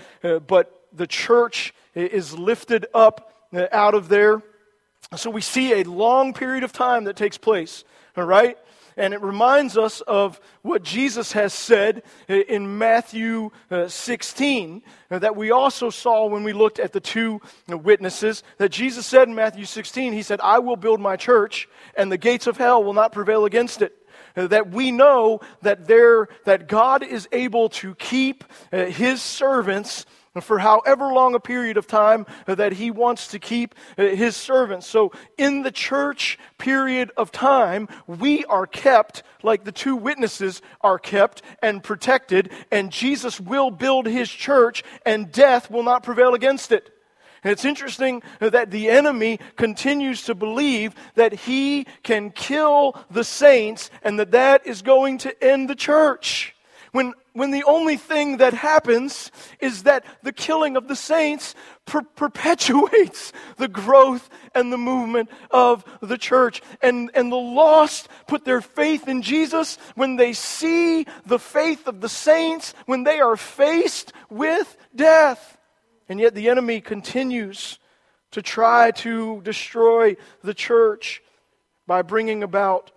but 0.47 0.85
the 0.93 1.07
church 1.07 1.73
is 1.95 2.37
lifted 2.39 2.87
up 2.93 3.33
out 3.73 3.95
of 3.95 4.09
there. 4.09 4.43
So 5.17 5.31
we 5.31 5.41
see 5.41 5.81
a 5.81 5.85
long 5.85 6.35
period 6.35 6.65
of 6.65 6.73
time 6.73 7.05
that 7.05 7.17
takes 7.17 7.39
place, 7.39 7.85
all 8.17 8.25
right? 8.25 8.59
And 8.99 9.15
it 9.15 9.23
reminds 9.23 9.79
us 9.79 10.01
of 10.03 10.41
what 10.63 10.83
Jesus 10.83 11.31
has 11.33 11.55
said 11.55 12.03
in 12.27 12.79
Matthew 12.79 13.51
uh, 13.71 13.87
16 13.87 14.83
uh, 15.11 15.19
that 15.21 15.37
we 15.37 15.53
also 15.53 15.89
saw 15.89 16.27
when 16.27 16.43
we 16.43 16.53
looked 16.53 16.81
at 16.81 16.93
the 16.93 17.01
two 17.01 17.41
witnesses. 17.69 18.43
That 18.59 18.71
Jesus 18.71 19.07
said 19.07 19.29
in 19.29 19.37
Matthew 19.37 19.67
16, 19.67 20.13
He 20.13 20.23
said, 20.23 20.41
I 20.43 20.59
will 20.59 20.75
build 20.77 21.01
my 21.01 21.17
church, 21.17 21.69
and 21.97 22.11
the 22.11 22.19
gates 22.19 22.49
of 22.49 22.57
hell 22.57 22.83
will 22.83 22.93
not 22.93 23.13
prevail 23.13 23.45
against 23.45 23.83
it 23.83 23.97
uh, 24.37 24.49
that 24.49 24.71
we 24.71 24.91
know 24.91 25.41
that 25.63 25.87
there 25.87 26.29
that 26.45 26.67
God 26.67 27.05
is 27.05 27.29
able 27.31 27.69
to 27.69 27.95
keep 27.95 28.45
his 28.73 29.23
servants 29.23 30.07
for 30.41 30.59
however 30.59 31.13
long 31.13 31.35
a 31.35 31.41
period 31.41 31.77
of 31.77 31.87
time 31.87 32.27
that 32.47 32.73
he 32.73 32.91
wants 32.91 33.29
to 33.29 33.39
keep 33.39 33.75
uh, 33.97 34.03
his 34.03 34.37
servants. 34.37 34.87
So, 34.87 35.13
in 35.37 35.63
the 35.63 35.71
church 35.71 36.39
period 36.59 37.11
of 37.17 37.33
time, 37.33 37.89
we 38.07 38.45
are 38.47 38.67
kept 38.67 39.23
like 39.43 39.65
the 39.65 39.73
two 39.73 39.97
witnesses 39.97 40.63
are 40.81 40.99
kept 40.99 41.43
and 41.63 41.83
protected, 41.83 42.51
and 42.71 42.91
Jesus 42.91 43.41
will 43.41 43.71
build 43.71 44.07
his 44.07 44.31
church, 44.31 44.83
and 45.07 45.31
death 45.31 45.71
will 45.71 45.83
not 45.83 46.03
prevail 46.03 46.35
against 46.35 46.73
it. 46.73 46.91
And 47.45 47.53
it's 47.53 47.65
interesting 47.65 48.23
that 48.41 48.71
the 48.71 48.91
enemy 48.91 49.39
continues 49.57 50.23
to 50.25 50.35
believe 50.35 50.95
that 51.15 51.33
he 51.33 51.87
can 52.03 52.31
kill 52.31 52.97
the 53.11 53.25
saints 53.25 53.91
and 54.03 54.19
that 54.19 54.33
that 54.33 54.67
is 54.67 54.83
going 54.83 55.19
to 55.19 55.45
end 55.45 55.71
the 55.71 55.77
church. 55.77 56.55
When 56.93 57.15
when 57.39 57.51
the 57.51 57.65
only 57.65 57.97
thing 57.97 58.39
that 58.39 58.53
happens 58.53 59.31
is 59.61 59.85
that 59.85 60.05
the 60.23 60.33
killing 60.33 60.77
of 60.77 60.89
the 60.89 60.97
saints 60.97 61.55
per- 61.87 62.03
perpetuates 62.03 63.33
the 63.57 63.69
growth 63.69 64.29
and 64.55 64.73
the 64.73 64.79
movement 64.79 65.31
of 65.51 65.85
the 66.01 66.19
church. 66.19 66.63
And, 66.83 67.11
and 67.15 67.31
the 67.31 67.37
lost 67.37 68.09
put 68.27 68.45
their 68.45 68.61
faith 68.61 69.09
in 69.09 69.23
Jesus 69.23 69.79
when 69.95 70.17
they 70.17 70.33
see 70.33 71.07
the 71.27 71.39
faith 71.39 71.87
of 71.87 72.01
the 72.01 72.09
saints, 72.09 72.75
when 72.87 73.05
they 73.05 73.21
are 73.21 73.37
faced 73.37 74.13
with 74.31 74.77
death. 74.95 75.59
And 76.09 76.19
yet 76.19 76.35
the 76.35 76.49
enemy 76.49 76.81
continues 76.81 77.79
to 78.33 78.43
try 78.43 78.91
to 78.91 79.41
destroy 79.43 80.17
the 80.43 80.55
church 80.55 81.23
by 81.87 82.03
bringing 82.03 82.43
about 82.43 82.91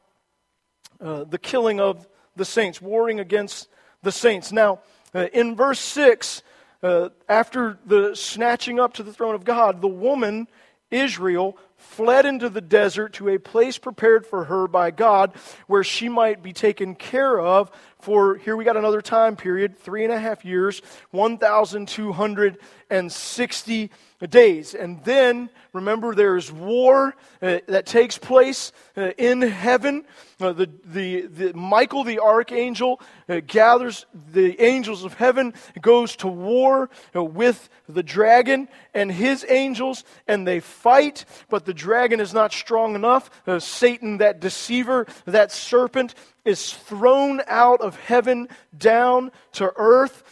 uh, 1.00 1.24
the 1.24 1.38
killing 1.38 1.80
of 1.80 2.08
the 2.36 2.46
saints, 2.46 2.82
warring 2.82 3.20
against 3.20 3.68
the 4.04 4.12
saints. 4.12 4.52
Now, 4.52 4.80
uh, 5.14 5.28
in 5.34 5.56
verse 5.56 5.80
6, 5.80 6.42
uh, 6.84 7.10
after 7.30 7.78
the 7.86 8.16
snatching 8.16 8.80
up 8.80 8.96
to 8.96 9.04
the 9.04 9.14
throne 9.14 9.36
of 9.36 9.44
God, 9.44 9.82
the 9.82 9.88
woman, 9.88 10.48
Israel, 10.90 11.60
fled 11.78 12.26
into 12.26 12.50
the 12.50 12.62
desert 12.62 13.14
to 13.14 13.30
a 13.30 13.38
place 13.38 13.78
prepared 13.78 14.26
for 14.26 14.46
her 14.46 14.68
by 14.68 14.90
God 14.92 15.34
where 15.68 15.84
she 15.84 16.10
might 16.10 16.44
be 16.44 16.54
taken 16.54 16.96
care 16.96 17.40
of 17.40 17.72
for, 18.00 18.38
here 18.38 18.56
we 18.56 18.64
got 18.64 18.78
another 18.78 19.02
time 19.02 19.36
period, 19.36 19.78
three 19.78 20.04
and 20.04 20.14
a 20.14 20.20
half 20.20 20.46
years, 20.46 20.82
1,260 21.12 23.92
days. 24.28 24.74
And 24.74 25.04
then, 25.04 25.50
remember, 25.74 26.14
there's 26.14 26.52
war 26.52 27.16
uh, 27.42 27.60
that 27.68 27.86
takes 27.86 28.18
place 28.18 28.72
uh, 28.96 29.12
in 29.18 29.42
heaven. 29.42 30.06
Uh, 30.40 30.54
the, 30.54 30.70
the, 30.86 31.22
the, 31.22 31.54
Michael 31.54 32.04
the 32.04 32.20
archangel 32.20 33.02
uh, 33.28 33.42
gathers 33.46 34.06
the 34.32 34.60
angels 34.62 35.04
of 35.04 35.16
heaven, 35.16 35.54
goes 35.82 36.16
to 36.18 36.28
war 36.28 36.90
uh, 37.16 37.24
with 37.24 37.70
the 37.90 38.04
dragon 38.04 38.68
and 38.94 39.12
his 39.12 39.46
angels, 39.50 40.04
and 40.28 40.48
they 40.48 40.60
fight, 40.60 41.26
but 41.50 41.66
the 41.66 41.74
dragon 41.74 42.20
is 42.20 42.34
not 42.34 42.54
strong 42.54 42.96
enough. 42.96 43.30
Uh, 43.48 43.60
Satan, 43.60 44.18
that 44.18 44.40
deceiver, 44.40 45.08
that 45.26 45.52
serpent, 45.52 46.16
is 46.46 46.74
thrown 46.74 47.42
out 47.48 47.82
of 47.82 48.00
heaven 48.00 48.48
down 48.76 49.32
to 49.54 49.72
earth, 49.76 50.24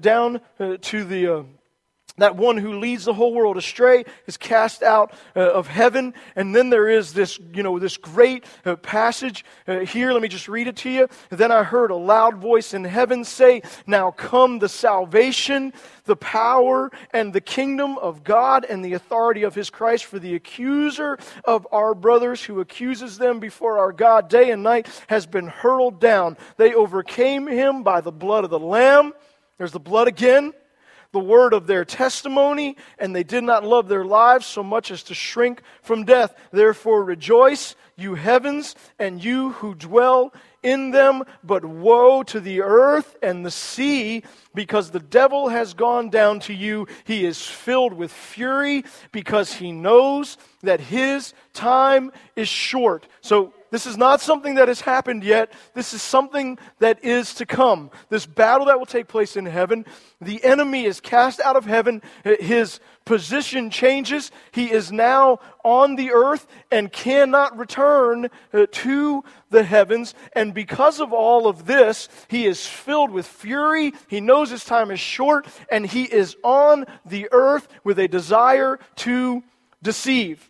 down 0.00 0.40
to 0.80 1.04
the 1.04 1.44
that 2.18 2.36
one 2.36 2.56
who 2.56 2.78
leads 2.78 3.04
the 3.04 3.14
whole 3.14 3.34
world 3.34 3.56
astray 3.56 4.04
is 4.26 4.36
cast 4.36 4.82
out 4.82 5.12
uh, 5.34 5.40
of 5.40 5.66
heaven. 5.66 6.14
And 6.36 6.54
then 6.54 6.70
there 6.70 6.88
is 6.88 7.12
this 7.12 7.38
you 7.52 7.62
know 7.62 7.78
this 7.78 7.96
great 7.96 8.44
uh, 8.64 8.76
passage 8.76 9.44
uh, 9.66 9.80
here. 9.80 10.12
Let 10.12 10.22
me 10.22 10.28
just 10.28 10.48
read 10.48 10.68
it 10.68 10.76
to 10.76 10.90
you. 10.90 11.08
Then 11.30 11.50
i 11.50 11.62
heard 11.62 11.90
a 11.90 11.96
loud 11.96 12.36
voice 12.36 12.74
in 12.74 12.84
heaven 12.84 13.24
say 13.24 13.62
now 13.86 14.10
come 14.10 14.58
the 14.58 14.68
salvation 14.68 15.72
the 16.04 16.16
power 16.16 16.90
and 17.12 17.32
the 17.32 17.40
kingdom 17.40 17.98
of 17.98 18.24
god 18.24 18.64
and 18.64 18.84
the 18.84 18.94
authority 18.94 19.42
of 19.42 19.54
his 19.54 19.70
christ 19.70 20.06
for 20.06 20.18
the 20.18 20.34
accuser 20.34 21.18
of 21.44 21.66
our 21.70 21.94
brothers 21.94 22.42
who 22.42 22.60
accuses 22.60 23.18
them 23.18 23.40
before 23.40 23.78
our 23.78 23.92
god 23.92 24.28
day 24.28 24.50
and 24.50 24.62
night 24.62 24.88
has 25.08 25.26
been 25.26 25.48
hurled 25.48 26.00
down. 26.00 26.36
They 26.56 26.74
overcame 26.74 27.46
him 27.46 27.82
by 27.82 28.00
the 28.00 28.12
blood 28.12 28.44
of 28.44 28.50
the 28.50 28.58
lamb. 28.58 29.12
There's 29.58 29.72
the 29.72 29.80
blood 29.80 30.08
again 30.08 30.52
the 31.18 31.24
word 31.24 31.52
of 31.52 31.66
their 31.66 31.84
testimony, 31.84 32.76
and 32.96 33.14
they 33.14 33.24
did 33.24 33.42
not 33.42 33.64
love 33.64 33.88
their 33.88 34.04
lives 34.04 34.46
so 34.46 34.62
much 34.62 34.92
as 34.92 35.02
to 35.02 35.14
shrink 35.14 35.62
from 35.82 36.04
death. 36.04 36.32
Therefore, 36.52 37.02
rejoice, 37.02 37.74
you 37.96 38.14
heavens, 38.14 38.76
and 39.00 39.22
you 39.22 39.50
who 39.50 39.74
dwell 39.74 40.32
in 40.62 40.92
them. 40.92 41.24
But 41.42 41.64
woe 41.64 42.22
to 42.22 42.38
the 42.38 42.62
earth 42.62 43.16
and 43.20 43.44
the 43.44 43.50
sea, 43.50 44.22
because 44.54 44.92
the 44.92 45.00
devil 45.00 45.48
has 45.48 45.74
gone 45.74 46.08
down 46.08 46.38
to 46.40 46.54
you. 46.54 46.86
He 47.02 47.24
is 47.24 47.44
filled 47.44 47.94
with 47.94 48.12
fury, 48.12 48.84
because 49.10 49.54
he 49.54 49.72
knows 49.72 50.38
that 50.62 50.78
his 50.78 51.34
time 51.52 52.12
is 52.36 52.48
short. 52.48 53.08
So, 53.22 53.52
this 53.70 53.86
is 53.86 53.96
not 53.96 54.20
something 54.20 54.54
that 54.54 54.68
has 54.68 54.80
happened 54.80 55.22
yet. 55.22 55.52
This 55.74 55.92
is 55.92 56.00
something 56.00 56.58
that 56.78 57.04
is 57.04 57.34
to 57.34 57.46
come. 57.46 57.90
This 58.08 58.26
battle 58.26 58.66
that 58.66 58.78
will 58.78 58.86
take 58.86 59.08
place 59.08 59.36
in 59.36 59.46
heaven. 59.46 59.84
The 60.20 60.42
enemy 60.42 60.84
is 60.84 61.00
cast 61.00 61.40
out 61.40 61.56
of 61.56 61.66
heaven. 61.66 62.02
His 62.24 62.80
position 63.04 63.70
changes. 63.70 64.30
He 64.52 64.70
is 64.70 64.90
now 64.92 65.40
on 65.64 65.96
the 65.96 66.12
earth 66.12 66.46
and 66.70 66.92
cannot 66.92 67.58
return 67.58 68.28
uh, 68.52 68.66
to 68.70 69.24
the 69.50 69.64
heavens. 69.64 70.14
And 70.34 70.54
because 70.54 71.00
of 71.00 71.12
all 71.12 71.46
of 71.46 71.66
this, 71.66 72.08
he 72.28 72.46
is 72.46 72.66
filled 72.66 73.10
with 73.10 73.26
fury. 73.26 73.92
He 74.08 74.20
knows 74.20 74.50
his 74.50 74.64
time 74.64 74.90
is 74.90 75.00
short, 75.00 75.46
and 75.70 75.86
he 75.86 76.04
is 76.04 76.36
on 76.42 76.86
the 77.04 77.28
earth 77.32 77.68
with 77.84 77.98
a 77.98 78.08
desire 78.08 78.78
to 78.96 79.42
deceive 79.82 80.48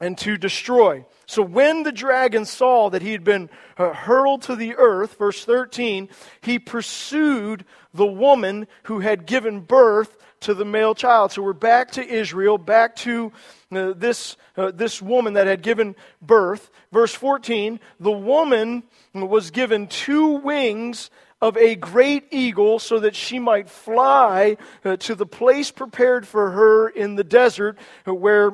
and 0.00 0.16
to 0.18 0.36
destroy. 0.36 1.04
So 1.26 1.42
when 1.42 1.82
the 1.82 1.92
dragon 1.92 2.44
saw 2.44 2.90
that 2.90 3.02
he 3.02 3.12
had 3.12 3.24
been 3.24 3.48
uh, 3.78 3.92
hurled 3.92 4.42
to 4.42 4.56
the 4.56 4.74
earth, 4.76 5.16
verse 5.18 5.44
13, 5.44 6.08
he 6.40 6.58
pursued 6.58 7.64
the 7.92 8.06
woman 8.06 8.66
who 8.84 9.00
had 9.00 9.26
given 9.26 9.60
birth 9.60 10.16
to 10.40 10.54
the 10.54 10.64
male 10.64 10.94
child. 10.94 11.32
So 11.32 11.42
we're 11.42 11.54
back 11.54 11.92
to 11.92 12.06
Israel, 12.06 12.58
back 12.58 12.96
to 12.96 13.32
uh, 13.72 13.94
this, 13.96 14.36
uh, 14.56 14.70
this 14.72 15.00
woman 15.00 15.34
that 15.34 15.46
had 15.46 15.62
given 15.62 15.96
birth. 16.20 16.70
Verse 16.92 17.14
14, 17.14 17.80
the 17.98 18.12
woman 18.12 18.82
was 19.14 19.50
given 19.50 19.86
two 19.86 20.26
wings 20.38 21.10
of 21.40 21.56
a 21.56 21.74
great 21.74 22.26
eagle 22.30 22.78
so 22.78 22.98
that 23.00 23.14
she 23.14 23.38
might 23.38 23.68
fly 23.68 24.56
uh, 24.84 24.96
to 24.96 25.14
the 25.14 25.26
place 25.26 25.70
prepared 25.70 26.26
for 26.26 26.50
her 26.50 26.88
in 26.88 27.16
the 27.16 27.24
desert 27.24 27.78
where 28.06 28.52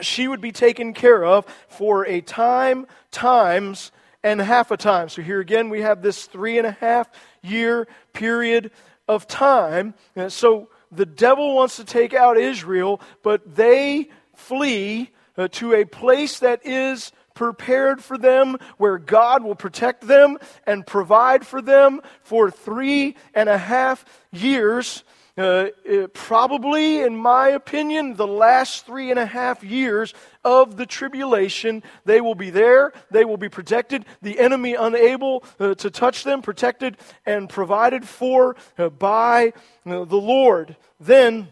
she 0.00 0.28
would 0.28 0.40
be 0.40 0.52
taken 0.52 0.92
care 0.92 1.24
of 1.24 1.46
for 1.68 2.06
a 2.06 2.20
time, 2.20 2.86
times, 3.10 3.92
and 4.22 4.40
half 4.40 4.70
a 4.70 4.76
time. 4.76 5.08
So 5.08 5.22
here 5.22 5.40
again, 5.40 5.68
we 5.68 5.82
have 5.82 6.02
this 6.02 6.24
three 6.26 6.58
and 6.58 6.66
a 6.66 6.72
half 6.72 7.08
year 7.42 7.86
period 8.12 8.72
of 9.06 9.28
time. 9.28 9.94
Uh, 10.16 10.28
so 10.28 10.68
the 10.90 11.06
devil 11.06 11.54
wants 11.54 11.76
to 11.76 11.84
take 11.84 12.14
out 12.14 12.36
Israel, 12.36 13.00
but 13.22 13.54
they 13.54 14.10
flee 14.34 15.10
uh, 15.36 15.48
to 15.52 15.74
a 15.74 15.84
place 15.84 16.40
that 16.40 16.64
is 16.64 17.12
prepared 17.34 18.02
for 18.02 18.16
them, 18.16 18.56
where 18.78 18.98
God 18.98 19.44
will 19.44 19.54
protect 19.54 20.06
them 20.06 20.38
and 20.66 20.86
provide 20.86 21.46
for 21.46 21.60
them 21.60 22.00
for 22.22 22.50
three 22.50 23.14
and 23.34 23.48
a 23.48 23.58
half 23.58 24.04
years. 24.32 25.04
Uh, 25.38 25.68
uh, 25.92 26.06
probably, 26.14 27.02
in 27.02 27.14
my 27.14 27.48
opinion, 27.48 28.14
the 28.14 28.26
last 28.26 28.86
three 28.86 29.10
and 29.10 29.20
a 29.20 29.26
half 29.26 29.62
years 29.62 30.14
of 30.42 30.78
the 30.78 30.86
tribulation. 30.86 31.82
They 32.06 32.22
will 32.22 32.34
be 32.34 32.48
there, 32.48 32.94
they 33.10 33.26
will 33.26 33.36
be 33.36 33.50
protected, 33.50 34.06
the 34.22 34.38
enemy 34.40 34.74
unable 34.74 35.44
uh, 35.60 35.74
to 35.74 35.90
touch 35.90 36.24
them, 36.24 36.40
protected 36.40 36.96
and 37.26 37.50
provided 37.50 38.08
for 38.08 38.56
uh, 38.78 38.88
by 38.88 39.52
uh, 39.84 40.04
the 40.04 40.16
Lord. 40.16 40.76
Then, 40.98 41.48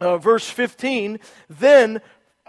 verse 0.00 0.50
15, 0.50 1.20
then 1.48 2.00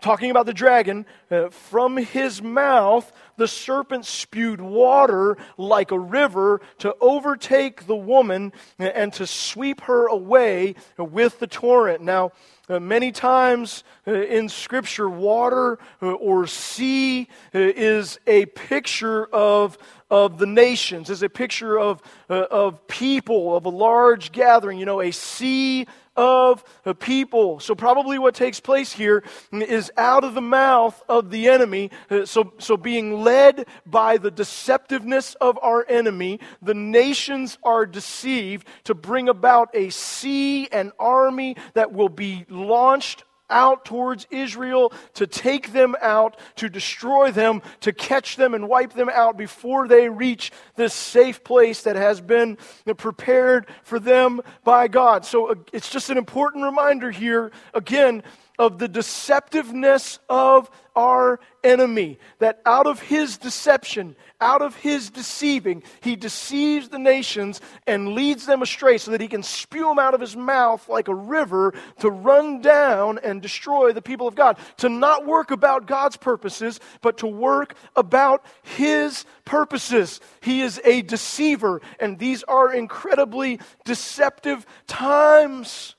talking 0.01 0.31
about 0.31 0.45
the 0.45 0.53
dragon, 0.53 1.05
uh, 1.31 1.49
from 1.49 1.97
his 1.97 2.41
mouth 2.41 3.11
the 3.37 3.47
serpent 3.47 4.05
spewed 4.05 4.61
water 4.61 5.37
like 5.57 5.91
a 5.91 5.99
river 5.99 6.61
to 6.79 6.95
overtake 7.01 7.85
the 7.87 7.95
woman 7.95 8.53
and 8.79 9.11
to 9.13 9.27
sweep 9.27 9.81
her 9.81 10.07
away 10.07 10.75
with 10.97 11.39
the 11.39 11.47
torrent. 11.47 12.01
Now, 12.01 12.31
uh, 12.67 12.79
many 12.79 13.11
times 13.11 13.83
uh, 14.07 14.13
in 14.13 14.49
Scripture, 14.49 15.07
water 15.07 15.77
uh, 16.01 16.13
or 16.13 16.47
sea 16.47 17.27
uh, 17.53 17.59
is 17.59 18.19
a 18.25 18.47
picture 18.47 19.27
of, 19.27 19.77
of 20.09 20.37
the 20.37 20.45
nations, 20.45 21.09
is 21.09 21.23
a 21.23 21.29
picture 21.29 21.79
of, 21.79 22.01
uh, 22.29 22.45
of 22.51 22.87
people, 22.87 23.55
of 23.55 23.65
a 23.65 23.69
large 23.69 24.31
gathering, 24.31 24.77
you 24.77 24.85
know, 24.85 25.01
a 25.01 25.11
sea 25.11 25.87
of 26.15 26.63
people. 26.99 27.59
So, 27.59 27.75
probably 27.75 28.17
what 28.19 28.35
takes 28.35 28.59
place 28.59 28.91
here 28.91 29.23
is 29.51 29.91
out 29.97 30.23
of 30.23 30.33
the 30.33 30.41
mouth 30.41 31.01
of 31.09 31.29
the 31.29 31.49
enemy. 31.49 31.91
Uh, 32.09 32.25
so, 32.25 32.53
so 32.57 32.77
being 32.77 33.23
led 33.23 33.65
by 33.85 34.17
the 34.17 34.31
deceptiveness 34.31 35.35
of 35.41 35.59
our 35.61 35.85
enemy, 35.89 36.39
the 36.61 36.73
nations 36.73 37.57
are 37.63 37.85
deceived 37.85 38.67
to 38.85 38.93
bring 38.93 39.27
about 39.29 39.69
a 39.73 39.89
sea 39.89 40.67
and 40.67 40.91
army 40.99 41.55
that 41.73 41.91
will 41.91 42.09
be 42.09 42.45
launched 42.49 43.23
out 43.49 43.85
towards 43.85 44.27
Israel 44.31 44.91
to 45.13 45.27
take 45.27 45.71
them 45.71 45.95
out, 46.01 46.37
to 46.55 46.69
destroy 46.69 47.31
them, 47.31 47.61
to 47.81 47.93
catch 47.93 48.35
them 48.35 48.53
and 48.53 48.67
wipe 48.67 48.93
them 48.93 49.09
out 49.09 49.37
before 49.37 49.87
they 49.87 50.09
reach 50.09 50.51
this 50.75 50.93
safe 50.93 51.43
place 51.43 51.83
that 51.83 51.95
has 51.95 52.21
been 52.21 52.57
prepared 52.97 53.67
for 53.83 53.99
them 53.99 54.41
by 54.63 54.87
God. 54.87 55.25
So 55.25 55.51
uh, 55.51 55.55
it's 55.73 55.89
just 55.89 56.09
an 56.09 56.17
important 56.17 56.63
reminder 56.63 57.11
here, 57.11 57.51
again, 57.73 58.23
of 58.57 58.79
the 58.79 58.87
deceptiveness 58.87 60.19
of 60.29 60.69
our 60.95 61.39
enemy. 61.63 62.19
That 62.39 62.61
out 62.65 62.87
of 62.87 62.99
his 63.01 63.37
deception, 63.37 64.15
out 64.39 64.61
of 64.61 64.75
his 64.75 65.09
deceiving, 65.09 65.83
he 66.01 66.15
deceives 66.15 66.89
the 66.89 66.99
nations 66.99 67.61
and 67.87 68.09
leads 68.09 68.45
them 68.45 68.61
astray 68.61 68.97
so 68.97 69.11
that 69.11 69.21
he 69.21 69.27
can 69.27 69.43
spew 69.43 69.85
them 69.85 69.99
out 69.99 70.13
of 70.13 70.21
his 70.21 70.35
mouth 70.35 70.87
like 70.87 71.07
a 71.07 71.15
river 71.15 71.73
to 71.99 72.09
run 72.09 72.61
down 72.61 73.19
and 73.23 73.41
destroy 73.41 73.91
the 73.91 74.01
people 74.01 74.27
of 74.27 74.35
God. 74.35 74.57
To 74.77 74.89
not 74.89 75.25
work 75.25 75.51
about 75.51 75.87
God's 75.87 76.17
purposes, 76.17 76.79
but 77.01 77.17
to 77.19 77.27
work 77.27 77.75
about 77.95 78.45
his 78.63 79.25
purposes. 79.45 80.19
He 80.41 80.61
is 80.61 80.81
a 80.85 81.01
deceiver, 81.01 81.81
and 81.99 82.19
these 82.19 82.43
are 82.43 82.73
incredibly 82.73 83.59
deceptive 83.83 84.65
times 84.87 85.94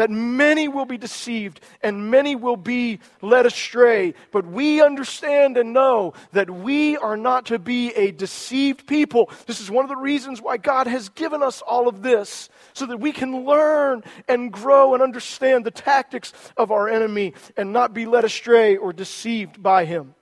that 0.00 0.08
many 0.10 0.66
will 0.66 0.86
be 0.86 0.96
deceived 0.96 1.60
and 1.82 2.10
many 2.10 2.34
will 2.34 2.56
be 2.56 3.00
led 3.20 3.44
astray. 3.44 4.14
But 4.32 4.46
we 4.46 4.80
understand 4.80 5.58
and 5.58 5.74
know 5.74 6.14
that 6.32 6.48
we 6.48 6.96
are 6.96 7.18
not 7.18 7.44
to 7.46 7.58
be 7.58 7.92
a 7.92 8.10
deceived 8.10 8.86
people. 8.86 9.30
This 9.44 9.60
is 9.60 9.70
one 9.70 9.84
of 9.84 9.90
the 9.90 9.96
reasons 9.96 10.40
why 10.40 10.56
God 10.56 10.86
has 10.86 11.10
given 11.10 11.42
us 11.42 11.60
all 11.60 11.86
of 11.86 12.00
this, 12.02 12.48
so 12.72 12.86
that 12.86 12.96
we 12.96 13.12
can 13.12 13.44
learn 13.44 14.02
and 14.26 14.50
grow 14.50 14.94
and 14.94 15.02
understand 15.02 15.66
the 15.66 15.70
tactics 15.70 16.32
of 16.56 16.70
our 16.70 16.88
enemy 16.88 17.34
and 17.58 17.70
not 17.70 17.92
be 17.92 18.06
led 18.06 18.24
astray 18.24 18.78
or 18.78 18.94
deceived 18.94 19.62
by 19.62 19.84
him. 19.84 20.14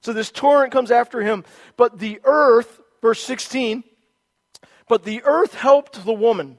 So 0.00 0.14
this 0.14 0.30
torrent 0.30 0.72
comes 0.72 0.90
after 0.90 1.20
him. 1.20 1.44
But 1.76 1.98
the 1.98 2.20
earth, 2.24 2.80
verse 3.02 3.22
16, 3.22 3.84
but 4.88 5.02
the 5.02 5.22
earth 5.24 5.52
helped 5.52 6.06
the 6.06 6.14
woman 6.14 6.58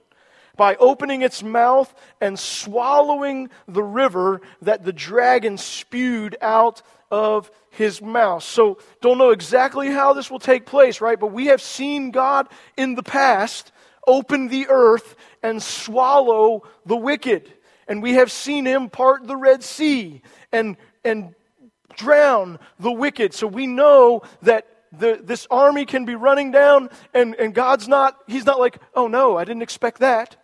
by 0.57 0.75
opening 0.75 1.21
its 1.21 1.43
mouth 1.43 1.93
and 2.19 2.37
swallowing 2.37 3.49
the 3.67 3.83
river 3.83 4.41
that 4.63 4.83
the 4.83 4.93
dragon 4.93 5.57
spewed 5.57 6.35
out 6.41 6.81
of 7.09 7.49
his 7.69 8.01
mouth. 8.01 8.43
So, 8.43 8.79
don't 9.01 9.17
know 9.17 9.29
exactly 9.29 9.87
how 9.87 10.13
this 10.13 10.29
will 10.29 10.39
take 10.39 10.65
place, 10.65 10.99
right? 10.99 11.19
But 11.19 11.31
we 11.31 11.47
have 11.47 11.61
seen 11.61 12.11
God 12.11 12.47
in 12.75 12.95
the 12.95 13.03
past 13.03 13.71
open 14.05 14.47
the 14.47 14.67
earth 14.69 15.15
and 15.43 15.61
swallow 15.61 16.63
the 16.85 16.95
wicked. 16.95 17.53
And 17.87 18.01
we 18.01 18.13
have 18.13 18.31
seen 18.31 18.65
him 18.65 18.89
part 18.89 19.27
the 19.27 19.37
Red 19.37 19.63
Sea 19.63 20.21
and, 20.51 20.75
and 21.05 21.35
drown 21.95 22.59
the 22.79 22.91
wicked. 22.91 23.33
So 23.33 23.47
we 23.47 23.67
know 23.67 24.23
that 24.41 24.67
the, 24.91 25.19
this 25.21 25.47
army 25.51 25.85
can 25.85 26.05
be 26.05 26.15
running 26.15 26.51
down 26.51 26.89
and, 27.13 27.35
and 27.35 27.53
God's 27.53 27.87
not, 27.87 28.17
he's 28.27 28.45
not 28.45 28.59
like, 28.59 28.79
oh 28.95 29.07
no, 29.07 29.37
I 29.37 29.43
didn't 29.43 29.61
expect 29.61 29.99
that 29.99 30.37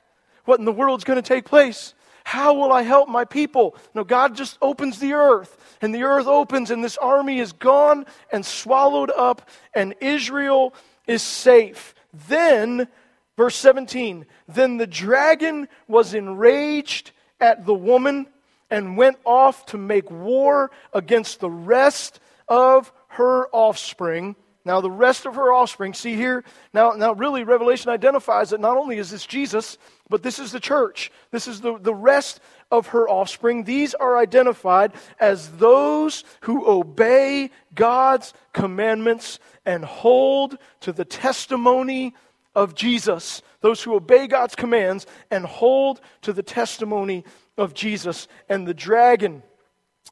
what 0.46 0.60
in 0.60 0.66
the 0.66 0.72
world's 0.72 1.04
going 1.04 1.22
to 1.22 1.28
take 1.28 1.46
place. 1.46 1.94
How 2.24 2.54
will 2.54 2.72
I 2.72 2.84
help 2.84 3.10
my 3.10 3.26
people? 3.26 3.76
No, 3.94 4.04
God 4.04 4.36
just 4.36 4.58
opens 4.62 5.00
the 5.00 5.14
earth, 5.14 5.78
and 5.82 5.94
the 5.94 6.04
earth 6.04 6.28
opens, 6.28 6.72
and 6.72 6.84
this 6.84 6.98
army 6.98 7.40
is 7.40 7.52
gone 7.52 8.06
and 8.32 8.46
swallowed 8.46 9.12
up, 9.12 9.50
and 9.74 9.94
Israel 10.00 10.74
is 11.06 11.22
safe. 11.22 11.94
Then, 12.28 12.88
verse 13.36 13.56
17, 13.58 14.26
then 14.48 14.78
the 14.78 14.88
dragon 14.88 15.68
was 15.88 16.14
enraged 16.14 17.12
at 17.42 17.66
the 17.66 17.74
woman 17.74 18.28
and 18.70 18.98
went 18.98 19.18
off 19.26 19.66
to 19.68 19.78
make 19.78 20.10
war 20.10 20.72
against 20.94 21.40
the 21.40 21.50
rest 21.50 22.20
of 22.48 22.92
her 23.10 23.48
offspring. 23.52 24.36
Now, 24.66 24.80
the 24.80 24.90
rest 24.90 25.26
of 25.26 25.36
her 25.36 25.52
offspring, 25.54 25.94
see 25.94 26.16
here, 26.16 26.46
now, 26.74 26.92
now 26.92 27.14
really, 27.14 27.44
Revelation 27.44 27.90
identifies 27.90 28.52
that 28.52 28.62
not 28.62 28.78
only 28.78 28.98
is 28.98 29.12
this 29.12 29.26
Jesus, 29.26 29.78
but 30.10 30.24
this 30.24 30.40
is 30.40 30.54
the 30.54 30.60
church. 30.60 31.12
This 31.32 31.48
is 31.48 31.60
the, 31.60 31.78
the 31.78 31.94
rest 31.94 32.40
of 32.72 32.88
her 32.88 33.10
offspring. 33.10 33.66
These 33.66 33.94
are 33.94 34.18
identified 34.18 34.94
as 35.20 35.50
those 35.58 36.24
who 36.42 36.66
obey 36.66 37.52
God's 37.76 38.34
commandments 38.54 39.40
and 39.66 39.84
hold 39.84 40.58
to 40.82 40.94
the 40.94 41.06
testimony 41.06 42.14
of 42.56 42.74
Jesus. 42.74 43.42
Those 43.62 43.82
who 43.82 43.96
obey 43.96 44.28
God's 44.28 44.56
commands 44.56 45.06
and 45.30 45.46
hold 45.46 46.00
to 46.22 46.32
the 46.32 46.44
testimony 46.44 47.26
of 47.58 47.74
Jesus. 47.74 48.28
And 48.48 48.66
the 48.66 48.74
dragon, 48.74 49.44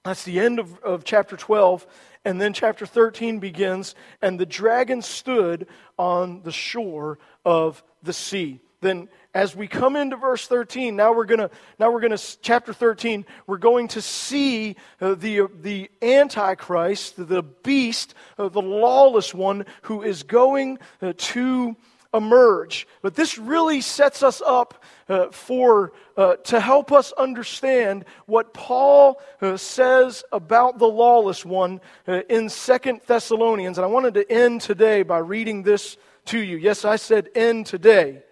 that's 0.04 0.24
the 0.24 0.40
end 0.40 0.60
of, 0.60 0.80
of 0.80 1.04
chapter 1.04 1.38
12 1.38 1.86
and 2.24 2.40
then 2.40 2.54
chapter 2.54 2.86
13 2.86 3.40
begins, 3.40 3.96
and 4.22 4.40
the 4.40 4.46
dragon 4.46 5.02
stood 5.02 5.68
on 5.98 6.44
the 6.44 6.52
shore 6.52 7.18
of 7.46 7.84
the 8.04 8.14
sea. 8.14 8.60
Then 8.82 9.10
as 9.34 9.56
we 9.56 9.68
come 9.68 9.96
into 9.96 10.18
verse 10.18 10.48
13 10.48 10.96
now 10.96 11.14
we're 11.14 11.26
going 11.26 11.40
to 11.40 11.50
now 11.80 11.90
we're 11.90 12.02
going 12.02 12.16
to 12.16 12.42
chapter 12.42 12.74
13 12.74 13.26
we're 13.48 13.58
going 13.58 13.88
to 13.88 14.02
see 14.02 14.76
uh, 15.00 15.16
the 15.16 15.48
the 15.62 15.90
antichrist 16.02 17.16
the 17.16 17.42
beast 17.42 18.14
uh, 18.38 18.50
the 18.50 18.62
lawless 18.62 19.34
one 19.34 19.66
who 19.84 20.02
is 20.02 20.24
going 20.24 20.78
uh, 21.02 21.14
to 21.16 21.78
emerge. 22.14 22.88
But 23.02 23.16
this 23.16 23.38
really 23.38 23.82
sets 23.82 24.24
us 24.24 24.42
up 24.46 24.84
uh, 25.08 25.28
for 25.32 25.94
uh, 26.18 26.36
to 26.36 26.60
help 26.60 26.92
us 26.92 27.12
understand 27.14 28.06
what 28.26 28.54
Paul 28.54 29.22
uh, 29.42 29.58
says 29.58 30.24
about 30.32 30.78
the 30.78 30.88
lawless 30.88 31.46
one 31.46 31.82
uh, 32.08 32.22
in 32.30 32.50
Second 32.50 33.02
Thessalonians. 33.08 33.78
And 33.78 33.86
I 33.86 33.88
wanted 33.88 34.14
to 34.16 34.32
end 34.32 34.62
today 34.62 35.04
by 35.04 35.20
reading 35.20 35.64
this 35.64 35.98
to 36.26 36.40
you. 36.40 36.58
Yes, 36.58 36.86
I 36.86 36.98
said 36.98 37.30
end 37.36 37.66
today. 37.66 38.24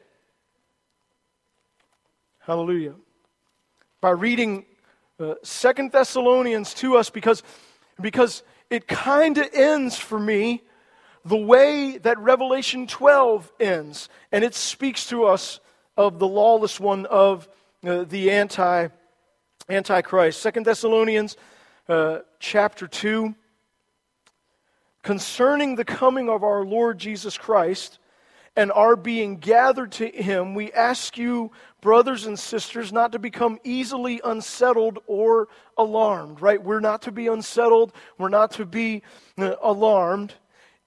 Hallelujah. 2.39 2.95
By 4.01 4.11
reading 4.11 4.65
uh, 5.19 5.35
Second 5.43 5.91
Thessalonians 5.91 6.73
to 6.75 6.97
us 6.97 7.09
because 7.09 7.43
because 8.01 8.43
it 8.69 8.87
kind 8.87 9.37
of 9.37 9.49
ends 9.53 9.97
for 9.97 10.19
me 10.19 10.63
the 11.25 11.37
way 11.37 11.97
that 11.97 12.17
Revelation 12.19 12.87
12 12.87 13.51
ends. 13.59 14.09
And 14.31 14.43
it 14.43 14.55
speaks 14.55 15.07
to 15.07 15.25
us 15.25 15.59
of 15.97 16.19
the 16.19 16.27
lawless 16.27 16.79
one 16.79 17.05
of 17.05 17.47
uh, 17.85 18.03
the 18.03 18.31
anti 18.31 18.87
antichrist. 19.69 20.41
Second 20.41 20.65
Thessalonians 20.65 21.37
uh, 21.87 22.19
chapter 22.39 22.87
2 22.87 23.35
concerning 25.01 25.75
the 25.75 25.85
coming 25.85 26.29
of 26.29 26.43
our 26.43 26.65
Lord 26.65 26.99
Jesus 26.99 27.37
Christ 27.37 27.99
and 28.55 28.71
our 28.71 28.95
being 28.95 29.37
gathered 29.37 29.91
to 29.93 30.07
him, 30.09 30.53
we 30.53 30.71
ask 30.73 31.17
you, 31.17 31.51
brothers 31.81 32.25
and 32.25 32.37
sisters, 32.37 32.91
not 32.91 33.13
to 33.13 33.19
become 33.19 33.59
easily 33.63 34.19
unsettled 34.23 34.99
or 35.07 35.47
alarmed, 35.77 36.41
right? 36.41 36.61
We're 36.61 36.81
not 36.81 37.03
to 37.03 37.11
be 37.11 37.27
unsettled, 37.27 37.93
we're 38.17 38.29
not 38.29 38.51
to 38.51 38.65
be 38.65 39.03
uh, 39.37 39.55
alarmed. 39.61 40.33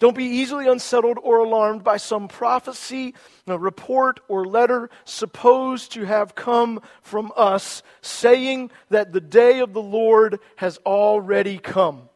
Don't 0.03 0.17
be 0.17 0.25
easily 0.25 0.67
unsettled 0.67 1.19
or 1.23 1.39
alarmed 1.39 1.85
by 1.85 1.97
some 1.97 2.27
prophecy, 2.27 3.15
report, 3.47 4.19
or 4.27 4.45
letter 4.45 4.91
supposed 5.05 5.93
to 5.93 6.05
have 6.05 6.35
come 6.35 6.83
from 7.03 7.31
us, 7.37 7.85
saying 8.01 8.73
that 8.91 9.13
the 9.13 9.21
day 9.21 9.61
of 9.61 9.73
the 9.73 9.81
Lord 9.81 10.41
has 10.57 10.79
already 10.79 11.57
come. 11.57 12.09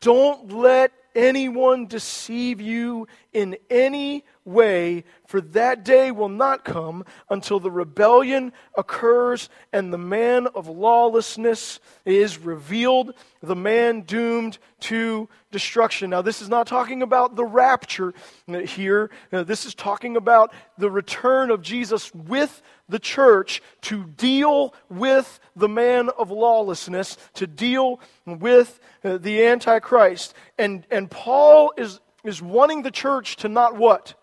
Don't 0.00 0.50
let 0.50 0.92
anyone 1.14 1.84
deceive 1.84 2.58
you 2.58 3.06
in 3.32 3.56
any 3.68 4.24
way, 4.44 5.04
for 5.26 5.40
that 5.40 5.84
day 5.84 6.10
will 6.10 6.28
not 6.28 6.64
come 6.64 7.04
until 7.28 7.60
the 7.60 7.70
rebellion 7.70 8.52
occurs 8.76 9.48
and 9.72 9.92
the 9.92 9.98
man 9.98 10.46
of 10.48 10.66
lawlessness 10.66 11.78
is 12.04 12.38
revealed, 12.38 13.14
the 13.42 13.56
man 13.56 14.02
doomed 14.02 14.58
to 14.80 15.28
destruction. 15.50 16.10
Now, 16.10 16.22
this 16.22 16.42
is 16.42 16.48
not 16.48 16.66
talking 16.66 17.02
about 17.02 17.36
the 17.36 17.44
rapture 17.44 18.14
here. 18.46 19.10
Uh, 19.32 19.42
this 19.42 19.66
is 19.66 19.74
talking 19.74 20.16
about 20.16 20.52
the 20.78 20.90
return 20.90 21.50
of 21.50 21.62
Jesus 21.62 22.12
with 22.14 22.62
the 22.88 22.98
church 22.98 23.62
to 23.82 24.04
deal 24.04 24.74
with 24.88 25.38
the 25.54 25.68
man 25.68 26.08
of 26.18 26.30
lawlessness, 26.30 27.16
to 27.34 27.46
deal 27.46 28.00
with 28.26 28.80
uh, 29.04 29.18
the 29.18 29.46
Antichrist. 29.46 30.34
And, 30.58 30.86
and 30.90 31.10
Paul 31.10 31.72
is, 31.76 32.00
is 32.24 32.42
wanting 32.42 32.82
the 32.82 32.90
church 32.90 33.36
to 33.36 33.48
not 33.48 33.76
what? 33.76 34.14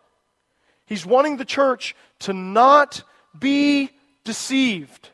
He's 0.85 1.05
wanting 1.05 1.37
the 1.37 1.45
church 1.45 1.95
to 2.19 2.33
not 2.33 3.03
be 3.37 3.89
deceived. 4.23 5.09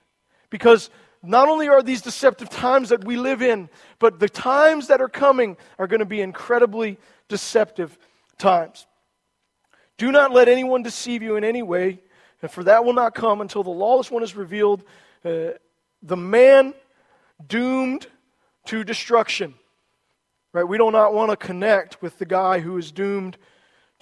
Because 0.49 0.89
not 1.23 1.47
only 1.47 1.67
are 1.67 1.81
these 1.81 2.01
deceptive 2.01 2.49
times 2.49 2.89
that 2.89 3.05
we 3.05 3.15
live 3.15 3.41
in, 3.41 3.69
but 3.97 4.19
the 4.19 4.29
times 4.29 4.87
that 4.87 5.01
are 5.01 5.09
coming 5.09 5.57
are 5.79 5.87
going 5.87 6.01
to 6.01 6.05
be 6.05 6.21
incredibly 6.21 6.97
deceptive 7.29 7.97
times. 8.37 8.85
Do 9.97 10.11
not 10.11 10.31
let 10.31 10.47
anyone 10.47 10.83
deceive 10.83 11.23
you 11.23 11.37
in 11.37 11.43
any 11.43 11.63
way, 11.63 12.01
and 12.41 12.51
for 12.51 12.63
that 12.65 12.83
will 12.83 12.93
not 12.93 13.15
come 13.15 13.41
until 13.41 13.63
the 13.63 13.69
lawless 13.69 14.11
one 14.11 14.21
is 14.21 14.35
revealed, 14.35 14.83
uh, 15.23 15.51
the 16.01 16.17
man 16.17 16.73
doomed 17.47 18.05
to 18.65 18.83
destruction. 18.83 19.53
Right? 20.53 20.67
We 20.67 20.77
do 20.77 20.91
not 20.91 21.13
want 21.13 21.31
to 21.31 21.37
connect 21.37 22.01
with 22.01 22.19
the 22.19 22.25
guy 22.25 22.59
who 22.59 22.77
is 22.77 22.91
doomed 22.91 23.37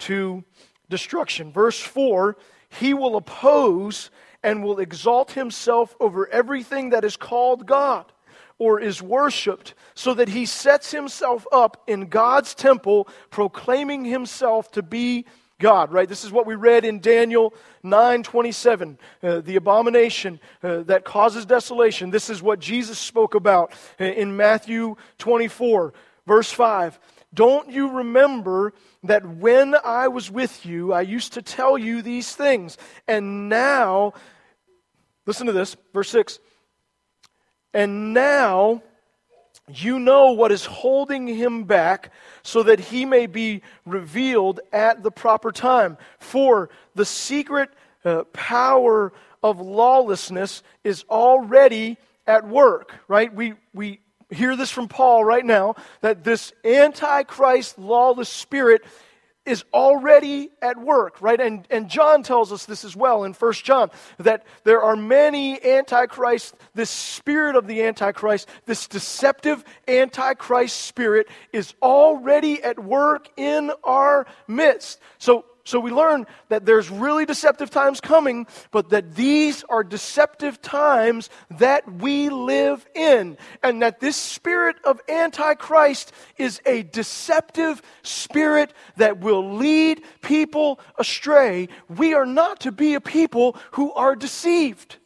to 0.00 0.44
destruction. 0.90 1.50
Verse 1.50 1.80
4 1.80 2.36
He 2.68 2.92
will 2.94 3.16
oppose 3.16 4.10
and 4.42 4.62
will 4.62 4.78
exalt 4.78 5.32
himself 5.32 5.96
over 5.98 6.28
everything 6.28 6.90
that 6.90 7.04
is 7.04 7.16
called 7.16 7.66
God 7.66 8.12
or 8.58 8.78
is 8.78 9.02
worshiped, 9.02 9.74
so 9.94 10.14
that 10.14 10.28
he 10.28 10.46
sets 10.46 10.92
himself 10.92 11.46
up 11.50 11.82
in 11.88 12.06
God's 12.06 12.54
temple, 12.54 13.08
proclaiming 13.30 14.04
himself 14.04 14.70
to 14.72 14.82
be 14.82 15.24
God, 15.58 15.92
right? 15.92 16.08
This 16.08 16.24
is 16.24 16.30
what 16.32 16.46
we 16.46 16.54
read 16.54 16.84
in 16.84 17.00
Daniel 17.00 17.54
9:27, 17.82 18.98
uh, 19.22 19.40
the 19.40 19.56
abomination 19.56 20.38
uh, 20.62 20.82
that 20.82 21.04
causes 21.04 21.46
desolation. 21.46 22.10
This 22.10 22.28
is 22.28 22.42
what 22.42 22.58
Jesus 22.58 22.98
spoke 22.98 23.34
about 23.34 23.72
uh, 24.00 24.04
in 24.04 24.36
Matthew 24.36 24.96
24, 25.18 25.92
verse 26.26 26.50
5. 26.50 26.98
Don't 27.34 27.70
you 27.70 27.90
remember 27.90 28.74
that 29.04 29.26
when 29.26 29.74
I 29.84 30.08
was 30.08 30.30
with 30.30 30.66
you, 30.66 30.92
I 30.92 31.00
used 31.00 31.32
to 31.34 31.42
tell 31.42 31.78
you 31.78 32.02
these 32.02 32.34
things? 32.34 32.76
And 33.08 33.48
now, 33.48 34.12
listen 35.26 35.46
to 35.46 35.52
this, 35.52 35.76
verse 35.94 36.10
6. 36.10 36.38
And 37.72 38.12
now 38.12 38.82
you 39.68 39.98
know 39.98 40.32
what 40.32 40.52
is 40.52 40.66
holding 40.66 41.26
him 41.26 41.64
back 41.64 42.12
so 42.42 42.62
that 42.64 42.80
he 42.80 43.04
may 43.06 43.26
be 43.26 43.62
revealed 43.86 44.60
at 44.72 45.02
the 45.02 45.10
proper 45.10 45.52
time. 45.52 45.96
For 46.18 46.68
the 46.94 47.06
secret 47.06 47.70
uh, 48.04 48.24
power 48.32 49.12
of 49.42 49.60
lawlessness 49.60 50.62
is 50.84 51.04
already 51.08 51.96
at 52.26 52.46
work, 52.46 52.92
right? 53.08 53.32
We, 53.34 53.54
we 53.72 54.00
hear 54.32 54.56
this 54.56 54.70
from 54.70 54.88
Paul 54.88 55.24
right 55.24 55.44
now 55.44 55.76
that 56.00 56.24
this 56.24 56.52
antichrist 56.64 57.78
lawless 57.78 58.28
spirit 58.28 58.82
is 59.44 59.64
already 59.74 60.50
at 60.60 60.78
work, 60.78 61.20
right? 61.20 61.40
And, 61.40 61.66
and 61.68 61.88
John 61.88 62.22
tells 62.22 62.52
us 62.52 62.64
this 62.64 62.84
as 62.84 62.94
well 62.94 63.24
in 63.24 63.32
First 63.32 63.64
John 63.64 63.90
that 64.18 64.46
there 64.62 64.82
are 64.82 64.94
many 64.94 65.62
antichrist, 65.64 66.54
this 66.74 66.90
spirit 66.90 67.56
of 67.56 67.66
the 67.66 67.82
antichrist, 67.82 68.48
this 68.66 68.86
deceptive 68.86 69.64
antichrist 69.88 70.82
spirit 70.82 71.26
is 71.52 71.74
already 71.82 72.62
at 72.62 72.78
work 72.78 73.28
in 73.36 73.72
our 73.82 74.26
midst. 74.46 75.00
So 75.18 75.44
so 75.64 75.78
we 75.78 75.92
learn 75.92 76.26
that 76.48 76.66
there's 76.66 76.90
really 76.90 77.24
deceptive 77.24 77.70
times 77.70 78.00
coming, 78.00 78.46
but 78.72 78.90
that 78.90 79.14
these 79.14 79.62
are 79.68 79.84
deceptive 79.84 80.60
times 80.60 81.30
that 81.50 81.90
we 82.00 82.30
live 82.30 82.84
in. 82.94 83.36
And 83.62 83.82
that 83.82 84.00
this 84.00 84.16
spirit 84.16 84.76
of 84.84 85.00
Antichrist 85.08 86.12
is 86.36 86.60
a 86.66 86.82
deceptive 86.82 87.80
spirit 88.02 88.72
that 88.96 89.20
will 89.20 89.54
lead 89.54 90.02
people 90.20 90.80
astray. 90.98 91.68
We 91.88 92.14
are 92.14 92.26
not 92.26 92.60
to 92.60 92.72
be 92.72 92.94
a 92.94 93.00
people 93.00 93.56
who 93.72 93.92
are 93.92 94.16
deceived. 94.16 94.96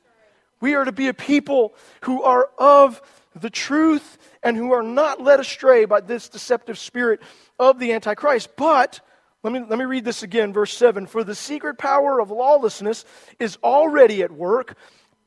We 0.60 0.74
are 0.74 0.84
to 0.84 0.92
be 0.92 1.08
a 1.08 1.14
people 1.14 1.74
who 2.02 2.22
are 2.22 2.48
of 2.58 3.02
the 3.34 3.50
truth 3.50 4.16
and 4.42 4.56
who 4.56 4.72
are 4.72 4.82
not 4.82 5.20
led 5.20 5.40
astray 5.40 5.84
by 5.84 6.00
this 6.00 6.28
deceptive 6.28 6.78
spirit 6.78 7.20
of 7.58 7.78
the 7.78 7.92
Antichrist. 7.92 8.56
But, 8.56 9.00
let 9.46 9.52
me, 9.52 9.60
let 9.68 9.78
me 9.78 9.84
read 9.84 10.04
this 10.04 10.24
again, 10.24 10.52
verse 10.52 10.76
7 10.76 11.06
For 11.06 11.22
the 11.22 11.36
secret 11.36 11.78
power 11.78 12.20
of 12.20 12.32
lawlessness 12.32 13.04
is 13.38 13.56
already 13.62 14.24
at 14.24 14.32
work, 14.32 14.76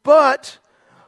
but 0.04 0.60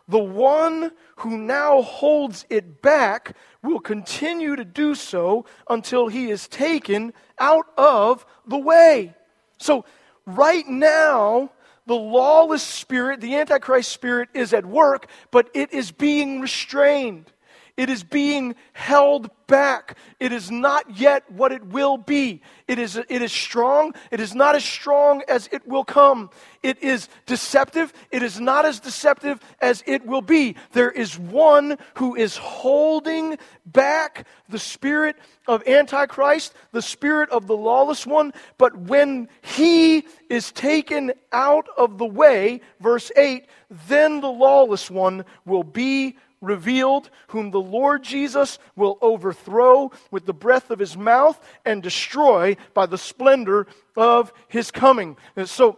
the 0.07 0.18
one 0.18 0.93
who 1.18 1.38
now 1.38 1.82
holds 1.82 2.45
it 2.49 2.82
back 2.82 3.36
will 3.62 3.82
continue 3.82 4.55
to 4.55 4.64
do 4.64 4.95
so 4.95 5.45
until 5.70 6.07
he 6.07 6.32
is 6.32 6.47
taken 6.47 7.12
out 7.38 7.66
of 7.78 8.26
the 8.47 8.57
way. 8.57 9.14
So, 9.57 9.84
right 10.26 10.66
now, 10.66 11.51
the 11.88 11.95
lawless 11.95 12.64
spirit, 12.64 13.20
the 13.20 13.36
Antichrist 13.36 13.91
spirit, 13.91 14.30
is 14.34 14.53
at 14.53 14.66
work, 14.66 15.07
but 15.32 15.49
it 15.53 15.74
is 15.74 15.91
being 15.91 16.39
restrained. 16.39 17.30
It 17.78 17.89
is 17.89 18.03
being 18.03 18.55
held 18.74 19.30
back. 19.47 19.97
It 20.19 20.32
is 20.32 20.49
not 20.49 20.97
yet 20.97 21.30
what 21.32 21.51
it 21.51 21.65
will 21.65 21.97
be. 21.97 22.41
It 22.67 22.80
is, 22.80 22.95
it 22.95 23.22
is 23.22 23.32
strong. 23.32 23.93
It 24.11 24.19
is 24.19 24.34
not 24.34 24.55
as 24.55 24.63
strong 24.63 25.24
as 25.28 25.49
it 25.51 25.67
will 25.67 25.84
come. 25.84 26.30
It 26.63 26.82
is 26.82 27.09
deceptive. 27.26 27.91
It 28.11 28.24
is 28.24 28.39
not 28.39 28.65
as 28.65 28.80
deceptive 28.80 29.39
as 29.61 29.84
it 29.86 30.05
will 30.05 30.22
be. 30.22 30.55
There 30.72 30.91
is 30.91 31.19
one 31.19 31.78
who 31.95 32.15
is 32.15 32.38
holding 32.38 33.38
back 33.65 34.26
the 34.47 34.59
spirit 34.59 35.17
of 35.47 35.67
Antichrist, 35.67 36.53
the 36.72 36.82
spirit 36.82 37.30
of 37.30 37.47
the 37.47 37.57
lawless 37.57 38.07
one. 38.07 38.34
But 38.57 38.78
when 38.78 39.28
he 39.41 40.05
is 40.30 40.51
taken 40.51 41.13
out 41.32 41.67
of 41.78 41.97
the 41.97 42.05
way, 42.05 42.61
verse 42.80 43.11
8, 43.17 43.47
then 43.88 44.22
the 44.22 44.32
lawless 44.32 44.89
one 44.89 45.26
will 45.45 45.63
be 45.63 46.15
revealed, 46.41 47.09
whom 47.27 47.51
the 47.51 47.61
Lord 47.61 48.03
Jesus 48.03 48.59
will 48.75 48.97
overthrow 49.01 49.91
with 50.09 50.25
the 50.25 50.33
breath 50.33 50.71
of 50.71 50.79
his 50.79 50.97
mouth 50.97 51.39
and 51.63 51.81
destroy 51.81 52.57
by 52.73 52.87
the 52.87 52.97
splendor 52.97 53.67
of 53.95 54.33
his 54.47 54.71
coming. 54.71 55.15
And 55.35 55.47
so, 55.47 55.77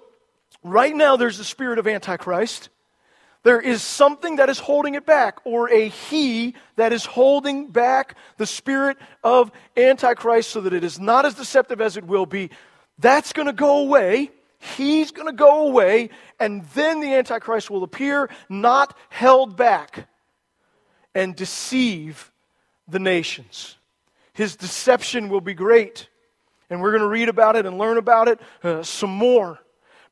right 0.64 0.96
now, 0.96 1.18
there's 1.18 1.38
the 1.38 1.44
spirit 1.44 1.80
of 1.80 1.88
Antichrist. 1.88 2.70
There 3.44 3.60
is 3.60 3.84
something 3.84 4.38
that 4.38 4.50
is 4.50 4.58
holding 4.58 4.96
it 4.96 5.06
back, 5.06 5.40
or 5.44 5.70
a 5.70 5.90
he 5.90 6.56
that 6.78 6.94
is 6.94 7.06
holding 7.06 7.68
back 7.68 8.16
the 8.38 8.46
spirit 8.46 8.98
of 9.22 9.52
Antichrist 9.76 10.50
so 10.50 10.62
that 10.62 10.72
it 10.72 10.86
is 10.86 10.98
not 10.98 11.26
as 11.26 11.36
deceptive 11.36 11.82
as 11.82 11.98
it 11.98 12.06
will 12.06 12.26
be. 12.26 12.50
That's 13.00 13.34
going 13.34 13.48
to 13.48 13.54
go 13.54 13.80
away. 13.80 14.32
He's 14.78 15.12
going 15.12 15.28
to 15.28 15.34
go 15.34 15.68
away, 15.68 16.10
and 16.40 16.64
then 16.68 17.02
the 17.02 17.16
Antichrist 17.16 17.70
will 17.70 17.84
appear, 17.84 18.30
not 18.48 18.98
held 19.10 19.58
back 19.58 20.08
and 21.16 21.36
deceive 21.36 22.32
the 22.88 23.00
nations. 23.00 23.78
His 24.34 24.56
deception 24.56 25.30
will 25.30 25.42
be 25.42 25.54
great. 25.54 26.10
And 26.70 26.82
we're 26.82 26.92
going 26.92 27.02
to 27.02 27.08
read 27.08 27.30
about 27.30 27.56
it 27.56 27.66
and 27.66 27.78
learn 27.78 27.98
about 27.98 28.28
it 28.28 28.40
uh, 28.64 28.82
some 28.84 29.12
more. 29.12 29.60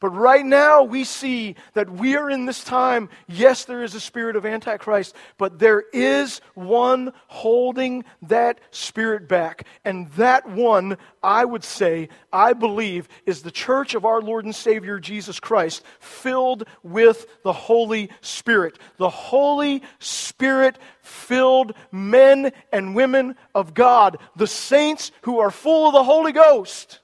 But 0.02 0.16
right 0.16 0.44
now, 0.44 0.82
we 0.82 1.04
see 1.04 1.56
that 1.76 1.88
we 1.88 2.16
are 2.18 2.28
in 2.28 2.46
this 2.46 2.64
time. 2.64 3.08
Yes, 3.28 3.66
there 3.66 3.84
is 3.84 3.94
a 3.94 4.00
spirit 4.00 4.36
of 4.36 4.48
Antichrist, 4.48 5.16
but 5.38 5.60
there 5.60 5.84
is 5.94 6.42
one 6.56 7.14
holding 7.28 8.04
that 8.24 8.60
spirit 8.72 9.28
back. 9.28 9.68
And 9.86 10.10
that 10.14 10.50
one, 10.50 10.98
I 11.22 11.46
would 11.46 11.64
say, 11.64 12.10
I 12.34 12.54
believe, 12.54 13.08
is 13.28 13.44
the 13.44 13.52
church 13.52 13.94
of 13.94 14.04
our 14.04 14.22
Lord 14.22 14.44
and 14.44 14.56
Savior 14.56 15.00
Jesus 15.00 15.40
Christ, 15.40 15.84
filled 16.00 16.64
with 16.82 17.28
the 17.44 17.54
Holy 17.54 18.10
Spirit. 18.22 18.80
The 18.98 19.08
Holy 19.08 19.84
Spirit 20.00 20.80
filled 21.04 21.74
men 21.92 22.54
and 22.74 22.96
women 22.96 23.36
of 23.54 23.76
God, 23.76 24.18
the 24.36 24.48
saints 24.48 25.12
who 25.22 25.38
are 25.42 25.52
full 25.52 25.86
of 25.86 25.94
the 25.94 26.04
Holy 26.04 26.32
Ghost, 26.32 27.02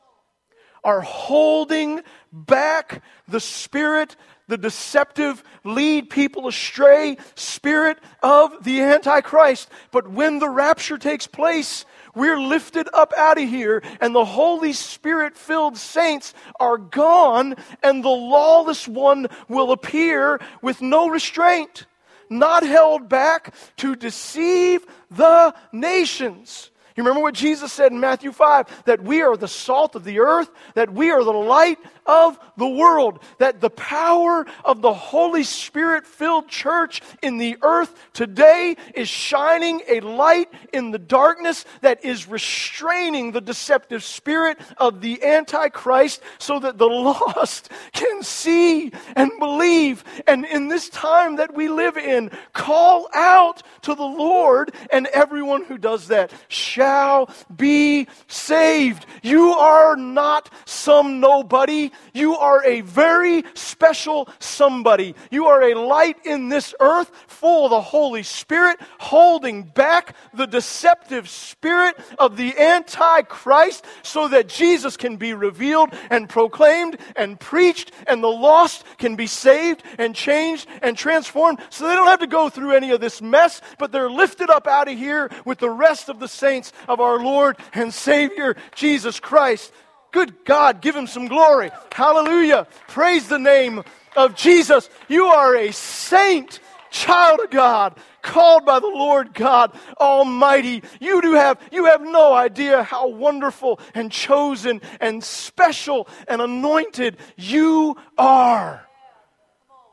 are 0.84 1.02
holding 1.02 2.02
back 2.32 3.02
the 3.28 3.40
spirit, 3.40 4.16
the 4.48 4.58
deceptive, 4.58 5.44
lead 5.64 6.10
people 6.10 6.48
astray 6.48 7.18
spirit 7.36 7.98
of 8.24 8.64
the 8.64 8.82
Antichrist. 8.82 9.70
But 9.92 10.10
when 10.10 10.40
the 10.40 10.50
rapture 10.50 10.98
takes 10.98 11.28
place, 11.28 11.86
we're 12.16 12.40
lifted 12.40 12.90
up 12.94 13.14
out 13.16 13.38
of 13.38 13.48
here, 13.48 13.84
and 14.02 14.16
the 14.16 14.26
Holy 14.26 14.74
Spirit 14.74 15.38
filled 15.38 15.78
saints 15.78 16.34
are 16.60 16.78
gone, 16.78 17.56
and 17.84 18.04
the 18.04 18.10
lawless 18.10 18.88
one 18.88 19.28
will 19.48 19.72
appear 19.72 20.40
with 20.62 20.82
no 20.82 21.10
restraint, 21.10 21.86
not 22.30 22.64
held 22.64 23.08
back 23.08 23.54
to 23.78 23.96
deceive 23.96 24.86
the 25.12 25.54
nations. 25.72 26.72
You 26.98 27.04
remember 27.04 27.22
what 27.22 27.36
Jesus 27.36 27.72
said 27.72 27.92
in 27.92 28.00
Matthew 28.00 28.32
5 28.32 28.86
that 28.86 29.04
we 29.04 29.22
are 29.22 29.38
the 29.38 29.48
salt 29.48 29.96
of 29.96 30.04
the 30.04 30.20
earth, 30.20 30.50
that 30.74 30.92
we 30.92 31.12
are 31.12 31.24
the 31.24 31.32
light 31.32 31.78
of 32.08 32.40
the 32.58 32.68
world, 32.68 33.20
that 33.38 33.62
the 33.62 33.70
power 33.70 34.46
of 34.66 34.82
the 34.82 34.94
Holy 34.94 35.44
Spirit 35.44 36.06
filled 36.06 36.48
church 36.48 37.02
in 37.22 37.38
the 37.38 37.58
earth 37.62 37.94
today 38.14 38.76
is 38.96 39.10
shining 39.10 39.82
a 39.90 40.00
light 40.00 40.52
in 40.74 40.92
the 40.92 41.00
darkness 41.00 41.66
that 41.82 42.04
is 42.04 42.28
restraining 42.28 43.32
the 43.32 43.42
deceptive 43.42 44.04
spirit 44.04 44.58
of 44.78 45.02
the 45.02 45.24
Antichrist 45.24 46.22
so 46.40 46.60
that 46.60 46.78
the 46.78 46.86
lost 46.88 47.70
can 47.94 48.24
see 48.24 48.92
and 49.16 49.32
believe. 49.40 50.04
And 50.26 50.46
in 50.46 50.68
this 50.68 50.90
time 50.90 51.36
that 51.38 51.54
we 51.54 51.70
live 51.70 51.98
in, 51.98 52.32
call 52.54 53.10
out 53.14 53.64
to 53.84 53.96
the 53.96 54.04
Lord, 54.04 54.74
and 54.92 55.08
everyone 55.08 55.64
who 55.66 55.78
does 55.78 56.08
that 56.08 56.32
shall 56.48 57.30
be 57.56 58.08
saved. 58.28 59.06
You 59.22 59.52
are 59.52 59.96
not 59.96 60.50
some 60.66 61.20
nobody. 61.20 61.92
You 62.14 62.36
are 62.38 62.64
a 62.66 62.82
very 62.82 63.44
special 63.54 64.30
somebody. 64.40 65.16
You 65.32 65.48
are 65.48 65.62
a 65.62 65.76
light 65.76 66.26
in 66.26 66.50
this 66.50 66.74
earth 66.80 67.12
full 67.28 67.66
of 67.66 67.72
the 67.72 67.82
Holy 67.82 68.24
Spirit, 68.24 68.80
holding 69.00 69.64
back 69.64 70.16
the 70.34 70.48
deceptive 70.48 71.30
spirit 71.30 71.96
of 72.18 72.38
the 72.38 72.58
Antichrist 72.58 73.86
so 74.04 74.28
that 74.30 74.50
Jesus 74.50 74.98
can 74.98 75.18
be 75.18 75.34
revealed 75.34 75.90
and 76.10 76.30
proclaimed 76.30 76.98
and 77.16 77.40
preached, 77.40 77.92
and 78.08 78.24
the 78.24 78.28
lost 78.28 78.84
can 78.98 79.16
be 79.16 79.28
saved 79.28 79.84
and 79.98 80.16
changed 80.16 80.68
and 80.82 80.98
transformed 80.98 81.60
so 81.70 81.88
they 81.88 81.96
don't 81.96 82.08
have 82.08 82.20
to 82.20 82.28
go 82.28 82.50
through 82.50 82.72
any 82.72 82.92
of 82.92 83.02
this 83.02 83.22
mess, 83.22 83.62
but 83.78 83.92
they're 83.92 84.10
lifted 84.10 84.50
up 84.50 84.68
out 84.68 84.88
of 84.88 84.98
here 84.98 85.30
with 85.46 85.60
the 85.60 85.70
rest 85.70 86.10
of 86.10 86.20
the 86.20 86.28
saints 86.28 86.74
of 86.88 87.00
our 87.00 87.20
Lord 87.20 87.58
and 87.74 87.94
Savior, 87.94 88.56
Jesus 88.76 89.20
Christ. 89.20 89.72
Good 90.18 90.46
God, 90.46 90.82
give 90.82 90.96
him 90.96 91.06
some 91.06 91.28
glory. 91.28 91.70
Hallelujah. 91.92 92.66
Praise 92.88 93.28
the 93.28 93.38
name 93.38 93.84
of 94.16 94.34
Jesus. 94.34 94.90
You 95.08 95.26
are 95.26 95.56
a 95.56 95.72
saint, 95.72 96.60
child 96.90 97.40
of 97.40 97.52
God, 97.52 98.00
called 98.24 98.66
by 98.66 98.80
the 98.80 98.88
Lord 98.88 99.36
God 99.36 99.78
Almighty. 100.00 100.82
You 101.00 101.22
do 101.22 101.34
have, 101.34 101.62
you 101.72 101.86
have 101.86 102.02
no 102.02 102.34
idea 102.34 102.82
how 102.82 103.10
wonderful 103.10 103.80
and 103.94 104.12
chosen 104.12 104.82
and 105.00 105.24
special 105.24 106.08
and 106.28 106.42
anointed 106.42 107.18
you 107.36 107.96
are. 108.18 108.88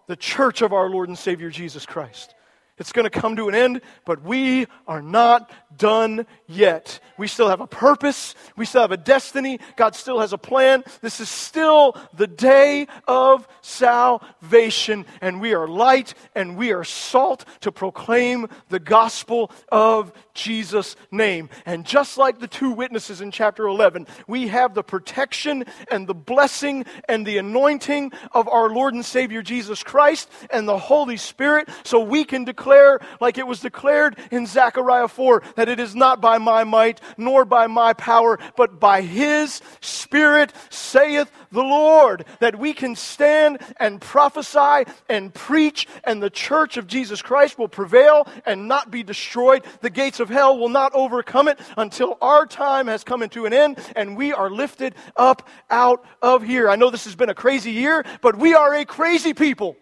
The 0.07 0.17
church 0.17 0.63
of 0.63 0.73
our 0.73 0.89
Lord 0.89 1.11
and 1.11 1.19
Savior 1.19 1.51
Jesus 1.51 1.85
Christ. 1.85 2.35
It's 2.77 2.91
going 2.91 3.05
to 3.05 3.11
come 3.11 3.37
to 3.37 3.49
an 3.49 3.55
end, 3.55 3.83
but 4.05 4.23
we 4.23 4.67
are 4.89 5.01
not 5.01 5.49
done 5.77 6.27
yet. 6.49 6.99
We 7.17 7.29
still 7.29 7.49
have 7.49 7.61
a 7.61 7.69
purpose. 7.69 8.35
We 8.57 8.65
still 8.65 8.81
have 8.81 8.91
a 8.91 8.97
destiny. 8.97 9.61
God 9.77 9.95
still 9.95 10.19
has 10.19 10.33
a 10.33 10.39
plan. 10.39 10.83
This 11.01 11.21
is 11.21 11.29
still 11.29 11.97
the 12.15 12.27
day 12.27 12.89
of 13.07 13.47
salvation, 13.63 15.07
and 15.21 15.41
we 15.41 15.55
are 15.55 15.69
light 15.69 16.15
and 16.35 16.57
we 16.57 16.73
are 16.73 16.83
salt 16.83 17.45
to 17.61 17.71
proclaim 17.71 18.49
the 18.71 18.81
gospel 18.81 19.53
of 19.71 20.13
Jesus' 20.35 20.97
name. 21.11 21.49
And 21.65 21.87
just 21.87 22.19
like 22.19 22.41
the 22.41 22.49
two 22.49 22.71
witnesses 22.71 23.21
in 23.21 23.31
chapter 23.31 23.67
11, 23.67 24.07
we 24.27 24.49
have 24.49 24.75
the 24.75 24.83
protection 24.83 25.65
and 25.91 26.07
the 26.07 26.15
blessing 26.15 26.85
and 27.09 27.27
the 27.27 27.39
anointing 27.39 28.13
of 28.33 28.49
our 28.49 28.69
Lord 28.69 28.95
and 28.95 29.05
Savior 29.05 29.43
Jesus 29.43 29.83
Christ 29.83 30.31
and 30.51 30.69
the 30.69 30.79
Holy 30.79 31.17
Spirit, 31.17 31.69
so 31.85 32.01
we 32.01 32.25
can 32.25 32.45
declare 32.45 33.01
like 33.21 33.39
it 33.39 33.47
was 33.47 33.61
declared 33.61 34.19
in 34.31 34.47
Zechariah 34.47 35.09
4, 35.09 35.43
that 35.57 35.69
it 35.69 35.81
is 35.81 35.95
not 35.95 36.21
by 36.21 36.39
my 36.39 36.65
might 36.65 37.01
nor 37.17 37.45
by 37.45 37.67
my 37.67 37.93
power, 37.93 38.39
but 38.57 38.81
by 38.81 39.01
his 39.01 39.63
Spirit, 39.81 40.53
saith 40.71 41.31
the 41.55 41.63
Lord, 41.63 42.27
that 42.41 42.59
we 42.59 42.75
can 42.75 42.95
stand 42.97 43.61
and 43.81 44.01
prophesy 44.01 44.91
and 45.09 45.33
preach, 45.33 45.87
and 46.05 46.23
the 46.23 46.29
church 46.31 46.77
of 46.77 46.87
Jesus 46.87 47.23
Christ 47.23 47.59
will 47.59 47.69
prevail 47.69 48.29
and 48.45 48.69
not 48.69 48.91
be 48.91 49.03
destroyed. 49.03 49.65
The 49.81 49.91
gates 49.91 50.21
of 50.21 50.29
hell 50.29 50.59
will 50.59 50.69
not 50.69 50.93
overcome 50.95 51.49
it 51.49 51.59
until 51.79 52.19
our 52.21 52.45
time 52.47 52.89
has 52.89 53.05
come 53.05 53.23
into 53.23 53.47
an 53.47 53.53
end 53.53 53.79
and 53.97 54.17
we 54.17 54.33
are 54.33 54.51
lifted 54.51 54.95
up 55.17 55.49
out 55.71 56.05
of 56.21 56.43
here. 56.43 56.69
I 56.69 56.77
know 56.77 56.91
this 56.91 57.05
has 57.05 57.17
been 57.17 57.31
a 57.31 57.35
crazy 57.35 57.73
year, 57.73 58.05
but 58.21 58.37
we 58.37 58.55
are 58.55 58.75
a 58.75 58.85
crazy 58.85 59.33
people. 59.33 59.77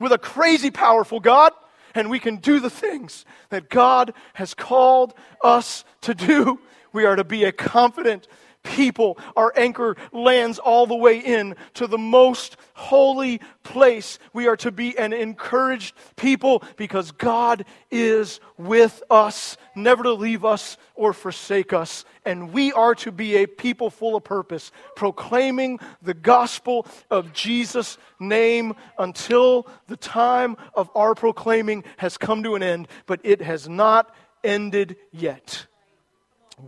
with 0.00 0.12
a 0.12 0.18
crazy 0.18 0.70
powerful 0.70 1.20
God, 1.20 1.52
and 1.94 2.10
we 2.10 2.20
can 2.20 2.36
do 2.36 2.60
the 2.60 2.70
things 2.70 3.24
that 3.50 3.68
God 3.68 4.12
has 4.34 4.54
called 4.54 5.14
us 5.42 5.84
to 6.02 6.14
do. 6.14 6.60
We 6.92 7.04
are 7.04 7.16
to 7.16 7.24
be 7.24 7.44
a 7.44 7.52
confident 7.52 8.28
people. 8.68 9.18
Our 9.34 9.52
anchor 9.56 9.96
lands 10.12 10.58
all 10.58 10.86
the 10.86 10.94
way 10.94 11.18
in 11.18 11.56
to 11.74 11.86
the 11.86 11.98
most 11.98 12.56
holy 12.74 13.40
place. 13.62 14.18
We 14.32 14.46
are 14.46 14.56
to 14.58 14.70
be 14.70 14.96
an 14.96 15.12
encouraged 15.12 15.94
people 16.16 16.62
because 16.76 17.10
God 17.10 17.64
is 17.90 18.40
with 18.58 19.02
us, 19.10 19.56
never 19.74 20.02
to 20.02 20.12
leave 20.12 20.44
us 20.44 20.76
or 20.94 21.12
forsake 21.12 21.72
us. 21.72 22.04
And 22.26 22.52
we 22.52 22.72
are 22.72 22.94
to 22.96 23.10
be 23.10 23.36
a 23.36 23.46
people 23.46 23.88
full 23.88 24.16
of 24.16 24.24
purpose, 24.24 24.70
proclaiming 24.94 25.80
the 26.02 26.14
gospel 26.14 26.86
of 27.10 27.32
Jesus' 27.32 27.96
name 28.20 28.74
until 28.98 29.66
the 29.86 29.96
time 29.96 30.56
of 30.74 30.90
our 30.94 31.14
proclaiming 31.14 31.84
has 31.96 32.18
come 32.18 32.42
to 32.42 32.54
an 32.54 32.62
end, 32.62 32.86
but 33.06 33.20
it 33.24 33.40
has 33.40 33.66
not 33.66 34.14
ended 34.44 34.96
yet. 35.10 35.66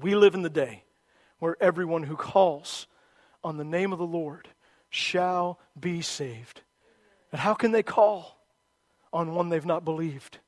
We 0.00 0.14
live 0.14 0.34
in 0.34 0.42
the 0.42 0.50
day 0.50 0.84
where 1.40 1.56
everyone 1.60 2.04
who 2.04 2.16
calls 2.16 2.86
on 3.42 3.56
the 3.56 3.64
name 3.64 3.92
of 3.92 3.98
the 3.98 4.06
Lord 4.06 4.48
shall 4.88 5.58
be 5.78 6.00
saved. 6.00 6.62
And 7.32 7.40
how 7.40 7.54
can 7.54 7.72
they 7.72 7.82
call 7.82 8.38
on 9.12 9.34
one 9.34 9.48
they've 9.48 9.66
not 9.66 9.84
believed? 9.84 10.38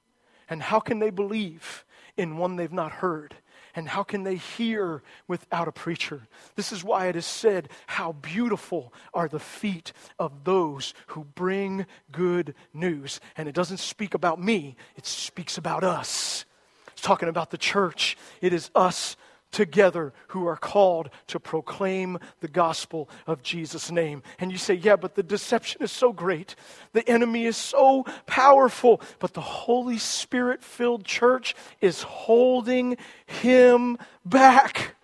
And 0.49 0.63
how 0.63 0.81
can 0.81 0.99
they 0.99 1.11
believe 1.11 1.85
in 2.17 2.37
one 2.37 2.57
they've 2.57 2.73
not 2.73 2.93
heard? 2.93 3.35
And 3.75 3.89
how 3.89 4.03
can 4.03 4.23
they 4.23 4.37
hear 4.37 5.03
without 5.27 5.67
a 5.67 5.73
preacher? 5.73 6.27
This 6.57 6.73
is 6.73 6.85
why 6.85 7.07
it 7.07 7.17
is 7.17 7.25
said, 7.25 7.71
How 7.87 8.13
beautiful 8.13 8.93
are 9.15 9.29
the 9.29 9.39
feet 9.39 9.93
of 10.19 10.45
those 10.45 10.93
who 11.09 11.25
bring 11.25 11.87
good 12.11 12.55
news. 12.75 13.19
And 13.37 13.49
it 13.49 13.55
doesn't 13.55 13.79
speak 13.79 14.13
about 14.13 14.43
me, 14.43 14.77
it 14.97 15.07
speaks 15.07 15.57
about 15.57 15.85
us. 15.85 16.45
It's 16.89 17.01
talking 17.01 17.31
about 17.31 17.51
the 17.51 17.59
church. 17.59 18.19
It 18.43 18.53
is 18.53 18.71
us 18.75 19.17
together 19.53 20.13
who 20.29 20.47
are 20.47 20.57
called 20.57 21.11
to 21.29 21.39
proclaim 21.39 22.19
the 22.41 22.49
gospel 22.49 23.09
of 23.27 23.43
Jesus' 23.43 23.91
name. 23.91 24.23
And 24.39 24.51
you 24.51 24.59
say, 24.59 24.75
yeah, 24.75 24.97
but 24.97 25.15
the 25.15 25.23
deception 25.23 25.83
is 25.83 25.93
so 25.93 26.13
great. 26.13 26.57
The 26.93 27.09
enemy 27.09 27.45
is 27.45 27.57
so 27.57 28.05
powerful. 28.27 29.01
But 29.21 29.35
the 29.35 29.41
Holy 29.41 29.99
Spirit 29.99 30.65
filled 30.65 31.05
church 31.05 31.55
is 31.81 32.03
holding 32.03 32.97
him 33.27 33.99
back. 34.25 34.97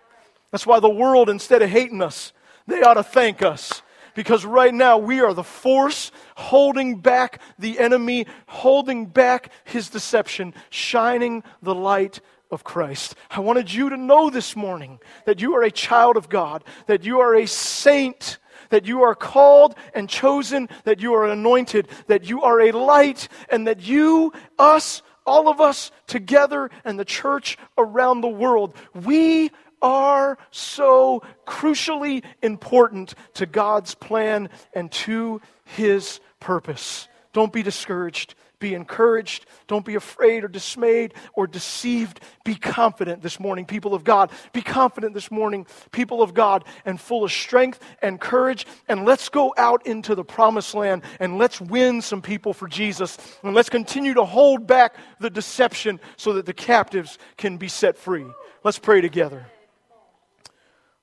That's 0.51 0.65
why 0.65 0.79
the 0.79 0.89
world, 0.89 1.29
instead 1.29 1.61
of 1.61 1.69
hating 1.69 2.01
us, 2.01 2.33
they 2.67 2.81
ought 2.81 2.95
to 2.95 3.03
thank 3.03 3.41
us. 3.41 3.81
Because 4.15 4.43
right 4.43 4.73
now 4.73 4.97
we 4.97 5.21
are 5.21 5.33
the 5.33 5.43
force 5.43 6.11
holding 6.35 6.97
back 6.97 7.39
the 7.57 7.79
enemy, 7.79 8.25
holding 8.47 9.05
back 9.05 9.51
his 9.63 9.89
deception, 9.89 10.53
shining 10.69 11.43
the 11.61 11.75
light 11.75 12.19
of 12.51 12.63
Christ. 12.63 13.15
I 13.29 13.39
wanted 13.39 13.71
you 13.73 13.89
to 13.89 13.97
know 13.97 14.29
this 14.29 14.55
morning 14.55 14.99
that 15.25 15.41
you 15.41 15.55
are 15.55 15.63
a 15.63 15.71
child 15.71 16.17
of 16.17 16.29
God, 16.29 16.63
that 16.87 17.03
you 17.03 17.19
are 17.19 17.35
a 17.35 17.47
saint, 17.47 18.37
that 18.69 18.85
you 18.85 19.03
are 19.03 19.15
called 19.15 19.75
and 19.93 20.09
chosen, 20.09 20.69
that 20.83 20.99
you 20.99 21.13
are 21.13 21.27
anointed, 21.27 21.87
that 22.07 22.29
you 22.29 22.41
are 22.43 22.61
a 22.61 22.71
light, 22.71 23.27
and 23.49 23.67
that 23.67 23.81
you, 23.81 24.33
us, 24.57 25.01
all 25.25 25.47
of 25.47 25.61
us 25.61 25.91
together, 26.07 26.69
and 26.83 26.99
the 26.99 27.05
church 27.05 27.57
around 27.77 28.21
the 28.21 28.27
world, 28.27 28.73
we 28.93 29.51
are 29.81 30.37
so 30.51 31.23
crucially 31.45 32.23
important 32.41 33.15
to 33.35 33.45
God's 33.45 33.95
plan 33.95 34.49
and 34.73 34.91
to 34.91 35.41
His 35.63 36.19
purpose. 36.39 37.07
Don't 37.31 37.53
be 37.53 37.63
discouraged. 37.63 38.35
Be 38.59 38.73
encouraged. 38.73 39.45
Don't 39.67 39.85
be 39.85 39.95
afraid 39.95 40.43
or 40.43 40.49
dismayed 40.49 41.13
or 41.33 41.47
deceived. 41.47 42.19
Be 42.43 42.55
confident 42.55 43.21
this 43.21 43.39
morning, 43.39 43.65
people 43.65 43.93
of 43.93 44.03
God. 44.03 44.31
Be 44.51 44.61
confident 44.61 45.13
this 45.13 45.31
morning, 45.31 45.65
people 45.91 46.21
of 46.21 46.33
God, 46.33 46.65
and 46.85 46.99
full 46.99 47.23
of 47.23 47.31
strength 47.31 47.79
and 48.01 48.19
courage. 48.19 48.67
And 48.89 49.05
let's 49.05 49.29
go 49.29 49.53
out 49.57 49.87
into 49.87 50.13
the 50.13 50.25
promised 50.25 50.75
land 50.75 51.03
and 51.19 51.37
let's 51.37 51.61
win 51.61 52.01
some 52.01 52.21
people 52.21 52.53
for 52.53 52.67
Jesus. 52.67 53.17
And 53.43 53.55
let's 53.55 53.69
continue 53.69 54.13
to 54.15 54.25
hold 54.25 54.67
back 54.67 54.95
the 55.19 55.29
deception 55.29 55.99
so 56.17 56.33
that 56.33 56.45
the 56.45 56.53
captives 56.53 57.17
can 57.37 57.57
be 57.57 57.69
set 57.69 57.97
free. 57.97 58.25
Let's 58.63 58.79
pray 58.79 58.99
together. 58.99 59.45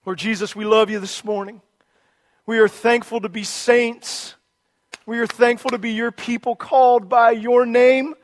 Lord 0.04 0.18
Jesus, 0.18 0.54
we 0.54 0.64
love 0.64 0.90
you 0.90 1.00
this 1.00 1.24
morning. 1.24 1.62
We 2.44 2.58
are 2.58 2.68
thankful 2.68 3.22
to 3.22 3.28
be 3.28 3.42
saints. 3.42 4.34
We 5.06 5.20
are 5.20 5.26
thankful 5.26 5.70
to 5.70 5.78
be 5.78 5.92
your 5.92 6.10
people 6.10 6.56
called 6.56 7.08
by 7.08 7.30
your 7.30 7.64
name, 7.64 8.14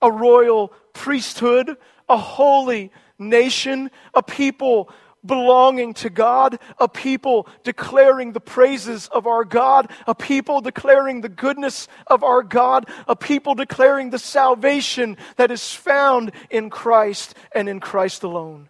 a 0.00 0.12
royal 0.12 0.72
priesthood, 0.92 1.76
a 2.08 2.16
holy 2.16 2.92
nation, 3.18 3.90
a 4.14 4.22
people 4.22 4.90
belonging 5.26 5.92
to 5.92 6.08
God, 6.08 6.58
a 6.78 6.88
people 6.88 7.48
declaring 7.64 8.32
the 8.32 8.40
praises 8.40 9.08
of 9.08 9.26
our 9.26 9.44
God, 9.44 9.90
a 10.06 10.14
people 10.14 10.60
declaring 10.60 11.20
the 11.20 11.28
goodness 11.28 11.88
of 12.06 12.22
our 12.22 12.44
God, 12.44 12.88
a 13.08 13.16
people 13.16 13.56
declaring 13.56 14.10
the 14.10 14.18
salvation 14.18 15.16
that 15.36 15.50
is 15.50 15.74
found 15.74 16.30
in 16.48 16.70
Christ 16.70 17.34
and 17.52 17.68
in 17.68 17.80
Christ 17.80 18.22
alone. 18.22 18.68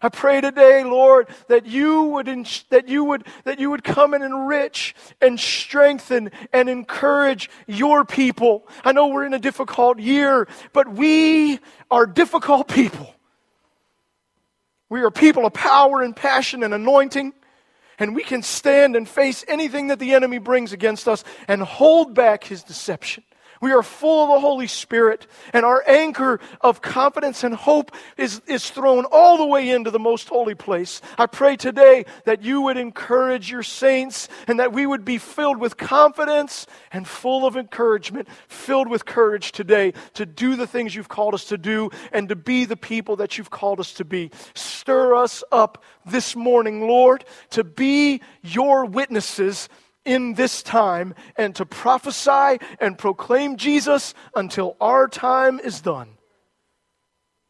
I 0.00 0.08
pray 0.08 0.40
today, 0.40 0.84
Lord, 0.84 1.28
that 1.48 1.66
you 1.66 2.04
would 2.04 2.26
that 2.70 2.88
you 2.88 3.04
would 3.04 3.26
that 3.44 3.58
you 3.58 3.70
would 3.70 3.82
come 3.82 4.14
and 4.14 4.22
enrich 4.22 4.94
and 5.20 5.38
strengthen 5.38 6.30
and 6.52 6.68
encourage 6.68 7.50
your 7.66 8.04
people. 8.04 8.68
I 8.84 8.92
know 8.92 9.08
we're 9.08 9.26
in 9.26 9.34
a 9.34 9.38
difficult 9.38 9.98
year, 9.98 10.46
but 10.72 10.88
we 10.92 11.58
are 11.90 12.06
difficult 12.06 12.68
people. 12.68 13.12
We 14.88 15.02
are 15.02 15.10
people 15.10 15.44
of 15.44 15.52
power 15.52 16.02
and 16.02 16.14
passion 16.14 16.62
and 16.62 16.72
anointing, 16.72 17.34
and 17.98 18.14
we 18.14 18.22
can 18.22 18.42
stand 18.42 18.96
and 18.96 19.08
face 19.08 19.44
anything 19.48 19.88
that 19.88 19.98
the 19.98 20.14
enemy 20.14 20.38
brings 20.38 20.72
against 20.72 21.08
us 21.08 21.24
and 21.46 21.60
hold 21.60 22.14
back 22.14 22.44
his 22.44 22.62
deception. 22.62 23.24
We 23.60 23.72
are 23.72 23.82
full 23.82 24.24
of 24.24 24.36
the 24.36 24.40
Holy 24.40 24.66
Spirit, 24.66 25.26
and 25.52 25.64
our 25.64 25.82
anchor 25.86 26.40
of 26.60 26.80
confidence 26.80 27.44
and 27.44 27.54
hope 27.54 27.92
is, 28.16 28.40
is 28.46 28.70
thrown 28.70 29.04
all 29.06 29.36
the 29.36 29.46
way 29.46 29.70
into 29.70 29.90
the 29.90 29.98
most 29.98 30.28
holy 30.28 30.54
place. 30.54 31.00
I 31.18 31.26
pray 31.26 31.56
today 31.56 32.04
that 32.24 32.42
you 32.42 32.62
would 32.62 32.76
encourage 32.76 33.50
your 33.50 33.62
saints 33.62 34.28
and 34.46 34.60
that 34.60 34.72
we 34.72 34.86
would 34.86 35.04
be 35.04 35.18
filled 35.18 35.58
with 35.58 35.76
confidence 35.76 36.66
and 36.92 37.06
full 37.06 37.46
of 37.46 37.56
encouragement, 37.56 38.28
filled 38.46 38.88
with 38.88 39.04
courage 39.04 39.52
today 39.52 39.92
to 40.14 40.26
do 40.26 40.56
the 40.56 40.66
things 40.66 40.94
you've 40.94 41.08
called 41.08 41.34
us 41.34 41.44
to 41.46 41.58
do 41.58 41.90
and 42.12 42.28
to 42.28 42.36
be 42.36 42.64
the 42.64 42.76
people 42.76 43.16
that 43.16 43.38
you've 43.38 43.50
called 43.50 43.80
us 43.80 43.92
to 43.94 44.04
be. 44.04 44.30
Stir 44.54 45.14
us 45.14 45.42
up 45.50 45.82
this 46.06 46.36
morning, 46.36 46.86
Lord, 46.86 47.24
to 47.50 47.64
be 47.64 48.20
your 48.42 48.84
witnesses 48.84 49.68
in 50.08 50.32
this 50.32 50.62
time 50.62 51.14
and 51.36 51.54
to 51.54 51.66
prophesy 51.66 52.58
and 52.80 52.96
proclaim 52.96 53.58
Jesus 53.58 54.14
until 54.34 54.74
our 54.80 55.06
time 55.06 55.60
is 55.60 55.82
done. 55.82 56.08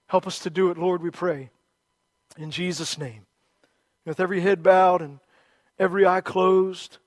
Help 0.08 0.26
us 0.26 0.40
to 0.40 0.50
do 0.50 0.70
it, 0.70 0.76
Lord, 0.76 1.00
we 1.00 1.10
pray. 1.10 1.50
In 2.36 2.50
Jesus' 2.50 2.98
name. 2.98 3.26
With 4.04 4.18
every 4.18 4.40
head 4.40 4.62
bowed 4.62 5.02
and 5.02 5.20
every 5.78 6.04
eye 6.04 6.20
closed, 6.20 6.98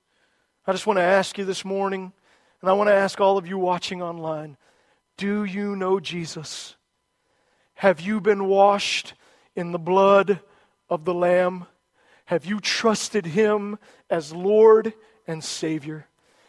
I 0.66 0.72
just 0.72 0.86
want 0.86 0.98
to 0.98 1.02
ask 1.02 1.36
you 1.36 1.44
this 1.44 1.66
morning, 1.66 2.12
and 2.62 2.70
I 2.70 2.72
want 2.72 2.88
to 2.88 2.94
ask 2.94 3.20
all 3.20 3.36
of 3.36 3.46
you 3.46 3.58
watching 3.58 4.00
online 4.00 4.56
do 5.18 5.44
you 5.44 5.76
know 5.76 6.00
Jesus? 6.00 6.76
Have 7.74 8.00
you 8.00 8.20
been 8.22 8.46
washed 8.46 9.12
in 9.54 9.72
the 9.72 9.78
blood 9.78 10.40
of 10.88 11.04
the 11.04 11.12
Lamb? 11.12 11.66
Have 12.24 12.46
you 12.46 12.58
trusted 12.58 13.26
Him 13.26 13.78
as 14.08 14.32
Lord 14.32 14.94
and 15.32 15.42
Savior? 15.42 16.06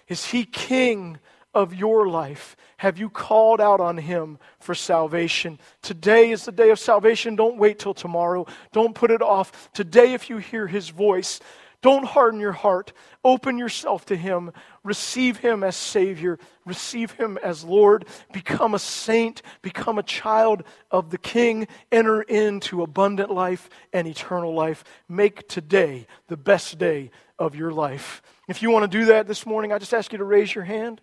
Is 0.07 0.25
He 0.25 0.45
King 0.45 1.17
of 1.53 1.73
your 1.73 2.07
life? 2.07 2.55
Have 2.77 2.99
you 2.99 3.09
called 3.09 3.61
out 3.61 3.79
on 3.79 3.97
Him 3.97 4.37
for 4.59 4.75
salvation? 4.75 5.59
Today 5.81 6.31
is 6.31 6.45
the 6.45 6.51
day 6.51 6.69
of 6.69 6.79
salvation. 6.79 7.35
Don't 7.35 7.57
wait 7.57 7.79
till 7.79 7.93
tomorrow. 7.93 8.45
Don't 8.71 8.93
put 8.93 9.09
it 9.09 9.21
off. 9.21 9.71
Today, 9.73 10.13
if 10.13 10.29
you 10.29 10.37
hear 10.37 10.67
His 10.67 10.89
voice, 10.89 11.39
don't 11.81 12.05
harden 12.05 12.39
your 12.39 12.53
heart. 12.53 12.93
Open 13.25 13.57
yourself 13.57 14.05
to 14.05 14.15
Him. 14.15 14.51
Receive 14.83 15.37
Him 15.37 15.63
as 15.63 15.75
Savior. 15.75 16.39
Receive 16.65 17.11
Him 17.11 17.37
as 17.43 17.63
Lord. 17.65 18.05
Become 18.31 18.73
a 18.73 18.79
saint. 18.79 19.41
Become 19.61 19.99
a 19.99 20.03
child 20.03 20.63
of 20.91 21.09
the 21.09 21.17
King. 21.17 21.67
Enter 21.91 22.21
into 22.21 22.83
abundant 22.83 23.31
life 23.31 23.69
and 23.91 24.07
eternal 24.07 24.53
life. 24.53 24.85
Make 25.09 25.47
today 25.49 26.07
the 26.27 26.37
best 26.37 26.77
day 26.77 27.11
of 27.37 27.53
your 27.53 27.71
life. 27.71 28.21
If 28.47 28.61
you 28.61 28.71
want 28.71 28.89
to 28.91 28.99
do 28.99 29.05
that 29.05 29.27
this 29.27 29.45
morning, 29.45 29.71
I 29.71 29.79
just 29.79 29.93
ask 29.93 30.11
you 30.11 30.17
to 30.17 30.23
raise 30.23 30.53
your 30.53 30.65
hand. 30.65 31.01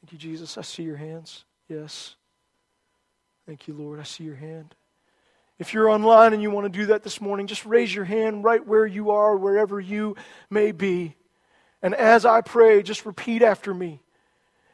Thank 0.00 0.12
you, 0.12 0.18
Jesus. 0.18 0.56
I 0.56 0.62
see 0.62 0.82
your 0.82 0.96
hands. 0.96 1.44
Yes. 1.68 2.14
Thank 3.46 3.68
you, 3.68 3.74
Lord. 3.74 4.00
I 4.00 4.04
see 4.04 4.24
your 4.24 4.36
hand. 4.36 4.74
If 5.58 5.74
you're 5.74 5.88
online 5.88 6.32
and 6.32 6.40
you 6.40 6.50
want 6.50 6.72
to 6.72 6.78
do 6.78 6.86
that 6.86 7.02
this 7.02 7.20
morning, 7.20 7.46
just 7.46 7.66
raise 7.66 7.94
your 7.94 8.04
hand 8.04 8.44
right 8.44 8.64
where 8.64 8.86
you 8.86 9.10
are, 9.10 9.36
wherever 9.36 9.80
you 9.80 10.16
may 10.48 10.72
be. 10.72 11.16
And 11.82 11.94
as 11.94 12.24
I 12.24 12.40
pray, 12.40 12.82
just 12.82 13.04
repeat 13.04 13.42
after 13.42 13.74
me. 13.74 14.00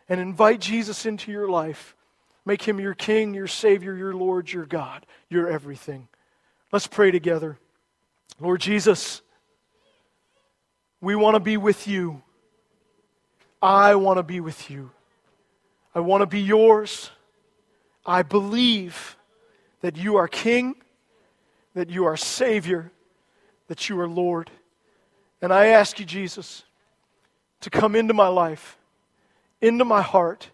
and 0.09 0.21
invite 0.21 0.61
Jesus 0.61 1.07
into 1.07 1.33
your 1.33 1.49
life. 1.49 1.97
Make 2.45 2.63
him 2.63 2.79
your 2.79 2.95
King, 2.95 3.35
your 3.35 3.47
Savior, 3.47 3.97
your 3.97 4.15
Lord, 4.15 4.53
your 4.53 4.67
God, 4.67 5.07
your 5.31 5.49
everything. 5.49 6.09
Let's 6.73 6.87
pray 6.87 7.11
together. 7.11 7.59
Lord 8.41 8.61
Jesus, 8.61 9.23
we 11.05 11.15
want 11.15 11.35
to 11.35 11.41
be 11.41 11.59
with 11.59 11.87
you. 11.87 12.23
I 13.61 13.95
want 13.95 14.17
to 14.17 14.23
be 14.23 14.41
with 14.41 14.71
you. 14.71 14.91
I 15.95 16.01
want 16.01 16.23
to 16.23 16.27
be 16.27 16.41
yours. 16.41 17.11
I 18.07 18.23
believe 18.23 19.17
that 19.83 19.97
you 19.97 20.17
are 20.17 20.27
King, 20.27 20.77
that 21.75 21.91
you 21.91 22.07
are 22.07 22.17
Savior, 22.17 22.91
that 23.69 23.89
you 23.89 24.01
are 24.01 24.09
Lord. 24.09 24.51
And 25.43 25.53
I 25.53 25.67
ask 25.67 25.99
you, 25.99 26.07
Jesus, 26.07 26.65
to 27.61 27.69
come 27.69 27.95
into 27.95 28.15
my 28.15 28.29
life, 28.29 28.79
into 29.61 29.85
my 29.85 30.01
heart, 30.01 30.49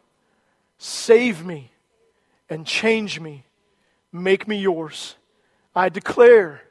save 0.79 1.45
me, 1.47 1.71
and 2.49 2.67
change 2.67 3.21
me. 3.21 3.45
Make 4.13 4.49
me 4.49 4.59
yours. 4.59 5.15
I 5.77 5.91
declare 5.91 6.63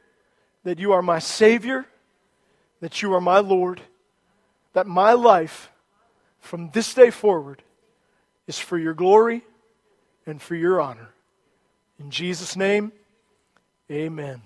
that 0.65 0.79
you 0.79 0.91
are 0.91 1.01
my 1.01 1.19
Savior, 1.19 1.85
that 2.81 3.01
you 3.01 3.13
are 3.13 3.21
my 3.21 3.39
Lord, 3.39 3.81
that 4.73 4.87
my 4.87 5.13
life 5.13 5.71
from 6.39 6.69
this 6.71 6.93
day 6.93 7.09
forward 7.09 7.61
is 8.47 8.57
for 8.57 8.77
your 8.77 8.93
glory 8.93 9.43
and 10.25 10.41
for 10.41 10.55
your 10.55 10.81
honor. 10.81 11.09
In 11.99 12.09
Jesus' 12.09 12.55
name, 12.55 12.91
amen. 13.91 14.41